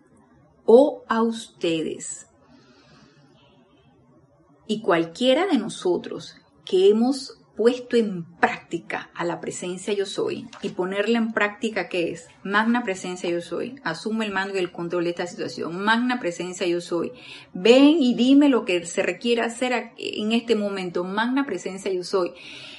o 0.66 1.04
a 1.08 1.22
ustedes. 1.22 2.28
Y 4.68 4.82
cualquiera 4.82 5.46
de 5.46 5.58
nosotros 5.58 6.38
que 6.64 6.90
hemos 6.90 7.40
puesto 7.56 7.96
en 7.96 8.26
práctica 8.36 9.10
a 9.16 9.24
la 9.24 9.40
presencia 9.40 9.94
yo 9.94 10.06
soy 10.06 10.48
y 10.62 10.70
ponerla 10.70 11.18
en 11.18 11.32
práctica 11.32 11.88
¿qué 11.90 12.12
es? 12.12 12.28
Magna 12.44 12.84
presencia 12.84 13.30
yo 13.30 13.42
soy. 13.42 13.80
Asume 13.84 14.26
el 14.26 14.32
mando 14.32 14.56
y 14.56 14.60
el 14.60 14.72
control 14.72 15.06
de 15.06 15.12
esta 15.12 15.28
situación. 15.28 15.84
Magna 15.84 16.20
presencia 16.20 16.68
yo 16.68 16.82
soy. 16.82 17.12
Ven 17.54 17.98
y 18.00 18.16
dime 18.16 18.50
lo 18.50 18.66
que 18.66 18.86
se 18.86 19.04
requiere 19.04 19.42
hacer 19.42 19.92
en 19.98 20.32
este 20.32 20.56
momento. 20.56 21.04
Magna 21.04 21.46
presencia 21.46 21.92
yo 21.92 22.04
soy. 22.04 22.34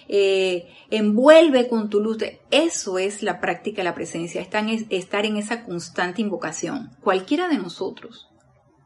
Eh, 0.09 0.69
envuelve 0.91 1.69
con 1.69 1.89
tu 1.89 2.01
luz. 2.01 2.19
Eso 2.51 2.99
es 2.99 3.23
la 3.23 3.41
práctica 3.41 3.79
de 3.79 3.85
la 3.85 3.95
presencia. 3.95 4.41
estar 4.41 5.27
en 5.27 5.37
esa 5.37 5.65
constante 5.65 6.23
invocación. 6.23 6.91
Cualquiera 7.01 7.49
de 7.49 7.59
nosotros 7.59 8.29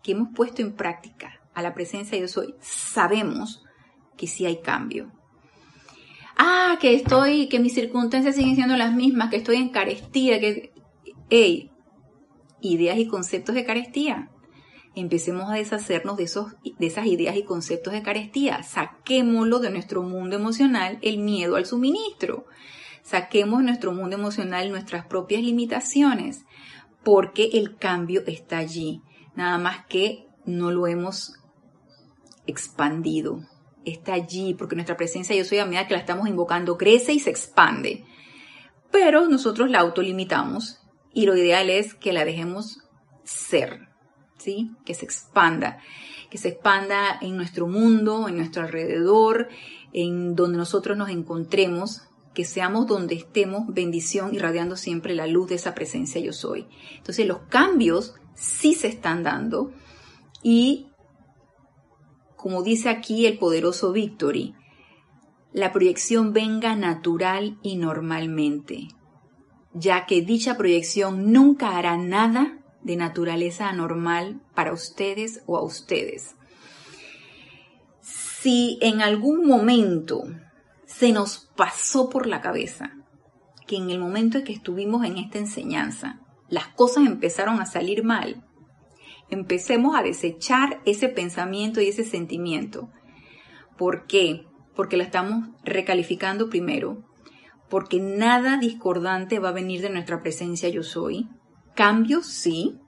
que 0.03 0.13
hemos 0.13 0.29
puesto 0.35 0.63
en 0.63 0.73
práctica 0.73 1.41
a 1.53 1.63
la 1.63 1.75
presencia 1.75 2.19
yo 2.19 2.29
soy, 2.29 2.55
sabemos 2.61 3.63
que 4.17 4.27
sí 4.27 4.47
hay 4.47 4.59
cambio 4.59 5.13
ah, 6.41 6.79
que 6.81 6.95
estoy, 6.95 7.49
que 7.49 7.61
mis 7.61 7.75
circunstancias 7.75 8.35
siguen 8.35 8.55
siendo 8.55 8.77
las 8.77 8.95
mismas, 8.95 9.31
que 9.31 9.37
estoy 9.37 9.57
en 9.57 9.69
carestía, 9.69 10.41
que, 10.41 10.73
hey, 11.29 11.71
ideas 12.61 12.99
y 12.99 13.07
conceptos 13.07 13.55
de 13.55 13.65
carestía. 13.65 14.31
Empecemos 14.95 15.51
a 15.51 15.55
deshacernos 15.55 16.17
de, 16.17 16.25
esos, 16.25 16.53
de 16.63 16.87
esas 16.87 17.07
ideas 17.07 17.37
y 17.37 17.45
conceptos 17.45 17.93
de 17.93 18.03
carestía. 18.03 18.63
Saquémoslo 18.63 19.61
de 19.61 19.71
nuestro 19.71 20.03
mundo 20.03 20.37
emocional 20.37 20.99
el 21.03 21.19
miedo 21.19 21.57
al 21.57 21.67
suministro. 21.67 22.47
Saquemos 23.03 23.63
nuestro 23.63 23.93
mundo 23.93 24.17
emocional 24.17 24.71
nuestras 24.71 25.07
propias 25.07 25.43
limitaciones, 25.43 26.45
porque 27.05 27.51
el 27.53 27.77
cambio 27.77 28.23
está 28.27 28.59
allí. 28.59 29.01
Nada 29.37 29.59
más 29.59 29.87
que 29.87 30.27
no 30.45 30.71
lo 30.71 30.87
hemos 30.87 31.35
expandido, 32.47 33.41
está 33.85 34.15
allí, 34.15 34.55
porque 34.55 34.75
nuestra 34.75 34.97
presencia 34.97 35.35
yo 35.35 35.45
soy 35.45 35.59
a 35.59 35.67
medida 35.67 35.87
que 35.87 35.95
la 35.95 36.01
estamos 36.01 36.29
invocando 36.29 36.77
crece 36.77 37.13
y 37.13 37.21
se 37.21 37.31
expande. 37.31 38.05
Pero 38.91 39.29
nosotros 39.29 39.71
la 39.71 39.81
autolimitamos 39.81 40.81
y 41.13 41.27
lo 41.27 41.37
ideal 41.37 41.71
es 41.71 41.95
que 41.95 42.13
la 42.13 42.25
dejemos 42.25 42.81
ser, 43.25 43.89
¿sí? 44.39 44.73
Que 44.85 44.95
se 44.95 45.05
expanda, 45.05 45.79
que 46.31 46.39
se 46.39 46.49
expanda 46.49 47.19
en 47.21 47.37
nuestro 47.37 47.67
mundo, 47.67 48.29
en 48.29 48.37
nuestro 48.37 48.63
alrededor, 48.63 49.49
en 49.93 50.35
donde 50.35 50.59
nosotros 50.59 50.97
nos 50.97 51.11
encontremos, 51.11 52.03
que 52.35 52.45
seamos 52.45 52.87
donde 52.87 53.17
estemos 53.17 53.67
bendición 53.69 54.35
irradiando 54.35 54.77
siempre 54.77 55.15
la 55.15 55.27
luz 55.27 55.49
de 55.49 55.57
esa 55.57 55.75
presencia 55.75 56.21
yo 56.21 56.33
soy. 56.33 56.69
Entonces 56.97 57.27
los 57.27 57.41
cambios 57.49 58.15
sí 58.35 58.75
se 58.75 58.87
están 58.89 59.23
dando 59.23 59.73
y 60.43 60.90
como 62.41 62.63
dice 62.63 62.89
aquí 62.89 63.27
el 63.27 63.39
poderoso 63.39 63.93
Victory, 63.93 64.55
la 65.53 65.73
proyección 65.73 66.33
venga 66.33 66.75
natural 66.75 67.59
y 67.63 67.77
normalmente, 67.77 68.89
ya 69.75 70.07
que 70.07 70.23
dicha 70.23 70.57
proyección 70.57 71.33
nunca 71.33 71.77
hará 71.77 71.99
nada 71.99 72.59
de 72.83 72.97
naturaleza 72.97 73.69
anormal 73.69 74.41
para 74.55 74.73
ustedes 74.73 75.43
o 75.45 75.59
a 75.59 75.63
ustedes. 75.63 76.35
Si 78.01 78.79
en 78.81 79.03
algún 79.03 79.47
momento 79.47 80.23
se 80.87 81.13
nos 81.13 81.51
pasó 81.57 82.09
por 82.09 82.27
la 82.27 82.41
cabeza 82.41 82.95
que 83.67 83.77
en 83.77 83.91
el 83.91 83.99
momento 83.99 84.39
en 84.39 84.45
que 84.45 84.55
estuvimos 84.55 85.05
en 85.05 85.19
esta 85.19 85.37
enseñanza, 85.37 86.21
las 86.49 86.69
cosas 86.69 87.07
empezaron 87.07 87.61
a 87.61 87.67
salir 87.67 88.03
mal, 88.03 88.43
empecemos 89.31 89.97
a 89.97 90.03
desechar 90.03 90.81
ese 90.85 91.09
pensamiento 91.09 91.81
y 91.81 91.89
ese 91.89 92.05
sentimiento. 92.05 92.91
¿Por 93.79 94.07
qué? 94.07 94.47
Porque 94.75 94.97
la 94.97 95.05
estamos 95.05 95.49
recalificando 95.65 96.51
primero, 96.51 97.05
porque 97.69 98.01
nada 98.01 98.59
discordante 98.59 99.39
va 99.39 99.51
a 99.51 99.53
venir 99.53 99.81
de 99.81 99.91
nuestra 99.91 100.21
presencia 100.21 100.69
yo 100.69 100.83
soy. 100.83 101.29
Cambios, 101.75 102.27
sí. 102.27 102.79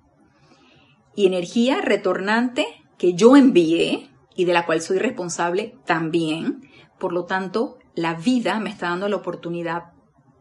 Y 1.15 1.27
energía 1.27 1.81
retornante 1.81 2.67
que 2.99 3.15
yo 3.15 3.37
envié 3.37 4.11
y 4.35 4.45
de 4.45 4.53
la 4.53 4.67
cual 4.67 4.81
soy 4.81 4.99
responsable 4.99 5.75
también. 5.87 6.63
Por 6.99 7.13
lo 7.13 7.25
tanto, 7.25 7.79
la 7.95 8.15
vida 8.15 8.59
me 8.59 8.71
está 8.71 8.89
dando 8.89 9.09
la 9.09 9.17
oportunidad 9.17 9.93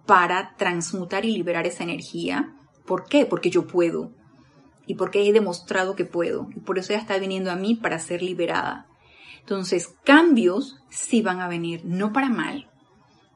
para 0.05 0.55
transmutar 0.57 1.25
y 1.25 1.31
liberar 1.31 1.67
esa 1.67 1.83
energía. 1.83 2.55
¿Por 2.85 3.05
qué? 3.05 3.25
Porque 3.25 3.49
yo 3.49 3.67
puedo. 3.67 4.11
Y 4.91 4.95
porque 4.95 5.25
he 5.25 5.31
demostrado 5.31 5.95
que 5.95 6.03
puedo. 6.03 6.49
Y 6.53 6.59
por 6.59 6.77
eso 6.77 6.91
ella 6.91 6.99
está 7.01 7.17
viniendo 7.17 7.49
a 7.49 7.55
mí 7.55 7.75
para 7.75 7.97
ser 7.97 8.21
liberada. 8.21 8.87
Entonces, 9.39 9.95
cambios 10.03 10.83
sí 10.89 11.21
van 11.21 11.39
a 11.39 11.47
venir, 11.47 11.81
no 11.85 12.11
para 12.11 12.27
mal, 12.27 12.69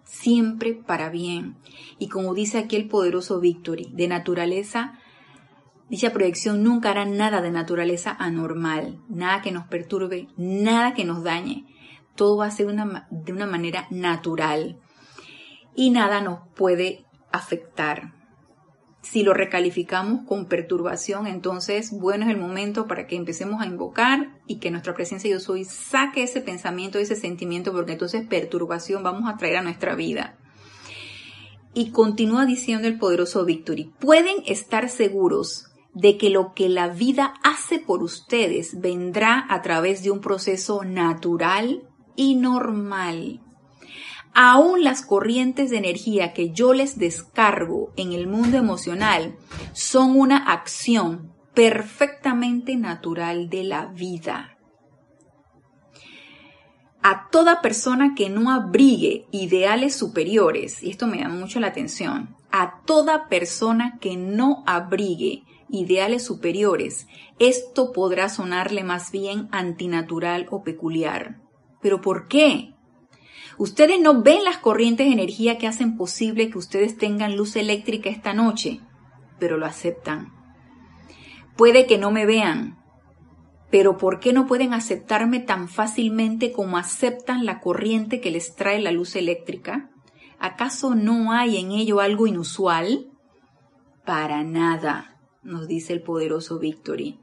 siempre 0.04 0.74
para 0.74 1.10
bien. 1.10 1.56
Y 1.98 2.10
como 2.10 2.34
dice 2.34 2.58
aquí 2.58 2.76
el 2.76 2.90
poderoso 2.90 3.40
Victory, 3.40 3.90
de 3.94 4.10
naturaleza, 4.10 5.00
dicha 5.90 6.12
proyección 6.12 6.62
nunca 6.62 6.90
hará 6.90 7.06
nada 7.06 7.40
de 7.40 7.52
naturaleza 7.52 8.14
anormal, 8.20 9.00
nada 9.08 9.42
que 9.42 9.54
nos 9.54 9.66
perturbe, 9.68 10.28
nada 10.36 10.94
que 10.94 11.06
nos 11.06 11.24
dañe. 11.24 11.66
Todo 12.16 12.36
va 12.36 12.48
a 12.48 12.52
ser 12.52 12.68
de 12.68 13.32
una 13.32 13.48
manera 13.48 13.88
natural 13.92 14.78
y 15.74 15.92
nada 15.92 16.20
nos 16.20 16.50
puede 16.54 17.06
afectar. 17.32 18.15
Si 19.06 19.22
lo 19.22 19.36
recalificamos 19.36 20.28
con 20.28 20.48
perturbación, 20.48 21.28
entonces 21.28 21.92
bueno 21.92 22.26
es 22.26 22.32
el 22.32 22.40
momento 22.40 22.88
para 22.88 23.06
que 23.06 23.16
empecemos 23.16 23.62
a 23.62 23.68
invocar 23.68 24.40
y 24.48 24.56
que 24.58 24.72
nuestra 24.72 24.96
presencia 24.96 25.30
yo 25.30 25.40
soy 25.40 25.64
saque 25.64 26.24
ese 26.24 26.42
pensamiento, 26.42 26.98
ese 26.98 27.16
sentimiento, 27.16 27.72
porque 27.72 27.92
entonces 27.92 28.26
perturbación 28.28 29.04
vamos 29.04 29.32
a 29.32 29.38
traer 29.38 29.58
a 29.58 29.62
nuestra 29.62 29.94
vida. 29.94 30.40
Y 31.76 31.92
continúa 31.92 32.48
diciendo 32.48 32.88
el 32.88 32.98
poderoso 32.98 33.46
Victory, 33.46 33.94
pueden 34.00 34.38
estar 34.48 34.90
seguros 34.90 35.68
de 35.94 36.18
que 36.18 36.32
lo 36.32 36.54
que 36.56 36.68
la 36.68 36.88
vida 36.88 37.36
hace 37.44 37.78
por 37.78 38.02
ustedes 38.02 38.82
vendrá 38.82 39.46
a 39.50 39.62
través 39.62 40.02
de 40.02 40.10
un 40.10 40.20
proceso 40.20 40.84
natural 40.84 41.84
y 42.16 42.36
normal 42.36 43.45
aún 44.36 44.84
las 44.84 45.02
corrientes 45.02 45.70
de 45.72 45.78
energía 45.78 46.34
que 46.34 46.52
yo 46.52 46.74
les 46.74 47.00
descargo 47.00 47.94
en 47.96 48.12
el 48.12 48.28
mundo 48.28 48.58
emocional 48.58 49.38
son 49.74 50.20
una 50.20 50.38
acción 50.38 51.34
perfectamente 51.54 52.76
natural 52.76 53.50
de 53.50 53.64
la 53.64 53.86
vida. 53.86 54.58
A 57.02 57.30
toda 57.30 57.62
persona 57.62 58.14
que 58.14 58.30
no 58.30 58.52
abrigue 58.52 59.26
ideales 59.32 59.96
superiores, 59.96 60.84
y 60.84 60.90
esto 60.90 61.08
me 61.08 61.18
llama 61.18 61.36
mucho 61.36 61.62
la 61.62 61.68
atención, 61.68 62.36
a 62.52 62.82
toda 62.86 63.30
persona 63.30 64.00
que 64.02 64.18
no 64.18 64.64
abrigue 64.68 65.44
ideales 65.70 66.26
superiores, 66.26 67.08
esto 67.40 67.94
podrá 67.94 68.28
sonarle 68.28 68.84
más 68.84 69.12
bien 69.12 69.48
antinatural 69.52 70.48
o 70.50 70.64
peculiar. 70.64 71.42
¿Pero 71.82 72.02
por 72.02 72.28
qué? 72.28 72.75
Ustedes 73.58 74.00
no 74.02 74.22
ven 74.22 74.44
las 74.44 74.58
corrientes 74.58 75.08
de 75.08 75.14
energía 75.14 75.58
que 75.58 75.68
hacen 75.68 75.96
posible 75.96 76.50
que 76.50 76.58
ustedes 76.58 76.98
tengan 76.98 77.38
luz 77.38 77.56
eléctrica 77.56 78.10
esta 78.10 78.34
noche, 78.34 78.82
pero 79.40 79.58
lo 79.58 79.66
aceptan. 79.66 80.34
Puede 81.56 81.86
que 81.86 81.98
no 81.98 82.12
me 82.12 82.26
vean, 82.26 82.78
pero 83.72 83.98
¿por 83.98 84.20
qué 84.20 84.34
no 84.34 84.46
pueden 84.46 84.74
aceptarme 84.74 85.40
tan 85.40 85.70
fácilmente 85.70 86.52
como 86.52 86.78
aceptan 86.78 87.46
la 87.46 87.62
corriente 87.62 88.20
que 88.20 88.32
les 88.32 88.56
trae 88.56 88.80
la 88.82 88.92
luz 88.92 89.16
eléctrica? 89.16 89.90
¿Acaso 90.40 90.96
no 90.96 91.32
hay 91.32 91.58
en 91.58 91.72
ello 91.72 92.02
algo 92.02 92.28
inusual? 92.28 93.08
Para 94.06 94.44
nada, 94.44 95.18
nos 95.44 95.68
dice 95.68 95.94
el 95.94 96.02
poderoso 96.02 96.60
Victory. 96.60 97.20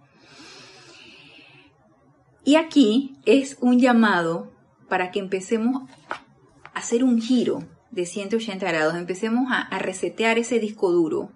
Y 2.45 2.57
aquí 2.57 3.17
es 3.25 3.59
un 3.61 3.79
llamado 3.79 4.52
para 4.93 5.11
que 5.11 5.21
empecemos 5.21 5.89
a 6.05 6.79
hacer 6.79 7.03
un 7.03 7.19
giro 7.19 7.65
de 7.93 8.05
180 8.05 8.69
grados, 8.69 8.95
empecemos 8.95 9.51
a, 9.51 9.63
a 9.63 9.79
resetear 9.79 10.37
ese 10.37 10.59
disco 10.59 10.93
duro, 10.93 11.31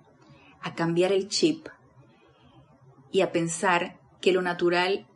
a 0.60 0.74
cambiar 0.74 1.10
el 1.10 1.28
chip 1.28 1.66
y 3.10 3.22
a 3.22 3.32
pensar 3.32 3.98
que 4.20 4.32
lo 4.32 4.42
natural 4.42 5.06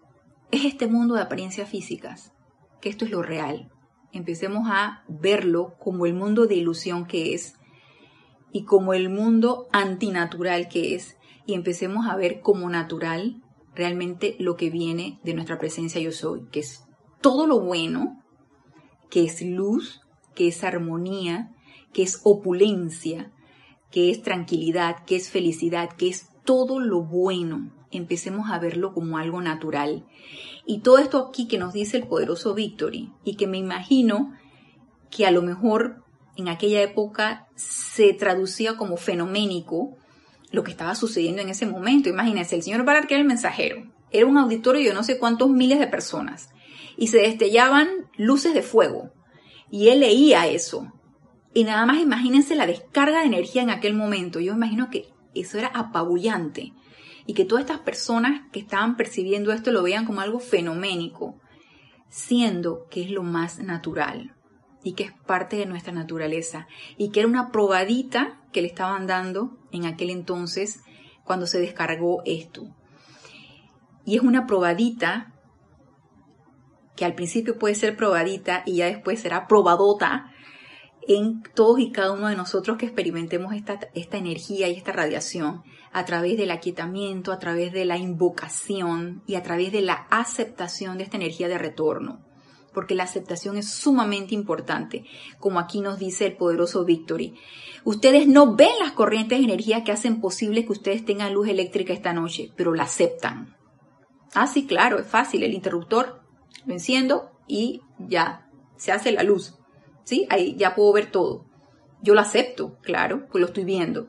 es 0.50 0.64
este 0.64 0.86
mundo 0.86 1.16
de 1.16 1.20
apariencias 1.20 1.68
físicas, 1.68 2.32
que 2.80 2.88
esto 2.88 3.04
es 3.04 3.10
lo 3.10 3.20
real. 3.20 3.70
Empecemos 4.10 4.70
a 4.70 5.04
verlo 5.06 5.74
como 5.78 6.06
el 6.06 6.14
mundo 6.14 6.46
de 6.46 6.54
ilusión 6.54 7.04
que 7.04 7.34
es 7.34 7.56
y 8.52 8.64
como 8.64 8.94
el 8.94 9.10
mundo 9.10 9.68
antinatural 9.70 10.68
que 10.68 10.94
es 10.94 11.18
y 11.44 11.52
empecemos 11.52 12.06
a 12.06 12.16
ver 12.16 12.40
como 12.40 12.70
natural 12.70 13.42
realmente 13.74 14.36
lo 14.38 14.56
que 14.56 14.70
viene 14.70 15.20
de 15.24 15.34
nuestra 15.34 15.58
presencia 15.58 16.00
yo 16.00 16.10
soy, 16.10 16.46
que 16.50 16.60
es 16.60 16.86
todo 17.20 17.46
lo 17.46 17.60
bueno 17.60 18.19
que 19.10 19.24
es 19.24 19.42
luz, 19.42 20.00
que 20.34 20.48
es 20.48 20.64
armonía, 20.64 21.50
que 21.92 22.02
es 22.02 22.20
opulencia, 22.22 23.30
que 23.90 24.10
es 24.10 24.22
tranquilidad, 24.22 25.04
que 25.04 25.16
es 25.16 25.30
felicidad, 25.30 25.90
que 25.90 26.08
es 26.08 26.28
todo 26.44 26.80
lo 26.80 27.02
bueno. 27.02 27.72
Empecemos 27.90 28.50
a 28.50 28.58
verlo 28.58 28.94
como 28.94 29.18
algo 29.18 29.42
natural. 29.42 30.06
Y 30.64 30.78
todo 30.80 30.98
esto 30.98 31.18
aquí 31.18 31.48
que 31.48 31.58
nos 31.58 31.72
dice 31.72 31.96
el 31.96 32.06
poderoso 32.06 32.54
Victory, 32.54 33.12
y 33.24 33.34
que 33.34 33.48
me 33.48 33.58
imagino 33.58 34.32
que 35.10 35.26
a 35.26 35.32
lo 35.32 35.42
mejor 35.42 36.04
en 36.36 36.48
aquella 36.48 36.80
época 36.82 37.48
se 37.56 38.14
traducía 38.14 38.76
como 38.76 38.96
fenoménico 38.96 39.96
lo 40.52 40.62
que 40.62 40.70
estaba 40.70 40.94
sucediendo 40.94 41.42
en 41.42 41.48
ese 41.48 41.66
momento. 41.66 42.08
Imagínense, 42.08 42.54
el 42.54 42.62
señor 42.62 42.84
que 42.84 43.14
era 43.14 43.20
el 43.20 43.28
mensajero, 43.28 43.90
era 44.12 44.26
un 44.26 44.38
auditorio 44.38 44.88
de 44.88 44.94
no 44.94 45.02
sé 45.02 45.18
cuántos 45.18 45.50
miles 45.50 45.80
de 45.80 45.88
personas 45.88 46.50
y 47.00 47.06
se 47.06 47.16
destellaban 47.16 47.88
luces 48.18 48.52
de 48.52 48.62
fuego. 48.62 49.10
Y 49.70 49.88
él 49.88 50.00
leía 50.00 50.46
eso. 50.46 50.92
Y 51.54 51.64
nada 51.64 51.86
más 51.86 51.98
imagínense 51.98 52.54
la 52.54 52.66
descarga 52.66 53.20
de 53.20 53.26
energía 53.26 53.62
en 53.62 53.70
aquel 53.70 53.94
momento. 53.94 54.38
Yo 54.38 54.52
imagino 54.52 54.90
que 54.90 55.08
eso 55.34 55.58
era 55.58 55.68
apabullante. 55.68 56.74
Y 57.24 57.32
que 57.32 57.46
todas 57.46 57.64
estas 57.64 57.80
personas 57.80 58.42
que 58.52 58.60
estaban 58.60 58.98
percibiendo 58.98 59.50
esto 59.50 59.72
lo 59.72 59.82
veían 59.82 60.04
como 60.04 60.20
algo 60.20 60.40
fenoménico, 60.40 61.40
siendo 62.10 62.86
que 62.90 63.02
es 63.02 63.10
lo 63.10 63.22
más 63.22 63.60
natural 63.60 64.36
y 64.84 64.92
que 64.92 65.04
es 65.04 65.12
parte 65.26 65.56
de 65.56 65.64
nuestra 65.64 65.94
naturaleza 65.94 66.68
y 66.98 67.10
que 67.10 67.20
era 67.20 67.28
una 67.28 67.50
probadita 67.50 68.42
que 68.52 68.60
le 68.60 68.68
estaban 68.68 69.06
dando 69.06 69.56
en 69.72 69.86
aquel 69.86 70.10
entonces 70.10 70.82
cuando 71.24 71.46
se 71.46 71.60
descargó 71.60 72.20
esto. 72.26 72.74
Y 74.04 74.16
es 74.16 74.22
una 74.22 74.46
probadita 74.46 75.32
que 77.00 77.06
al 77.06 77.14
principio 77.14 77.58
puede 77.58 77.74
ser 77.74 77.96
probadita 77.96 78.62
y 78.66 78.76
ya 78.76 78.84
después 78.84 79.20
será 79.20 79.46
probadota 79.48 80.34
en 81.08 81.42
todos 81.54 81.80
y 81.80 81.92
cada 81.92 82.12
uno 82.12 82.28
de 82.28 82.36
nosotros 82.36 82.76
que 82.76 82.84
experimentemos 82.84 83.54
esta, 83.54 83.80
esta 83.94 84.18
energía 84.18 84.68
y 84.68 84.76
esta 84.76 84.92
radiación 84.92 85.62
a 85.92 86.04
través 86.04 86.36
del 86.36 86.50
aquietamiento, 86.50 87.32
a 87.32 87.38
través 87.38 87.72
de 87.72 87.86
la 87.86 87.96
invocación 87.96 89.22
y 89.26 89.36
a 89.36 89.42
través 89.42 89.72
de 89.72 89.80
la 89.80 90.08
aceptación 90.10 90.98
de 90.98 91.04
esta 91.04 91.16
energía 91.16 91.48
de 91.48 91.56
retorno. 91.56 92.20
Porque 92.74 92.94
la 92.94 93.04
aceptación 93.04 93.56
es 93.56 93.70
sumamente 93.70 94.34
importante, 94.34 95.06
como 95.38 95.58
aquí 95.58 95.80
nos 95.80 95.98
dice 95.98 96.26
el 96.26 96.36
poderoso 96.36 96.84
Victory. 96.84 97.32
Ustedes 97.82 98.28
no 98.28 98.56
ven 98.56 98.78
las 98.78 98.92
corrientes 98.92 99.38
de 99.38 99.46
energía 99.46 99.84
que 99.84 99.92
hacen 99.92 100.20
posible 100.20 100.66
que 100.66 100.72
ustedes 100.72 101.06
tengan 101.06 101.32
luz 101.32 101.48
eléctrica 101.48 101.94
esta 101.94 102.12
noche, 102.12 102.52
pero 102.56 102.74
la 102.74 102.82
aceptan. 102.82 103.56
Ah, 104.34 104.46
sí, 104.46 104.66
claro, 104.66 104.98
es 104.98 105.06
fácil. 105.06 105.42
El 105.42 105.54
interruptor 105.54 106.19
lo 106.66 106.72
enciendo 106.72 107.30
y 107.46 107.82
ya 107.98 108.48
se 108.76 108.92
hace 108.92 109.12
la 109.12 109.22
luz. 109.22 109.58
¿Sí? 110.04 110.26
Ahí 110.30 110.56
ya 110.56 110.74
puedo 110.74 110.92
ver 110.92 111.10
todo. 111.10 111.46
Yo 112.02 112.14
lo 112.14 112.20
acepto, 112.20 112.78
claro, 112.82 113.26
pues 113.30 113.40
lo 113.40 113.48
estoy 113.48 113.64
viendo. 113.64 114.08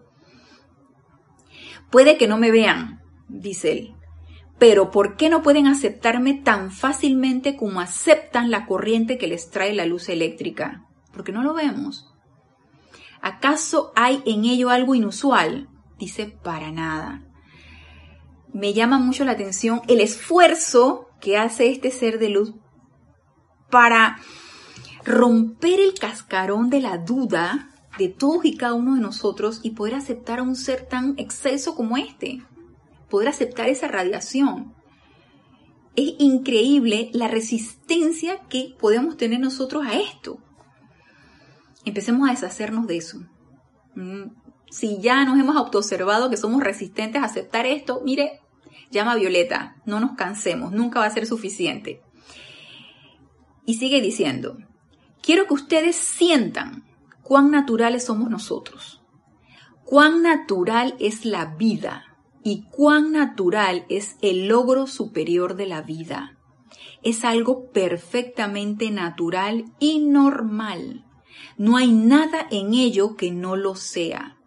Puede 1.90 2.18
que 2.18 2.28
no 2.28 2.38
me 2.38 2.52
vean, 2.52 3.02
dice 3.28 3.72
él, 3.74 3.96
pero 4.58 4.92
¿por 4.92 5.18
qué 5.18 5.30
no 5.30 5.42
pueden 5.42 5.68
aceptarme 5.68 6.36
tan 6.36 6.72
fácilmente 6.72 7.58
como 7.58 7.82
aceptan 7.82 8.50
la 8.50 8.66
corriente 8.66 9.18
que 9.18 9.28
les 9.28 9.50
trae 9.50 9.74
la 9.74 9.86
luz 9.86 10.08
eléctrica? 10.08 10.86
Porque 11.12 11.32
no 11.32 11.44
lo 11.44 11.54
vemos. 11.54 12.14
¿Acaso 13.22 13.92
hay 13.96 14.24
en 14.26 14.46
ello 14.46 14.70
algo 14.70 14.96
inusual? 14.96 15.68
Dice, 15.98 16.28
para 16.44 16.72
nada. 16.72 17.24
me 18.54 18.74
llama 18.74 18.98
mucho 18.98 19.26
la 19.26 19.34
atención 19.34 19.82
el 19.88 20.02
esfuerzo 20.02 21.11
que 21.22 21.38
hace 21.38 21.72
este 21.72 21.92
ser 21.92 22.20
de 22.20 22.30
luz 22.30 22.54
para 23.70 24.18
romper 25.06 25.80
el 25.80 25.94
cascarón 25.94 26.70
de 26.70 26.82
la 26.82 26.98
duda 26.98 27.70
de 27.98 28.10
todos 28.10 28.46
y 28.46 28.58
cada 28.58 28.74
uno 28.74 28.96
de 28.96 29.02
nosotros 29.02 29.60
y 29.64 29.72
poder 29.72 29.96
aceptar 29.96 30.40
a 30.40 30.44
un 30.44 30.56
ser 30.56 30.88
tan 30.88 31.16
exceso 31.18 31.76
como 31.76 31.98
este, 31.98 32.44
poder 33.10 33.30
aceptar 33.30 33.70
esa 33.70 33.88
radiación. 33.88 34.74
Es 35.96 36.14
increíble 36.20 37.10
la 37.14 37.28
resistencia 37.28 38.40
que 38.48 38.76
podemos 38.80 39.18
tener 39.18 39.40
nosotros 39.40 39.86
a 39.86 40.00
esto. 40.00 40.40
Empecemos 41.84 42.28
a 42.30 42.32
deshacernos 42.32 42.88
de 42.88 42.98
eso. 42.98 43.20
Mm, 43.96 44.32
si 44.70 45.02
ya 45.02 45.26
nos 45.26 45.38
hemos 45.38 45.58
autoobservado 45.58 46.30
que 46.30 46.38
somos 46.38 46.64
resistentes 46.64 47.22
a 47.22 47.26
aceptar 47.26 47.66
esto, 47.66 48.02
mire, 48.06 48.40
llama 48.92 49.16
Violeta, 49.16 49.76
no 49.86 50.00
nos 50.00 50.12
cansemos, 50.16 50.72
nunca 50.72 51.00
va 51.00 51.06
a 51.06 51.12
ser 51.12 51.26
suficiente. 51.26 52.02
Y 53.66 53.76
sigue 53.76 54.02
diciendo, 54.02 54.58
quiero 55.22 55.48
que 55.48 55.54
ustedes 55.54 55.96
sientan 55.96 56.84
cuán 57.24 57.52
naturales 57.52 58.06
somos 58.06 58.30
nosotros, 58.30 59.02
cuán 59.86 60.22
natural 60.22 60.96
es 61.00 61.26
la 61.26 61.46
vida 61.46 62.04
y 62.44 62.64
cuán 62.70 63.12
natural 63.12 63.86
es 63.90 64.18
el 64.22 64.48
logro 64.48 64.88
superior 64.88 65.56
de 65.56 65.68
la 65.68 65.82
vida. 65.82 66.38
Es 67.04 67.24
algo 67.24 67.72
perfectamente 67.72 68.92
natural 68.92 69.66
y 69.80 70.00
normal. 70.00 71.06
No 71.58 71.78
hay 71.78 71.92
nada 71.92 72.48
en 72.52 72.74
ello 72.74 73.16
que 73.16 73.32
no 73.32 73.56
lo 73.56 73.76
sea 73.76 74.41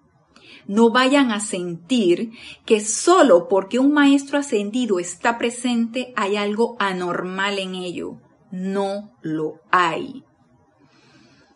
no 0.66 0.90
vayan 0.90 1.30
a 1.30 1.40
sentir 1.40 2.32
que 2.64 2.80
solo 2.80 3.48
porque 3.48 3.78
un 3.78 3.92
maestro 3.92 4.38
ascendido 4.38 4.98
está 4.98 5.38
presente 5.38 6.12
hay 6.16 6.36
algo 6.36 6.76
anormal 6.78 7.58
en 7.58 7.74
ello. 7.74 8.20
No 8.50 9.12
lo 9.22 9.60
hay. 9.70 10.24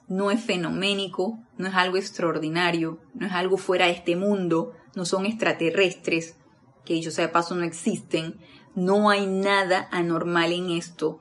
No 0.08 0.30
es 0.30 0.42
fenoménico, 0.42 1.38
no 1.58 1.68
es 1.68 1.74
algo 1.74 1.96
extraordinario, 1.96 2.98
no 3.14 3.26
es 3.26 3.32
algo 3.32 3.58
fuera 3.58 3.86
de 3.86 3.92
este 3.92 4.16
mundo, 4.16 4.72
no 4.94 5.04
son 5.04 5.26
extraterrestres, 5.26 6.36
que 6.84 6.94
ellos 6.94 7.16
de 7.16 7.28
paso 7.28 7.54
no 7.54 7.64
existen. 7.64 8.38
No 8.74 9.10
hay 9.10 9.26
nada 9.26 9.88
anormal 9.90 10.52
en 10.52 10.70
esto. 10.70 11.20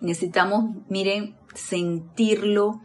Necesitamos, 0.00 0.76
miren, 0.88 1.36
sentirlo, 1.54 2.82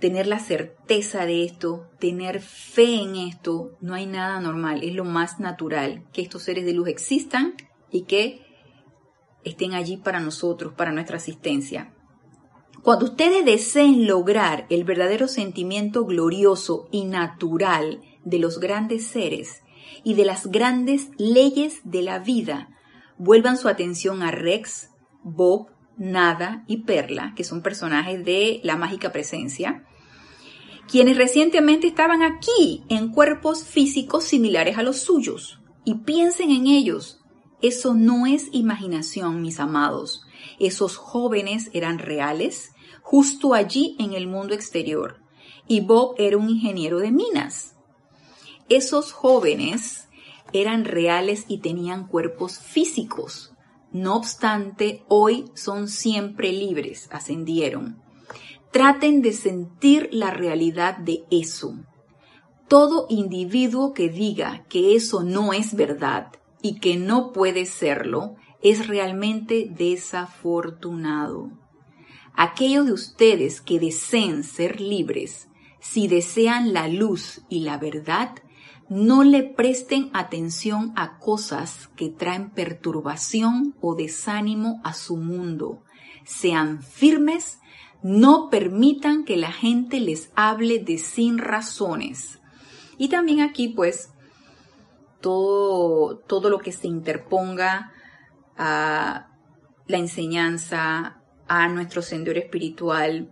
tener 0.00 0.26
la 0.26 0.38
certeza 0.38 1.26
de 1.26 1.44
esto, 1.44 1.88
tener 1.98 2.40
fe 2.40 3.02
en 3.02 3.16
esto, 3.16 3.76
no 3.80 3.94
hay 3.94 4.06
nada 4.06 4.40
normal, 4.40 4.82
es 4.82 4.94
lo 4.94 5.04
más 5.04 5.38
natural, 5.38 6.04
que 6.12 6.22
estos 6.22 6.42
seres 6.42 6.64
de 6.64 6.72
luz 6.72 6.88
existan 6.88 7.54
y 7.90 8.02
que 8.02 8.40
estén 9.44 9.74
allí 9.74 9.98
para 9.98 10.20
nosotros, 10.20 10.72
para 10.74 10.92
nuestra 10.92 11.18
asistencia. 11.18 11.94
Cuando 12.82 13.04
ustedes 13.04 13.44
deseen 13.44 14.06
lograr 14.06 14.66
el 14.70 14.84
verdadero 14.84 15.28
sentimiento 15.28 16.06
glorioso 16.06 16.88
y 16.90 17.04
natural 17.04 18.00
de 18.24 18.38
los 18.38 18.58
grandes 18.58 19.06
seres 19.06 19.62
y 20.02 20.14
de 20.14 20.24
las 20.24 20.46
grandes 20.46 21.10
leyes 21.18 21.80
de 21.84 22.02
la 22.02 22.20
vida, 22.20 22.70
vuelvan 23.18 23.58
su 23.58 23.68
atención 23.68 24.22
a 24.22 24.30
Rex, 24.30 24.88
Bob, 25.22 25.68
Nada 25.98 26.64
y 26.66 26.84
Perla, 26.84 27.34
que 27.36 27.44
son 27.44 27.60
personajes 27.60 28.24
de 28.24 28.60
la 28.64 28.76
mágica 28.76 29.12
presencia, 29.12 29.84
quienes 30.90 31.16
recientemente 31.16 31.86
estaban 31.86 32.22
aquí 32.22 32.82
en 32.88 33.12
cuerpos 33.12 33.62
físicos 33.62 34.24
similares 34.24 34.76
a 34.76 34.82
los 34.82 34.98
suyos. 34.98 35.60
Y 35.84 36.00
piensen 36.00 36.50
en 36.50 36.66
ellos. 36.66 37.20
Eso 37.62 37.94
no 37.94 38.26
es 38.26 38.48
imaginación, 38.50 39.40
mis 39.40 39.60
amados. 39.60 40.22
Esos 40.58 40.96
jóvenes 40.96 41.70
eran 41.74 42.00
reales, 42.00 42.72
justo 43.02 43.54
allí 43.54 43.94
en 44.00 44.14
el 44.14 44.26
mundo 44.26 44.52
exterior. 44.52 45.20
Y 45.68 45.80
Bob 45.80 46.16
era 46.18 46.36
un 46.36 46.50
ingeniero 46.50 46.98
de 46.98 47.12
minas. 47.12 47.76
Esos 48.68 49.12
jóvenes 49.12 50.08
eran 50.52 50.84
reales 50.84 51.44
y 51.46 51.58
tenían 51.58 52.08
cuerpos 52.08 52.58
físicos. 52.58 53.52
No 53.92 54.16
obstante, 54.16 55.04
hoy 55.08 55.52
son 55.54 55.86
siempre 55.86 56.52
libres, 56.52 57.08
ascendieron. 57.12 58.02
Traten 58.70 59.20
de 59.20 59.32
sentir 59.32 60.08
la 60.12 60.30
realidad 60.30 60.96
de 60.96 61.24
eso. 61.30 61.74
Todo 62.68 63.06
individuo 63.08 63.92
que 63.94 64.08
diga 64.08 64.64
que 64.68 64.94
eso 64.94 65.24
no 65.24 65.52
es 65.52 65.74
verdad 65.74 66.28
y 66.62 66.78
que 66.78 66.96
no 66.96 67.32
puede 67.32 67.66
serlo 67.66 68.36
es 68.62 68.86
realmente 68.86 69.68
desafortunado. 69.70 71.50
Aquellos 72.34 72.86
de 72.86 72.92
ustedes 72.92 73.60
que 73.60 73.80
deseen 73.80 74.44
ser 74.44 74.80
libres, 74.80 75.48
si 75.80 76.06
desean 76.08 76.72
la 76.72 76.86
luz 76.86 77.42
y 77.48 77.60
la 77.60 77.78
verdad, 77.78 78.36
no 78.88 79.24
le 79.24 79.44
presten 79.44 80.10
atención 80.12 80.92
a 80.96 81.18
cosas 81.18 81.88
que 81.96 82.08
traen 82.08 82.50
perturbación 82.50 83.74
o 83.80 83.94
desánimo 83.94 84.80
a 84.84 84.94
su 84.94 85.16
mundo. 85.16 85.82
Sean 86.24 86.82
firmes 86.82 87.59
no 88.02 88.48
permitan 88.50 89.24
que 89.24 89.36
la 89.36 89.52
gente 89.52 90.00
les 90.00 90.30
hable 90.34 90.78
de 90.78 90.98
sin 90.98 91.38
razones. 91.38 92.38
Y 92.98 93.08
también 93.08 93.40
aquí, 93.40 93.68
pues, 93.68 94.10
todo, 95.20 96.18
todo 96.18 96.50
lo 96.50 96.58
que 96.58 96.72
se 96.72 96.86
interponga 96.86 97.92
a 98.56 99.28
la 99.86 99.98
enseñanza, 99.98 101.22
a 101.48 101.68
nuestro 101.68 102.02
sendero 102.02 102.38
espiritual, 102.38 103.30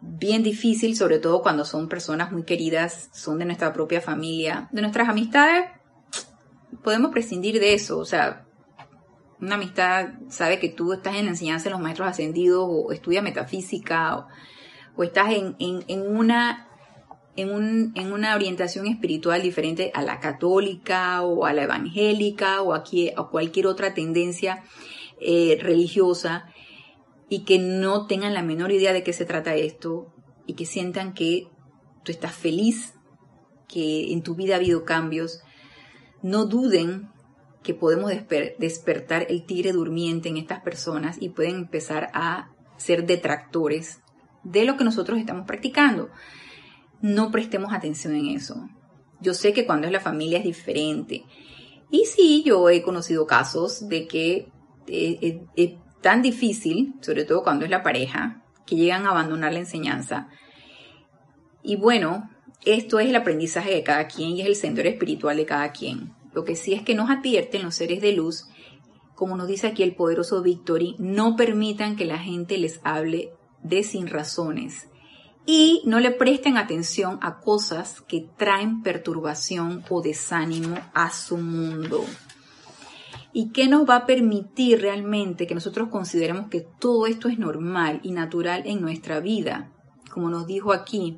bien 0.00 0.42
difícil, 0.42 0.96
sobre 0.96 1.18
todo 1.18 1.42
cuando 1.42 1.64
son 1.64 1.88
personas 1.88 2.32
muy 2.32 2.44
queridas, 2.44 3.10
son 3.12 3.38
de 3.38 3.44
nuestra 3.44 3.72
propia 3.72 4.00
familia, 4.00 4.68
de 4.72 4.82
nuestras 4.82 5.08
amistades, 5.08 5.70
podemos 6.82 7.10
prescindir 7.10 7.58
de 7.58 7.74
eso, 7.74 7.98
o 7.98 8.04
sea, 8.04 8.46
una 9.40 9.56
amistad 9.56 10.08
sabe 10.28 10.58
que 10.58 10.68
tú 10.68 10.92
estás 10.92 11.16
en 11.16 11.28
enseñanza 11.28 11.64
de 11.64 11.70
los 11.70 11.80
maestros 11.80 12.08
ascendidos 12.08 12.66
o 12.68 12.92
estudia 12.92 13.22
metafísica 13.22 14.26
o, 14.96 15.02
estás 15.02 15.28
en, 15.30 15.84
una, 16.00 16.68
en, 17.36 17.92
en, 17.94 18.12
una 18.12 18.34
orientación 18.34 18.86
espiritual 18.86 19.42
diferente 19.42 19.90
a 19.94 20.00
la 20.00 20.20
católica 20.20 21.20
o 21.22 21.44
a 21.44 21.52
la 21.52 21.64
evangélica 21.64 22.62
o 22.62 22.72
a, 22.72 22.82
cualquier 23.30 23.66
otra 23.66 23.92
tendencia 23.92 24.64
eh, 25.20 25.58
religiosa 25.60 26.46
y 27.28 27.44
que 27.44 27.58
no 27.58 28.06
tengan 28.06 28.32
la 28.32 28.42
menor 28.42 28.72
idea 28.72 28.94
de 28.94 29.02
qué 29.02 29.12
se 29.12 29.26
trata 29.26 29.54
esto 29.54 30.14
y 30.46 30.54
que 30.54 30.64
sientan 30.64 31.12
que 31.12 31.48
tú 32.02 32.12
estás 32.12 32.34
feliz, 32.34 32.94
que 33.68 34.12
en 34.12 34.22
tu 34.22 34.34
vida 34.34 34.54
ha 34.54 34.58
habido 34.58 34.84
cambios, 34.84 35.42
no 36.22 36.46
duden 36.46 37.10
que 37.66 37.74
podemos 37.74 38.12
despertar 38.58 39.26
el 39.28 39.44
tigre 39.44 39.72
durmiente 39.72 40.28
en 40.28 40.36
estas 40.36 40.60
personas 40.60 41.16
y 41.20 41.30
pueden 41.30 41.56
empezar 41.56 42.10
a 42.14 42.52
ser 42.76 43.06
detractores 43.06 43.98
de 44.44 44.64
lo 44.64 44.76
que 44.76 44.84
nosotros 44.84 45.18
estamos 45.18 45.48
practicando. 45.48 46.08
No 47.02 47.32
prestemos 47.32 47.72
atención 47.72 48.14
en 48.14 48.26
eso. 48.26 48.68
Yo 49.20 49.34
sé 49.34 49.52
que 49.52 49.66
cuando 49.66 49.88
es 49.88 49.92
la 49.92 49.98
familia 49.98 50.38
es 50.38 50.44
diferente. 50.44 51.24
Y 51.90 52.04
sí, 52.04 52.44
yo 52.46 52.70
he 52.70 52.82
conocido 52.82 53.26
casos 53.26 53.88
de 53.88 54.06
que 54.06 54.48
eh, 54.86 55.42
es 55.56 55.72
tan 56.00 56.22
difícil, 56.22 56.94
sobre 57.00 57.24
todo 57.24 57.42
cuando 57.42 57.64
es 57.64 57.70
la 57.72 57.82
pareja, 57.82 58.44
que 58.64 58.76
llegan 58.76 59.06
a 59.06 59.10
abandonar 59.10 59.52
la 59.52 59.58
enseñanza. 59.58 60.28
Y 61.64 61.74
bueno, 61.74 62.30
esto 62.64 63.00
es 63.00 63.08
el 63.08 63.16
aprendizaje 63.16 63.74
de 63.74 63.82
cada 63.82 64.06
quien 64.06 64.30
y 64.30 64.42
es 64.42 64.46
el 64.46 64.54
sendero 64.54 64.88
espiritual 64.88 65.36
de 65.36 65.46
cada 65.46 65.72
quien. 65.72 66.15
Lo 66.36 66.44
que 66.44 66.54
sí 66.54 66.74
es 66.74 66.82
que 66.82 66.94
nos 66.94 67.08
advierten 67.08 67.62
los 67.62 67.76
seres 67.76 68.02
de 68.02 68.12
luz, 68.12 68.46
como 69.14 69.38
nos 69.38 69.48
dice 69.48 69.68
aquí 69.68 69.82
el 69.82 69.96
poderoso 69.96 70.42
Victory, 70.42 70.94
no 70.98 71.34
permitan 71.34 71.96
que 71.96 72.04
la 72.04 72.18
gente 72.18 72.58
les 72.58 72.78
hable 72.84 73.32
de 73.62 73.82
sin 73.82 74.06
razones 74.06 74.88
y 75.46 75.80
no 75.86 75.98
le 75.98 76.10
presten 76.10 76.58
atención 76.58 77.18
a 77.22 77.40
cosas 77.40 78.02
que 78.02 78.28
traen 78.36 78.82
perturbación 78.82 79.82
o 79.88 80.02
desánimo 80.02 80.76
a 80.92 81.10
su 81.10 81.38
mundo. 81.38 82.04
¿Y 83.32 83.48
qué 83.52 83.66
nos 83.66 83.88
va 83.88 83.96
a 83.96 84.06
permitir 84.06 84.82
realmente 84.82 85.46
que 85.46 85.54
nosotros 85.54 85.88
consideremos 85.88 86.48
que 86.48 86.60
todo 86.60 87.06
esto 87.06 87.28
es 87.28 87.38
normal 87.38 88.00
y 88.02 88.12
natural 88.12 88.64
en 88.66 88.82
nuestra 88.82 89.20
vida? 89.20 89.72
Como 90.10 90.28
nos 90.28 90.46
dijo 90.46 90.74
aquí, 90.74 91.16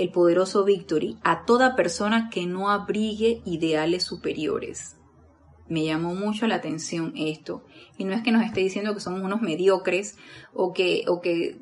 el 0.00 0.10
poderoso 0.10 0.64
Victory 0.64 1.18
a 1.22 1.44
toda 1.44 1.76
persona 1.76 2.30
que 2.30 2.46
no 2.46 2.70
abrigue 2.70 3.42
ideales 3.44 4.04
superiores. 4.04 4.96
Me 5.68 5.84
llamó 5.84 6.14
mucho 6.14 6.46
la 6.46 6.56
atención 6.56 7.12
esto. 7.16 7.64
Y 7.96 8.04
no 8.04 8.12
es 8.12 8.22
que 8.22 8.32
nos 8.32 8.42
esté 8.42 8.60
diciendo 8.60 8.94
que 8.94 9.00
somos 9.00 9.22
unos 9.22 9.42
mediocres 9.42 10.16
o 10.52 10.72
que, 10.72 11.04
o 11.06 11.20
que 11.20 11.60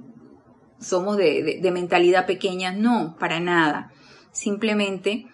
somos 0.81 1.17
de, 1.17 1.61
mentalidad 1.73 2.27
pequeña, 2.27 2.73
no, 2.73 3.17
para 3.19 3.41
nada. 3.41 3.93
Simplemente 4.33 5.27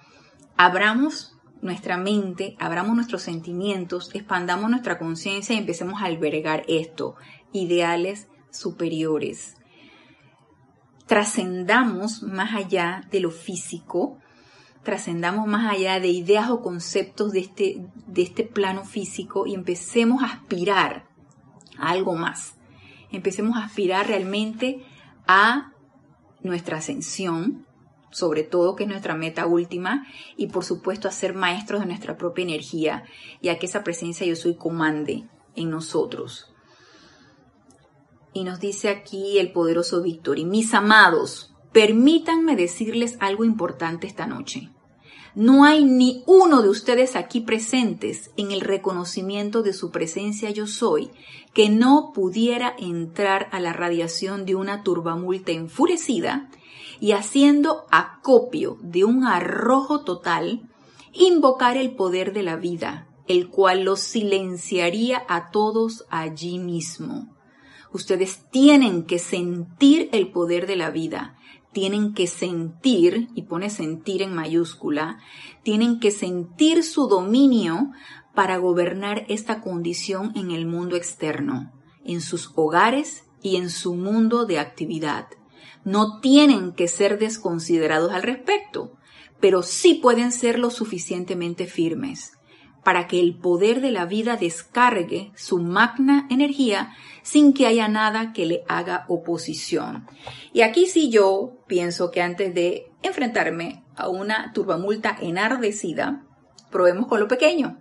abramos 0.56 1.36
nuestra 1.60 1.96
mente, 1.96 2.56
abramos 2.58 2.94
nuestros 2.94 3.22
sentimientos, 3.22 4.10
expandamos 4.14 4.70
nuestra 4.70 4.98
conciencia 4.98 5.54
y 5.54 5.58
empecemos 5.58 6.02
a 6.02 6.06
albergar 6.06 6.64
esto, 6.66 7.16
ideales 7.52 8.28
superiores. 8.50 9.56
Trascendamos 11.06 12.22
más 12.22 12.54
allá 12.54 13.06
de 13.10 13.20
lo 13.20 13.30
físico, 13.30 14.18
trascendamos 14.82 15.46
más 15.46 15.70
allá 15.70 16.00
de 16.00 16.08
ideas 16.08 16.50
o 16.50 16.62
conceptos 16.62 17.32
de 17.32 17.40
este, 17.40 17.86
de 18.06 18.22
este 18.22 18.44
plano 18.44 18.84
físico 18.84 19.46
y 19.46 19.54
empecemos 19.54 20.22
a 20.22 20.26
aspirar 20.26 21.06
a 21.78 21.90
algo 21.90 22.14
más. 22.14 22.54
Empecemos 23.10 23.56
a 23.56 23.64
aspirar 23.64 24.06
realmente 24.06 24.84
a 25.26 25.72
nuestra 26.42 26.78
ascensión, 26.78 27.66
sobre 28.10 28.44
todo 28.44 28.76
que 28.76 28.84
es 28.84 28.88
nuestra 28.88 29.14
meta 29.14 29.46
última, 29.46 30.06
y 30.36 30.46
por 30.46 30.64
supuesto 30.64 31.08
a 31.08 31.12
ser 31.12 31.34
maestros 31.34 31.80
de 31.80 31.86
nuestra 31.86 32.16
propia 32.16 32.44
energía 32.44 33.04
y 33.40 33.48
a 33.48 33.58
que 33.58 33.66
esa 33.66 33.82
presencia 33.82 34.26
yo 34.26 34.36
soy 34.36 34.54
comande 34.56 35.24
en 35.56 35.70
nosotros. 35.70 36.53
Y 38.34 38.44
nos 38.44 38.60
dice 38.60 38.90
aquí 38.90 39.38
el 39.38 39.52
poderoso 39.52 40.02
Víctor, 40.02 40.38
y 40.38 40.44
mis 40.44 40.74
amados, 40.74 41.54
permítanme 41.72 42.56
decirles 42.56 43.16
algo 43.20 43.44
importante 43.44 44.06
esta 44.06 44.26
noche. 44.26 44.70
No 45.36 45.64
hay 45.64 45.84
ni 45.84 46.22
uno 46.26 46.62
de 46.62 46.68
ustedes 46.68 47.16
aquí 47.16 47.40
presentes 47.40 48.30
en 48.36 48.52
el 48.52 48.60
reconocimiento 48.60 49.62
de 49.62 49.72
su 49.72 49.90
presencia 49.90 50.50
yo 50.50 50.68
soy 50.68 51.10
que 51.52 51.68
no 51.68 52.12
pudiera 52.14 52.74
entrar 52.78 53.48
a 53.50 53.58
la 53.58 53.72
radiación 53.72 54.46
de 54.46 54.54
una 54.54 54.84
turbamulta 54.84 55.50
enfurecida 55.50 56.50
y 57.00 57.12
haciendo 57.12 57.84
acopio 57.90 58.78
de 58.80 59.04
un 59.04 59.24
arrojo 59.24 60.04
total, 60.04 60.68
invocar 61.12 61.76
el 61.76 61.96
poder 61.96 62.32
de 62.32 62.44
la 62.44 62.54
vida, 62.54 63.08
el 63.26 63.48
cual 63.48 63.82
los 63.82 64.00
silenciaría 64.00 65.24
a 65.28 65.50
todos 65.50 66.04
allí 66.10 66.60
mismo. 66.60 67.33
Ustedes 67.94 68.40
tienen 68.50 69.04
que 69.04 69.20
sentir 69.20 70.08
el 70.10 70.32
poder 70.32 70.66
de 70.66 70.74
la 70.74 70.90
vida, 70.90 71.38
tienen 71.72 72.12
que 72.12 72.26
sentir, 72.26 73.28
y 73.36 73.42
pone 73.42 73.70
sentir 73.70 74.20
en 74.20 74.34
mayúscula, 74.34 75.20
tienen 75.62 76.00
que 76.00 76.10
sentir 76.10 76.82
su 76.82 77.06
dominio 77.06 77.92
para 78.34 78.56
gobernar 78.56 79.24
esta 79.28 79.60
condición 79.60 80.32
en 80.34 80.50
el 80.50 80.66
mundo 80.66 80.96
externo, 80.96 81.72
en 82.04 82.20
sus 82.20 82.50
hogares 82.56 83.26
y 83.42 83.58
en 83.58 83.70
su 83.70 83.94
mundo 83.94 84.44
de 84.44 84.58
actividad. 84.58 85.28
No 85.84 86.18
tienen 86.18 86.72
que 86.72 86.88
ser 86.88 87.20
desconsiderados 87.20 88.10
al 88.10 88.24
respecto, 88.24 88.96
pero 89.38 89.62
sí 89.62 89.94
pueden 89.94 90.32
ser 90.32 90.58
lo 90.58 90.70
suficientemente 90.70 91.68
firmes 91.68 92.32
para 92.84 93.08
que 93.08 93.18
el 93.18 93.34
poder 93.34 93.80
de 93.80 93.90
la 93.90 94.04
vida 94.04 94.36
descargue 94.36 95.32
su 95.34 95.58
magna 95.58 96.26
energía 96.30 96.94
sin 97.22 97.54
que 97.54 97.66
haya 97.66 97.88
nada 97.88 98.32
que 98.32 98.46
le 98.46 98.64
haga 98.68 99.06
oposición. 99.08 100.06
Y 100.52 100.60
aquí 100.60 100.86
sí 100.86 101.10
yo 101.10 101.64
pienso 101.66 102.10
que 102.10 102.22
antes 102.22 102.54
de 102.54 102.92
enfrentarme 103.02 103.82
a 103.96 104.08
una 104.08 104.52
turbamulta 104.52 105.16
enardecida, 105.20 106.24
probemos 106.70 107.06
con 107.06 107.20
lo 107.20 107.28
pequeño, 107.28 107.78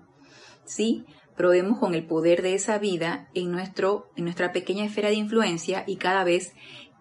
¿sí? 0.65 1.05
Probemos 1.35 1.79
con 1.79 1.95
el 1.95 2.05
poder 2.05 2.41
de 2.41 2.53
esa 2.53 2.77
vida 2.77 3.27
en, 3.33 3.51
nuestro, 3.51 4.11
en 4.15 4.23
nuestra 4.23 4.53
pequeña 4.53 4.85
esfera 4.85 5.09
de 5.09 5.15
influencia 5.15 5.83
y 5.87 5.97
cada 5.97 6.23
vez 6.23 6.53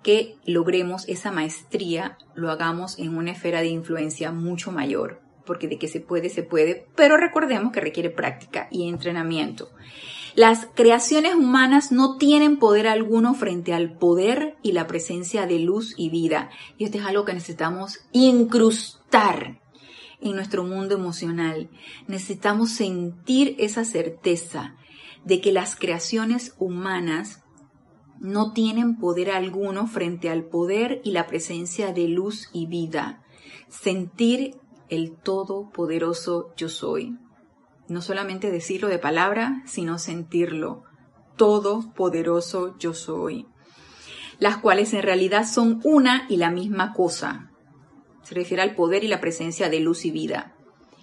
que 0.03 0.37
logremos 0.45 1.09
esa 1.09 1.31
maestría, 1.31 2.19
lo 2.35 2.51
hagamos 2.51 2.99
en 2.99 3.17
una 3.17 3.33
esfera 3.33 3.61
de 3.61 3.69
influencia 3.69 4.33
mucho 4.33 4.73
mayor, 4.73 5.21
porque 5.45 5.68
de 5.68 5.78
que 5.78 5.88
se 5.88 6.01
puede, 6.01 6.28
se 6.30 6.43
puede, 6.43 6.86
pero 6.95 7.16
recordemos 7.16 7.72
que 7.72 7.80
requiere 7.80 8.11
práctica 8.11 8.68
y 8.70 8.88
entrenamiento. 8.88 9.70
Las 10.34 10.66
creaciones 10.74 11.34
humanas 11.34 11.93
no 11.93 12.16
tienen 12.16 12.59
poder 12.59 12.88
alguno 12.88 13.34
frente 13.34 13.74
al 13.74 13.99
poder 13.99 14.57
y 14.62 14.72
la 14.72 14.86
presencia 14.86 15.47
de 15.47 15.59
luz 15.59 15.95
y 15.99 16.09
vida. 16.09 16.49
Y 16.78 16.84
esto 16.84 16.99
es 16.99 17.05
algo 17.05 17.26
que 17.26 17.34
necesitamos 17.34 17.99
incrustar 18.12 19.61
en 20.22 20.34
nuestro 20.34 20.64
mundo 20.64 20.95
emocional. 20.95 21.68
Necesitamos 22.07 22.70
sentir 22.70 23.57
esa 23.59 23.84
certeza 23.84 24.76
de 25.24 25.43
que 25.43 25.53
las 25.53 25.76
creaciones 25.76 26.55
humanas 26.59 27.43
no 28.18 28.53
tienen 28.53 28.97
poder 28.97 29.30
alguno 29.30 29.86
frente 29.86 30.30
al 30.30 30.45
poder 30.45 31.03
y 31.05 31.11
la 31.11 31.26
presencia 31.26 31.93
de 31.93 32.09
luz 32.09 32.49
y 32.53 32.66
vida. 32.66 33.22
Sentir 33.68 34.55
el 34.93 35.16
todopoderoso 35.16 36.53
yo 36.55 36.68
soy. 36.68 37.16
No 37.88 38.03
solamente 38.03 38.51
decirlo 38.51 38.88
de 38.88 38.99
palabra, 38.99 39.62
sino 39.64 39.99
sentirlo. 39.99 40.84
Todopoderoso 41.36 42.76
yo 42.78 42.93
soy. 42.93 43.47
Las 44.38 44.59
cuales 44.59 44.93
en 44.93 45.03
realidad 45.03 45.47
son 45.47 45.80
una 45.82 46.26
y 46.28 46.36
la 46.36 46.51
misma 46.51 46.93
cosa. 46.93 47.51
Se 48.22 48.34
refiere 48.34 48.62
al 48.62 48.74
poder 48.74 49.03
y 49.03 49.09
la 49.09 49.20
presencia 49.20 49.70
de 49.70 49.80
luz 49.80 50.05
y 50.05 50.11
vida. 50.11 50.57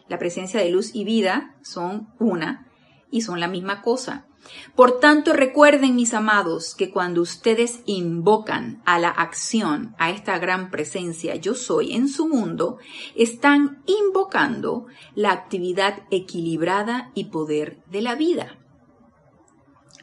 La 0.07 0.19
presencia 0.19 0.59
de 0.59 0.69
luz 0.69 0.91
y 0.93 1.03
vida 1.03 1.55
son 1.63 2.09
una 2.19 2.67
y 3.09 3.21
son 3.21 3.39
la 3.39 3.47
misma 3.47 3.81
cosa. 3.81 4.27
Por 4.75 4.99
tanto, 4.99 5.33
recuerden, 5.33 5.95
mis 5.95 6.13
amados, 6.13 6.75
que 6.75 6.89
cuando 6.89 7.21
ustedes 7.21 7.81
invocan 7.85 8.81
a 8.85 8.97
la 8.99 9.09
acción, 9.09 9.95
a 9.97 10.09
esta 10.09 10.37
gran 10.39 10.71
presencia 10.71 11.35
yo 11.35 11.55
soy 11.55 11.93
en 11.93 12.07
su 12.07 12.27
mundo, 12.27 12.77
están 13.15 13.83
invocando 13.85 14.87
la 15.15 15.31
actividad 15.31 16.03
equilibrada 16.11 17.11
y 17.13 17.25
poder 17.25 17.83
de 17.87 18.01
la 18.01 18.15
vida. 18.15 18.57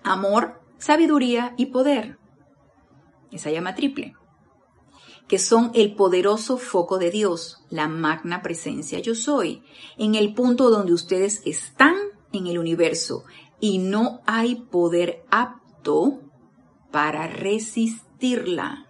Amor, 0.02 0.60
sabiduría 0.78 1.54
y 1.56 1.66
poder. 1.66 2.18
Esa 3.30 3.50
llama 3.50 3.74
triple 3.74 4.14
que 5.28 5.38
son 5.38 5.72
el 5.74 5.94
poderoso 5.94 6.56
foco 6.56 6.98
de 6.98 7.10
Dios, 7.10 7.58
la 7.68 7.88
magna 7.88 8.42
presencia 8.42 9.00
yo 9.00 9.14
soy, 9.14 9.62
en 9.98 10.14
el 10.14 10.34
punto 10.34 10.70
donde 10.70 10.92
ustedes 10.92 11.42
están 11.44 11.96
en 12.32 12.46
el 12.46 12.58
universo, 12.58 13.24
y 13.60 13.78
no 13.78 14.20
hay 14.26 14.56
poder 14.56 15.24
apto 15.30 16.20
para 16.90 17.26
resistirla. 17.26 18.86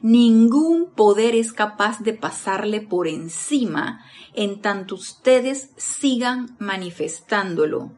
Ningún 0.00 0.90
poder 0.94 1.34
es 1.34 1.52
capaz 1.52 2.00
de 2.00 2.12
pasarle 2.14 2.80
por 2.80 3.08
encima 3.08 4.04
en 4.34 4.60
tanto 4.60 4.94
ustedes 4.94 5.70
sigan 5.76 6.56
manifestándolo. 6.58 7.92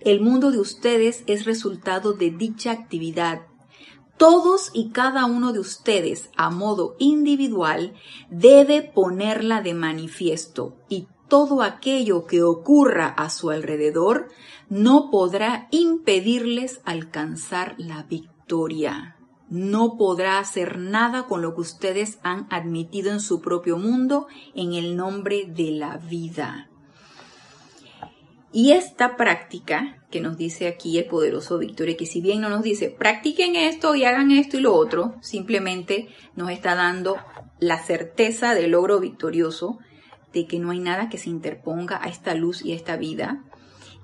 El 0.00 0.20
mundo 0.20 0.50
de 0.50 0.60
ustedes 0.60 1.24
es 1.26 1.44
resultado 1.44 2.12
de 2.12 2.30
dicha 2.30 2.70
actividad. 2.70 3.42
Todos 4.16 4.70
y 4.74 4.90
cada 4.90 5.26
uno 5.26 5.52
de 5.52 5.60
ustedes, 5.60 6.30
a 6.36 6.50
modo 6.50 6.96
individual, 6.98 7.94
debe 8.30 8.82
ponerla 8.82 9.62
de 9.62 9.74
manifiesto 9.74 10.76
y 10.88 11.06
todo 11.28 11.62
aquello 11.62 12.26
que 12.26 12.42
ocurra 12.42 13.06
a 13.08 13.30
su 13.30 13.50
alrededor 13.50 14.28
no 14.68 15.10
podrá 15.10 15.68
impedirles 15.70 16.80
alcanzar 16.84 17.74
la 17.78 18.02
victoria. 18.02 19.16
No 19.50 19.96
podrá 19.96 20.38
hacer 20.38 20.78
nada 20.78 21.26
con 21.26 21.40
lo 21.40 21.54
que 21.54 21.62
ustedes 21.62 22.18
han 22.22 22.46
admitido 22.50 23.10
en 23.10 23.20
su 23.20 23.40
propio 23.40 23.78
mundo 23.78 24.26
en 24.54 24.74
el 24.74 24.96
nombre 24.96 25.46
de 25.46 25.70
la 25.70 25.96
vida. 25.96 26.68
Y 28.52 28.72
esta 28.72 29.16
práctica 29.16 29.98
que 30.10 30.20
nos 30.20 30.38
dice 30.38 30.68
aquí 30.68 30.98
el 30.98 31.06
poderoso 31.06 31.58
Víctor, 31.58 31.94
que 31.96 32.06
si 32.06 32.20
bien 32.20 32.40
no 32.40 32.48
nos 32.48 32.62
dice 32.62 32.90
practiquen 32.90 33.56
esto 33.56 33.94
y 33.94 34.04
hagan 34.04 34.30
esto 34.30 34.56
y 34.56 34.60
lo 34.60 34.74
otro, 34.74 35.14
simplemente 35.20 36.08
nos 36.34 36.50
está 36.50 36.74
dando 36.74 37.16
la 37.60 37.82
certeza 37.82 38.54
del 38.54 38.70
logro 38.70 39.00
victorioso 39.00 39.78
de 40.32 40.46
que 40.46 40.58
no 40.58 40.70
hay 40.70 40.80
nada 40.80 41.08
que 41.08 41.18
se 41.18 41.30
interponga 41.30 42.00
a 42.02 42.08
esta 42.08 42.34
luz 42.34 42.64
y 42.64 42.72
a 42.72 42.76
esta 42.76 42.96
vida. 42.96 43.44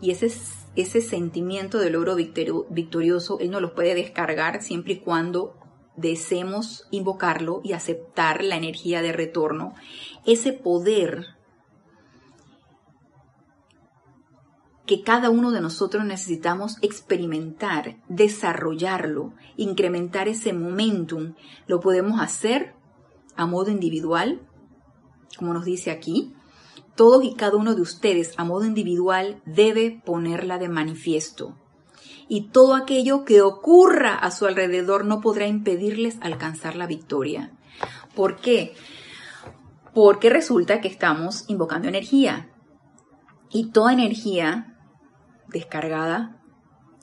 Y 0.00 0.10
ese, 0.10 0.32
ese 0.76 1.00
sentimiento 1.00 1.78
de 1.78 1.90
logro 1.90 2.16
victorioso, 2.16 3.38
Él 3.40 3.50
no 3.50 3.60
lo 3.60 3.74
puede 3.74 3.94
descargar 3.94 4.62
siempre 4.62 4.94
y 4.94 5.00
cuando 5.00 5.56
deseemos 5.96 6.86
invocarlo 6.90 7.60
y 7.62 7.72
aceptar 7.72 8.42
la 8.42 8.56
energía 8.56 9.02
de 9.02 9.12
retorno. 9.12 9.74
Ese 10.26 10.52
poder 10.52 11.34
que 14.86 15.02
cada 15.02 15.30
uno 15.30 15.50
de 15.50 15.60
nosotros 15.60 16.04
necesitamos 16.04 16.76
experimentar, 16.82 17.96
desarrollarlo, 18.08 19.32
incrementar 19.56 20.28
ese 20.28 20.52
momentum, 20.52 21.34
lo 21.66 21.80
podemos 21.80 22.20
hacer 22.20 22.74
a 23.36 23.46
modo 23.46 23.70
individual, 23.70 24.42
como 25.36 25.52
nos 25.52 25.64
dice 25.64 25.90
aquí, 25.90 26.34
todos 26.94 27.24
y 27.24 27.34
cada 27.34 27.56
uno 27.56 27.74
de 27.74 27.82
ustedes 27.82 28.32
a 28.36 28.44
modo 28.44 28.64
individual 28.64 29.42
debe 29.44 30.00
ponerla 30.04 30.58
de 30.58 30.68
manifiesto. 30.68 31.56
Y 32.28 32.48
todo 32.48 32.74
aquello 32.74 33.24
que 33.24 33.42
ocurra 33.42 34.14
a 34.14 34.30
su 34.30 34.46
alrededor 34.46 35.04
no 35.04 35.20
podrá 35.20 35.46
impedirles 35.46 36.16
alcanzar 36.20 36.76
la 36.76 36.86
victoria. 36.86 37.52
¿Por 38.14 38.36
qué? 38.36 38.74
Porque 39.92 40.30
resulta 40.30 40.80
que 40.80 40.88
estamos 40.88 41.44
invocando 41.48 41.88
energía. 41.88 42.50
Y 43.50 43.70
toda 43.70 43.92
energía 43.92 44.78
descargada, 45.48 46.40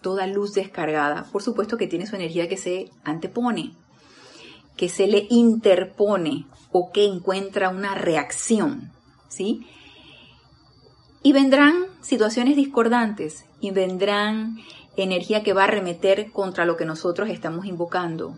toda 0.01 0.27
luz 0.27 0.53
descargada, 0.53 1.25
por 1.31 1.43
supuesto 1.43 1.77
que 1.77 1.87
tiene 1.87 2.07
su 2.07 2.15
energía 2.15 2.49
que 2.49 2.57
se 2.57 2.89
antepone, 3.03 3.77
que 4.81 4.89
se 4.89 5.05
le 5.05 5.27
interpone 5.29 6.47
o 6.71 6.91
que 6.91 7.05
encuentra 7.05 7.69
una 7.69 7.93
reacción, 7.93 8.91
¿sí? 9.29 9.67
Y 11.21 11.33
vendrán 11.33 11.85
situaciones 12.01 12.55
discordantes 12.55 13.45
y 13.59 13.69
vendrán 13.69 14.57
energía 14.97 15.43
que 15.43 15.53
va 15.53 15.61
a 15.61 15.65
arremeter 15.65 16.31
contra 16.31 16.65
lo 16.65 16.77
que 16.77 16.85
nosotros 16.85 17.29
estamos 17.29 17.67
invocando. 17.67 18.35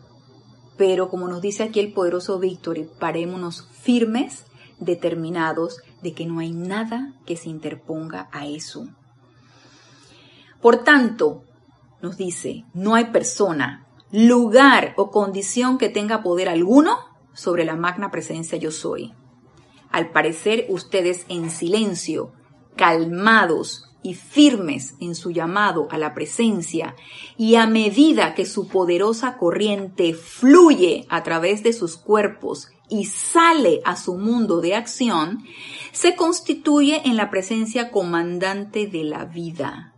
Pero 0.76 1.08
como 1.08 1.30
nos 1.30 1.40
dice 1.40 1.64
aquí 1.64 1.80
el 1.80 1.94
poderoso 1.94 2.40
Victory, 2.40 2.90
parémonos 3.00 3.70
firmes, 3.72 4.44
determinados 4.80 5.78
de 6.02 6.12
que 6.12 6.26
no 6.26 6.40
hay 6.40 6.52
nada 6.52 7.14
que 7.26 7.38
se 7.38 7.48
interponga 7.48 8.28
a 8.34 8.48
eso. 8.48 8.90
Por 10.62 10.84
tanto, 10.84 11.46
nos 12.02 12.18
dice, 12.18 12.66
no 12.74 12.96
hay 12.96 13.06
persona, 13.06 13.83
lugar 14.14 14.94
o 14.96 15.10
condición 15.10 15.80
que 15.80 15.90
tenga 15.90 16.22
poder 16.22 16.48
alguno 16.48 16.98
sobre 17.34 17.66
la 17.66 17.76
magna 17.76 18.12
presencia 18.12 18.60
yo 18.60 18.70
soy. 18.70 19.12
Al 19.90 20.12
parecer 20.12 20.68
ustedes 20.70 21.26
en 21.30 21.50
silencio, 21.50 22.32
calmados 22.76 23.90
y 24.04 24.14
firmes 24.14 24.94
en 25.00 25.16
su 25.16 25.32
llamado 25.32 25.88
a 25.90 25.98
la 25.98 26.14
presencia, 26.14 26.96
y 27.38 27.56
a 27.56 27.66
medida 27.66 28.36
que 28.36 28.46
su 28.46 28.68
poderosa 28.68 29.38
corriente 29.40 30.14
fluye 30.14 31.08
a 31.10 31.24
través 31.24 31.64
de 31.64 31.74
sus 31.74 31.98
cuerpos 31.98 32.68
y 32.90 33.06
sale 33.06 33.82
a 33.84 33.96
su 33.96 34.16
mundo 34.16 34.62
de 34.62 34.76
acción, 34.76 35.44
se 35.92 36.16
constituye 36.16 37.02
en 37.06 37.16
la 37.16 37.32
presencia 37.32 37.90
comandante 37.90 38.86
de 38.86 39.06
la 39.06 39.26
vida. 39.26 39.96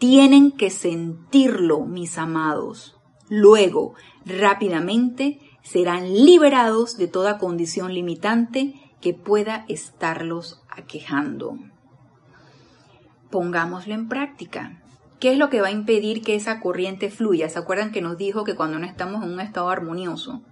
Tienen 0.00 0.50
que 0.50 0.70
sentirlo, 0.70 1.84
mis 1.84 2.18
amados. 2.18 2.99
Luego, 3.30 3.94
rápidamente, 4.26 5.38
serán 5.62 6.12
liberados 6.12 6.98
de 6.98 7.06
toda 7.06 7.38
condición 7.38 7.94
limitante 7.94 8.74
que 9.00 9.14
pueda 9.14 9.64
estarlos 9.68 10.60
aquejando. 10.68 11.56
Pongámoslo 13.30 13.94
en 13.94 14.08
práctica. 14.08 14.82
¿Qué 15.20 15.32
es 15.32 15.38
lo 15.38 15.48
que 15.48 15.60
va 15.60 15.68
a 15.68 15.72
impedir 15.72 16.22
que 16.22 16.34
esa 16.34 16.58
corriente 16.58 17.08
fluya? 17.08 17.48
¿Se 17.48 17.58
acuerdan 17.60 17.92
que 17.92 18.02
nos 18.02 18.18
dijo 18.18 18.42
que 18.42 18.56
cuando 18.56 18.80
no 18.80 18.86
estamos 18.86 19.22
en 19.22 19.30
un 19.30 19.40
estado 19.40 19.70
armonioso, 19.70 20.42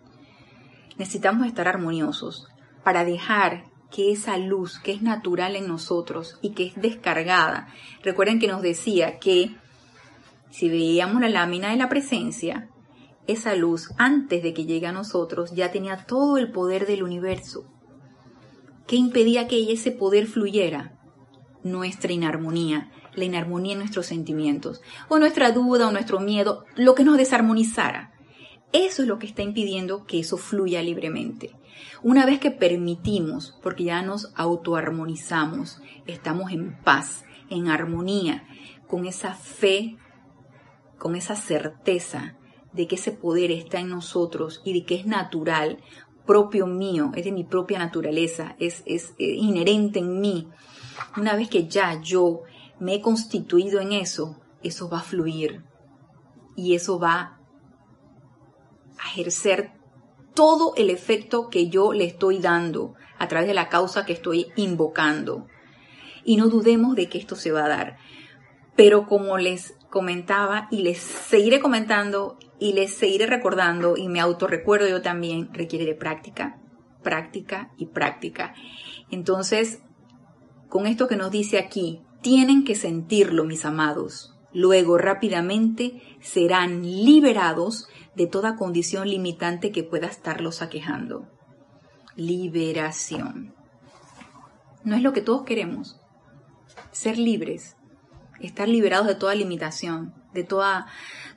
necesitamos 0.98 1.48
estar 1.48 1.66
armoniosos 1.66 2.46
para 2.84 3.04
dejar 3.04 3.64
que 3.90 4.12
esa 4.12 4.36
luz 4.36 4.78
que 4.78 4.92
es 4.92 5.02
natural 5.02 5.56
en 5.56 5.66
nosotros 5.66 6.38
y 6.42 6.50
que 6.50 6.66
es 6.66 6.74
descargada, 6.76 7.68
recuerden 8.04 8.38
que 8.38 8.46
nos 8.46 8.62
decía 8.62 9.18
que 9.18 9.56
si 10.50 10.68
veíamos 10.68 11.20
la 11.20 11.28
lámina 11.28 11.70
de 11.70 11.76
la 11.76 11.88
presencia, 11.88 12.68
esa 13.26 13.54
luz 13.54 13.90
antes 13.98 14.42
de 14.42 14.54
que 14.54 14.64
llegue 14.64 14.86
a 14.86 14.92
nosotros 14.92 15.52
ya 15.54 15.70
tenía 15.70 16.06
todo 16.06 16.38
el 16.38 16.50
poder 16.50 16.86
del 16.86 17.02
universo. 17.02 17.66
¿Qué 18.86 18.96
impedía 18.96 19.46
que 19.48 19.70
ese 19.70 19.92
poder 19.92 20.26
fluyera? 20.26 20.98
Nuestra 21.62 22.12
inarmonía, 22.12 22.90
la 23.14 23.24
inarmonía 23.24 23.74
en 23.74 23.80
nuestros 23.80 24.06
sentimientos, 24.06 24.80
o 25.08 25.18
nuestra 25.18 25.52
duda 25.52 25.88
o 25.88 25.92
nuestro 25.92 26.20
miedo, 26.20 26.64
lo 26.74 26.94
que 26.94 27.04
nos 27.04 27.18
desarmonizara. 27.18 28.14
Eso 28.72 29.02
es 29.02 29.08
lo 29.08 29.18
que 29.18 29.26
está 29.26 29.42
impidiendo 29.42 30.04
que 30.04 30.20
eso 30.20 30.38
fluya 30.38 30.82
libremente. 30.82 31.54
Una 32.02 32.24
vez 32.24 32.38
que 32.38 32.50
permitimos, 32.50 33.58
porque 33.62 33.84
ya 33.84 34.02
nos 34.02 34.32
autoarmonizamos, 34.36 35.82
estamos 36.06 36.52
en 36.52 36.78
paz, 36.82 37.24
en 37.50 37.68
armonía, 37.68 38.46
con 38.86 39.04
esa 39.04 39.34
fe, 39.34 39.96
con 40.98 41.16
esa 41.16 41.36
certeza 41.36 42.36
de 42.72 42.86
que 42.86 42.96
ese 42.96 43.12
poder 43.12 43.50
está 43.50 43.80
en 43.80 43.88
nosotros 43.88 44.60
y 44.64 44.72
de 44.72 44.84
que 44.84 44.96
es 44.96 45.06
natural, 45.06 45.78
propio 46.26 46.66
mío, 46.66 47.12
es 47.14 47.24
de 47.24 47.32
mi 47.32 47.44
propia 47.44 47.78
naturaleza, 47.78 48.54
es, 48.58 48.82
es 48.84 49.14
eh, 49.18 49.34
inherente 49.34 50.00
en 50.00 50.20
mí. 50.20 50.48
Una 51.16 51.34
vez 51.34 51.48
que 51.48 51.66
ya 51.66 52.00
yo 52.02 52.42
me 52.78 52.96
he 52.96 53.00
constituido 53.00 53.80
en 53.80 53.92
eso, 53.92 54.38
eso 54.62 54.88
va 54.88 54.98
a 54.98 55.02
fluir 55.02 55.64
y 56.56 56.74
eso 56.74 56.98
va 56.98 57.38
ejercer 59.06 59.72
todo 60.34 60.74
el 60.76 60.90
efecto 60.90 61.48
que 61.48 61.68
yo 61.68 61.92
le 61.92 62.04
estoy 62.04 62.38
dando 62.38 62.94
a 63.18 63.26
través 63.26 63.48
de 63.48 63.54
la 63.54 63.68
causa 63.68 64.06
que 64.06 64.12
estoy 64.12 64.52
invocando. 64.56 65.46
Y 66.24 66.36
no 66.36 66.48
dudemos 66.48 66.94
de 66.94 67.08
que 67.08 67.18
esto 67.18 67.34
se 67.34 67.50
va 67.50 67.64
a 67.64 67.68
dar. 67.68 67.96
Pero 68.76 69.06
como 69.06 69.38
les 69.38 69.74
comentaba 69.90 70.68
y 70.70 70.82
les 70.82 70.98
seguiré 70.98 71.60
comentando 71.60 72.38
y 72.58 72.72
les 72.72 72.94
seguiré 72.94 73.26
recordando 73.26 73.96
y 73.96 74.08
me 74.08 74.20
autorrecuerdo 74.20 74.88
yo 74.88 75.02
también, 75.02 75.52
requiere 75.52 75.84
de 75.84 75.94
práctica, 75.94 76.58
práctica 77.02 77.72
y 77.76 77.86
práctica. 77.86 78.54
Entonces, 79.10 79.80
con 80.68 80.86
esto 80.86 81.08
que 81.08 81.16
nos 81.16 81.30
dice 81.30 81.58
aquí, 81.58 82.02
tienen 82.20 82.64
que 82.64 82.74
sentirlo, 82.74 83.44
mis 83.44 83.64
amados. 83.64 84.34
Luego 84.52 84.98
rápidamente 84.98 86.02
serán 86.20 86.82
liberados 86.82 87.88
de 88.14 88.26
toda 88.26 88.56
condición 88.56 89.08
limitante 89.08 89.70
que 89.70 89.84
pueda 89.84 90.08
estarlos 90.08 90.62
aquejando. 90.62 91.28
Liberación. 92.16 93.54
No 94.84 94.96
es 94.96 95.02
lo 95.02 95.12
que 95.12 95.22
todos 95.22 95.44
queremos. 95.44 96.00
Ser 96.90 97.18
libres, 97.18 97.76
estar 98.40 98.68
liberados 98.68 99.06
de 99.06 99.14
toda 99.14 99.34
limitación, 99.34 100.14
de 100.32 100.44
toda 100.44 100.86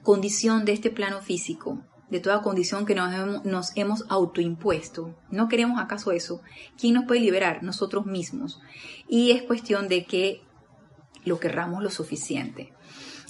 condición 0.04 0.66
de 0.66 0.74
este 0.74 0.90
plano 0.90 1.22
físico, 1.22 1.82
de 2.10 2.20
toda 2.20 2.42
condición 2.42 2.86
que 2.86 2.94
nos 2.96 3.72
hemos, 3.76 4.06
autoimpuesto. 4.10 5.16
¿No 5.30 5.48
queremos 5.48 5.80
acaso 5.80 6.12
eso? 6.12 6.42
¿Quién 6.78 6.96
nos 6.96 7.06
puede 7.06 7.22
liberar? 7.22 7.64
Nosotros 7.64 8.06
mismos. 8.06 8.60
Y 9.08 9.32
es 9.32 9.44
cuestión 9.44 9.88
de 9.88 10.06
que 10.06 10.42
lo 11.24 11.40
querramos 11.40 11.82
lo 11.82 11.90
suficiente. 11.90 12.74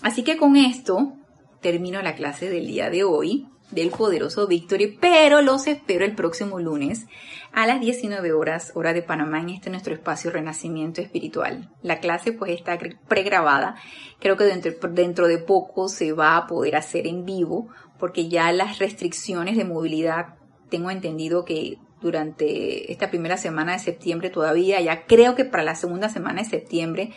Así 0.02 0.24
que 0.24 0.38
con 0.38 0.56
esto 0.56 1.14
termino 1.62 2.02
la 2.02 2.16
clase 2.16 2.50
del 2.50 2.66
día 2.66 2.90
de 2.90 3.04
hoy 3.04 3.48
del 3.72 3.90
poderoso 3.90 4.48
Victory, 4.48 4.98
pero 5.00 5.42
los 5.42 5.68
espero 5.68 6.06
el 6.06 6.16
próximo 6.16 6.60
lunes 6.60 7.08
a 7.52 7.66
las 7.66 7.82
19 7.82 8.32
horas, 8.34 8.72
hora 8.76 8.94
de 8.94 9.02
Panamá, 9.02 9.40
en 9.42 9.50
este 9.50 9.70
nuestro 9.70 9.94
espacio 9.94 10.32
Renacimiento 10.32 11.02
Espiritual. 11.02 11.70
La 11.82 12.00
clase 12.00 12.32
pues 12.32 12.52
está 12.52 12.78
pregrabada, 13.08 13.76
creo 14.20 14.38
que 14.38 14.46
dentro, 14.46 14.72
dentro 14.90 15.28
de 15.28 15.38
poco 15.38 15.90
se 15.90 16.14
va 16.14 16.38
a 16.38 16.48
poder 16.48 16.76
hacer 16.76 17.08
en 17.08 17.26
vivo, 17.26 17.68
porque 18.00 18.30
ya 18.30 18.52
las 18.52 18.80
restricciones 18.80 19.58
de 19.58 19.66
movilidad, 19.66 20.36
tengo 20.70 20.90
entendido 20.90 21.44
que 21.44 21.78
durante 22.02 22.92
esta 22.92 23.10
primera 23.10 23.38
semana 23.38 23.74
de 23.74 23.80
septiembre 23.80 24.30
todavía, 24.30 24.82
ya 24.82 25.06
creo 25.06 25.36
que 25.36 25.46
para 25.46 25.64
la 25.64 25.76
segunda 25.76 26.10
semana 26.10 26.42
de 26.42 26.50
septiembre 26.50 27.12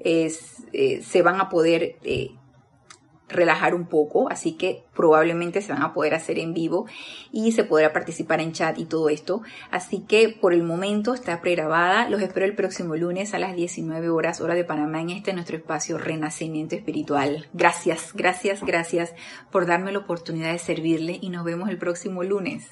es, 0.00 0.64
eh, 0.72 1.02
se 1.02 1.22
van 1.22 1.40
a 1.40 1.48
poder 1.48 1.96
eh, 2.02 2.30
relajar 3.28 3.74
un 3.74 3.86
poco, 3.86 4.30
así 4.30 4.52
que 4.52 4.84
probablemente 4.94 5.60
se 5.60 5.72
van 5.72 5.82
a 5.82 5.92
poder 5.92 6.14
hacer 6.14 6.38
en 6.38 6.54
vivo 6.54 6.86
y 7.32 7.52
se 7.52 7.64
podrá 7.64 7.92
participar 7.92 8.40
en 8.40 8.52
chat 8.52 8.78
y 8.78 8.84
todo 8.84 9.08
esto. 9.08 9.42
Así 9.70 10.00
que 10.06 10.28
por 10.28 10.52
el 10.52 10.62
momento 10.62 11.14
está 11.14 11.40
pregrabada. 11.40 12.08
Los 12.08 12.22
espero 12.22 12.46
el 12.46 12.54
próximo 12.54 12.96
lunes 12.96 13.34
a 13.34 13.38
las 13.38 13.56
19 13.56 14.08
horas 14.08 14.40
hora 14.40 14.54
de 14.54 14.64
Panamá 14.64 15.00
en 15.00 15.10
este 15.10 15.32
nuestro 15.32 15.56
espacio 15.56 15.98
Renacimiento 15.98 16.74
Espiritual. 16.74 17.46
Gracias, 17.52 18.12
gracias, 18.14 18.62
gracias 18.62 19.14
por 19.50 19.66
darme 19.66 19.92
la 19.92 19.98
oportunidad 19.98 20.52
de 20.52 20.58
servirle 20.58 21.18
y 21.20 21.30
nos 21.30 21.44
vemos 21.44 21.68
el 21.68 21.78
próximo 21.78 22.22
lunes. 22.22 22.66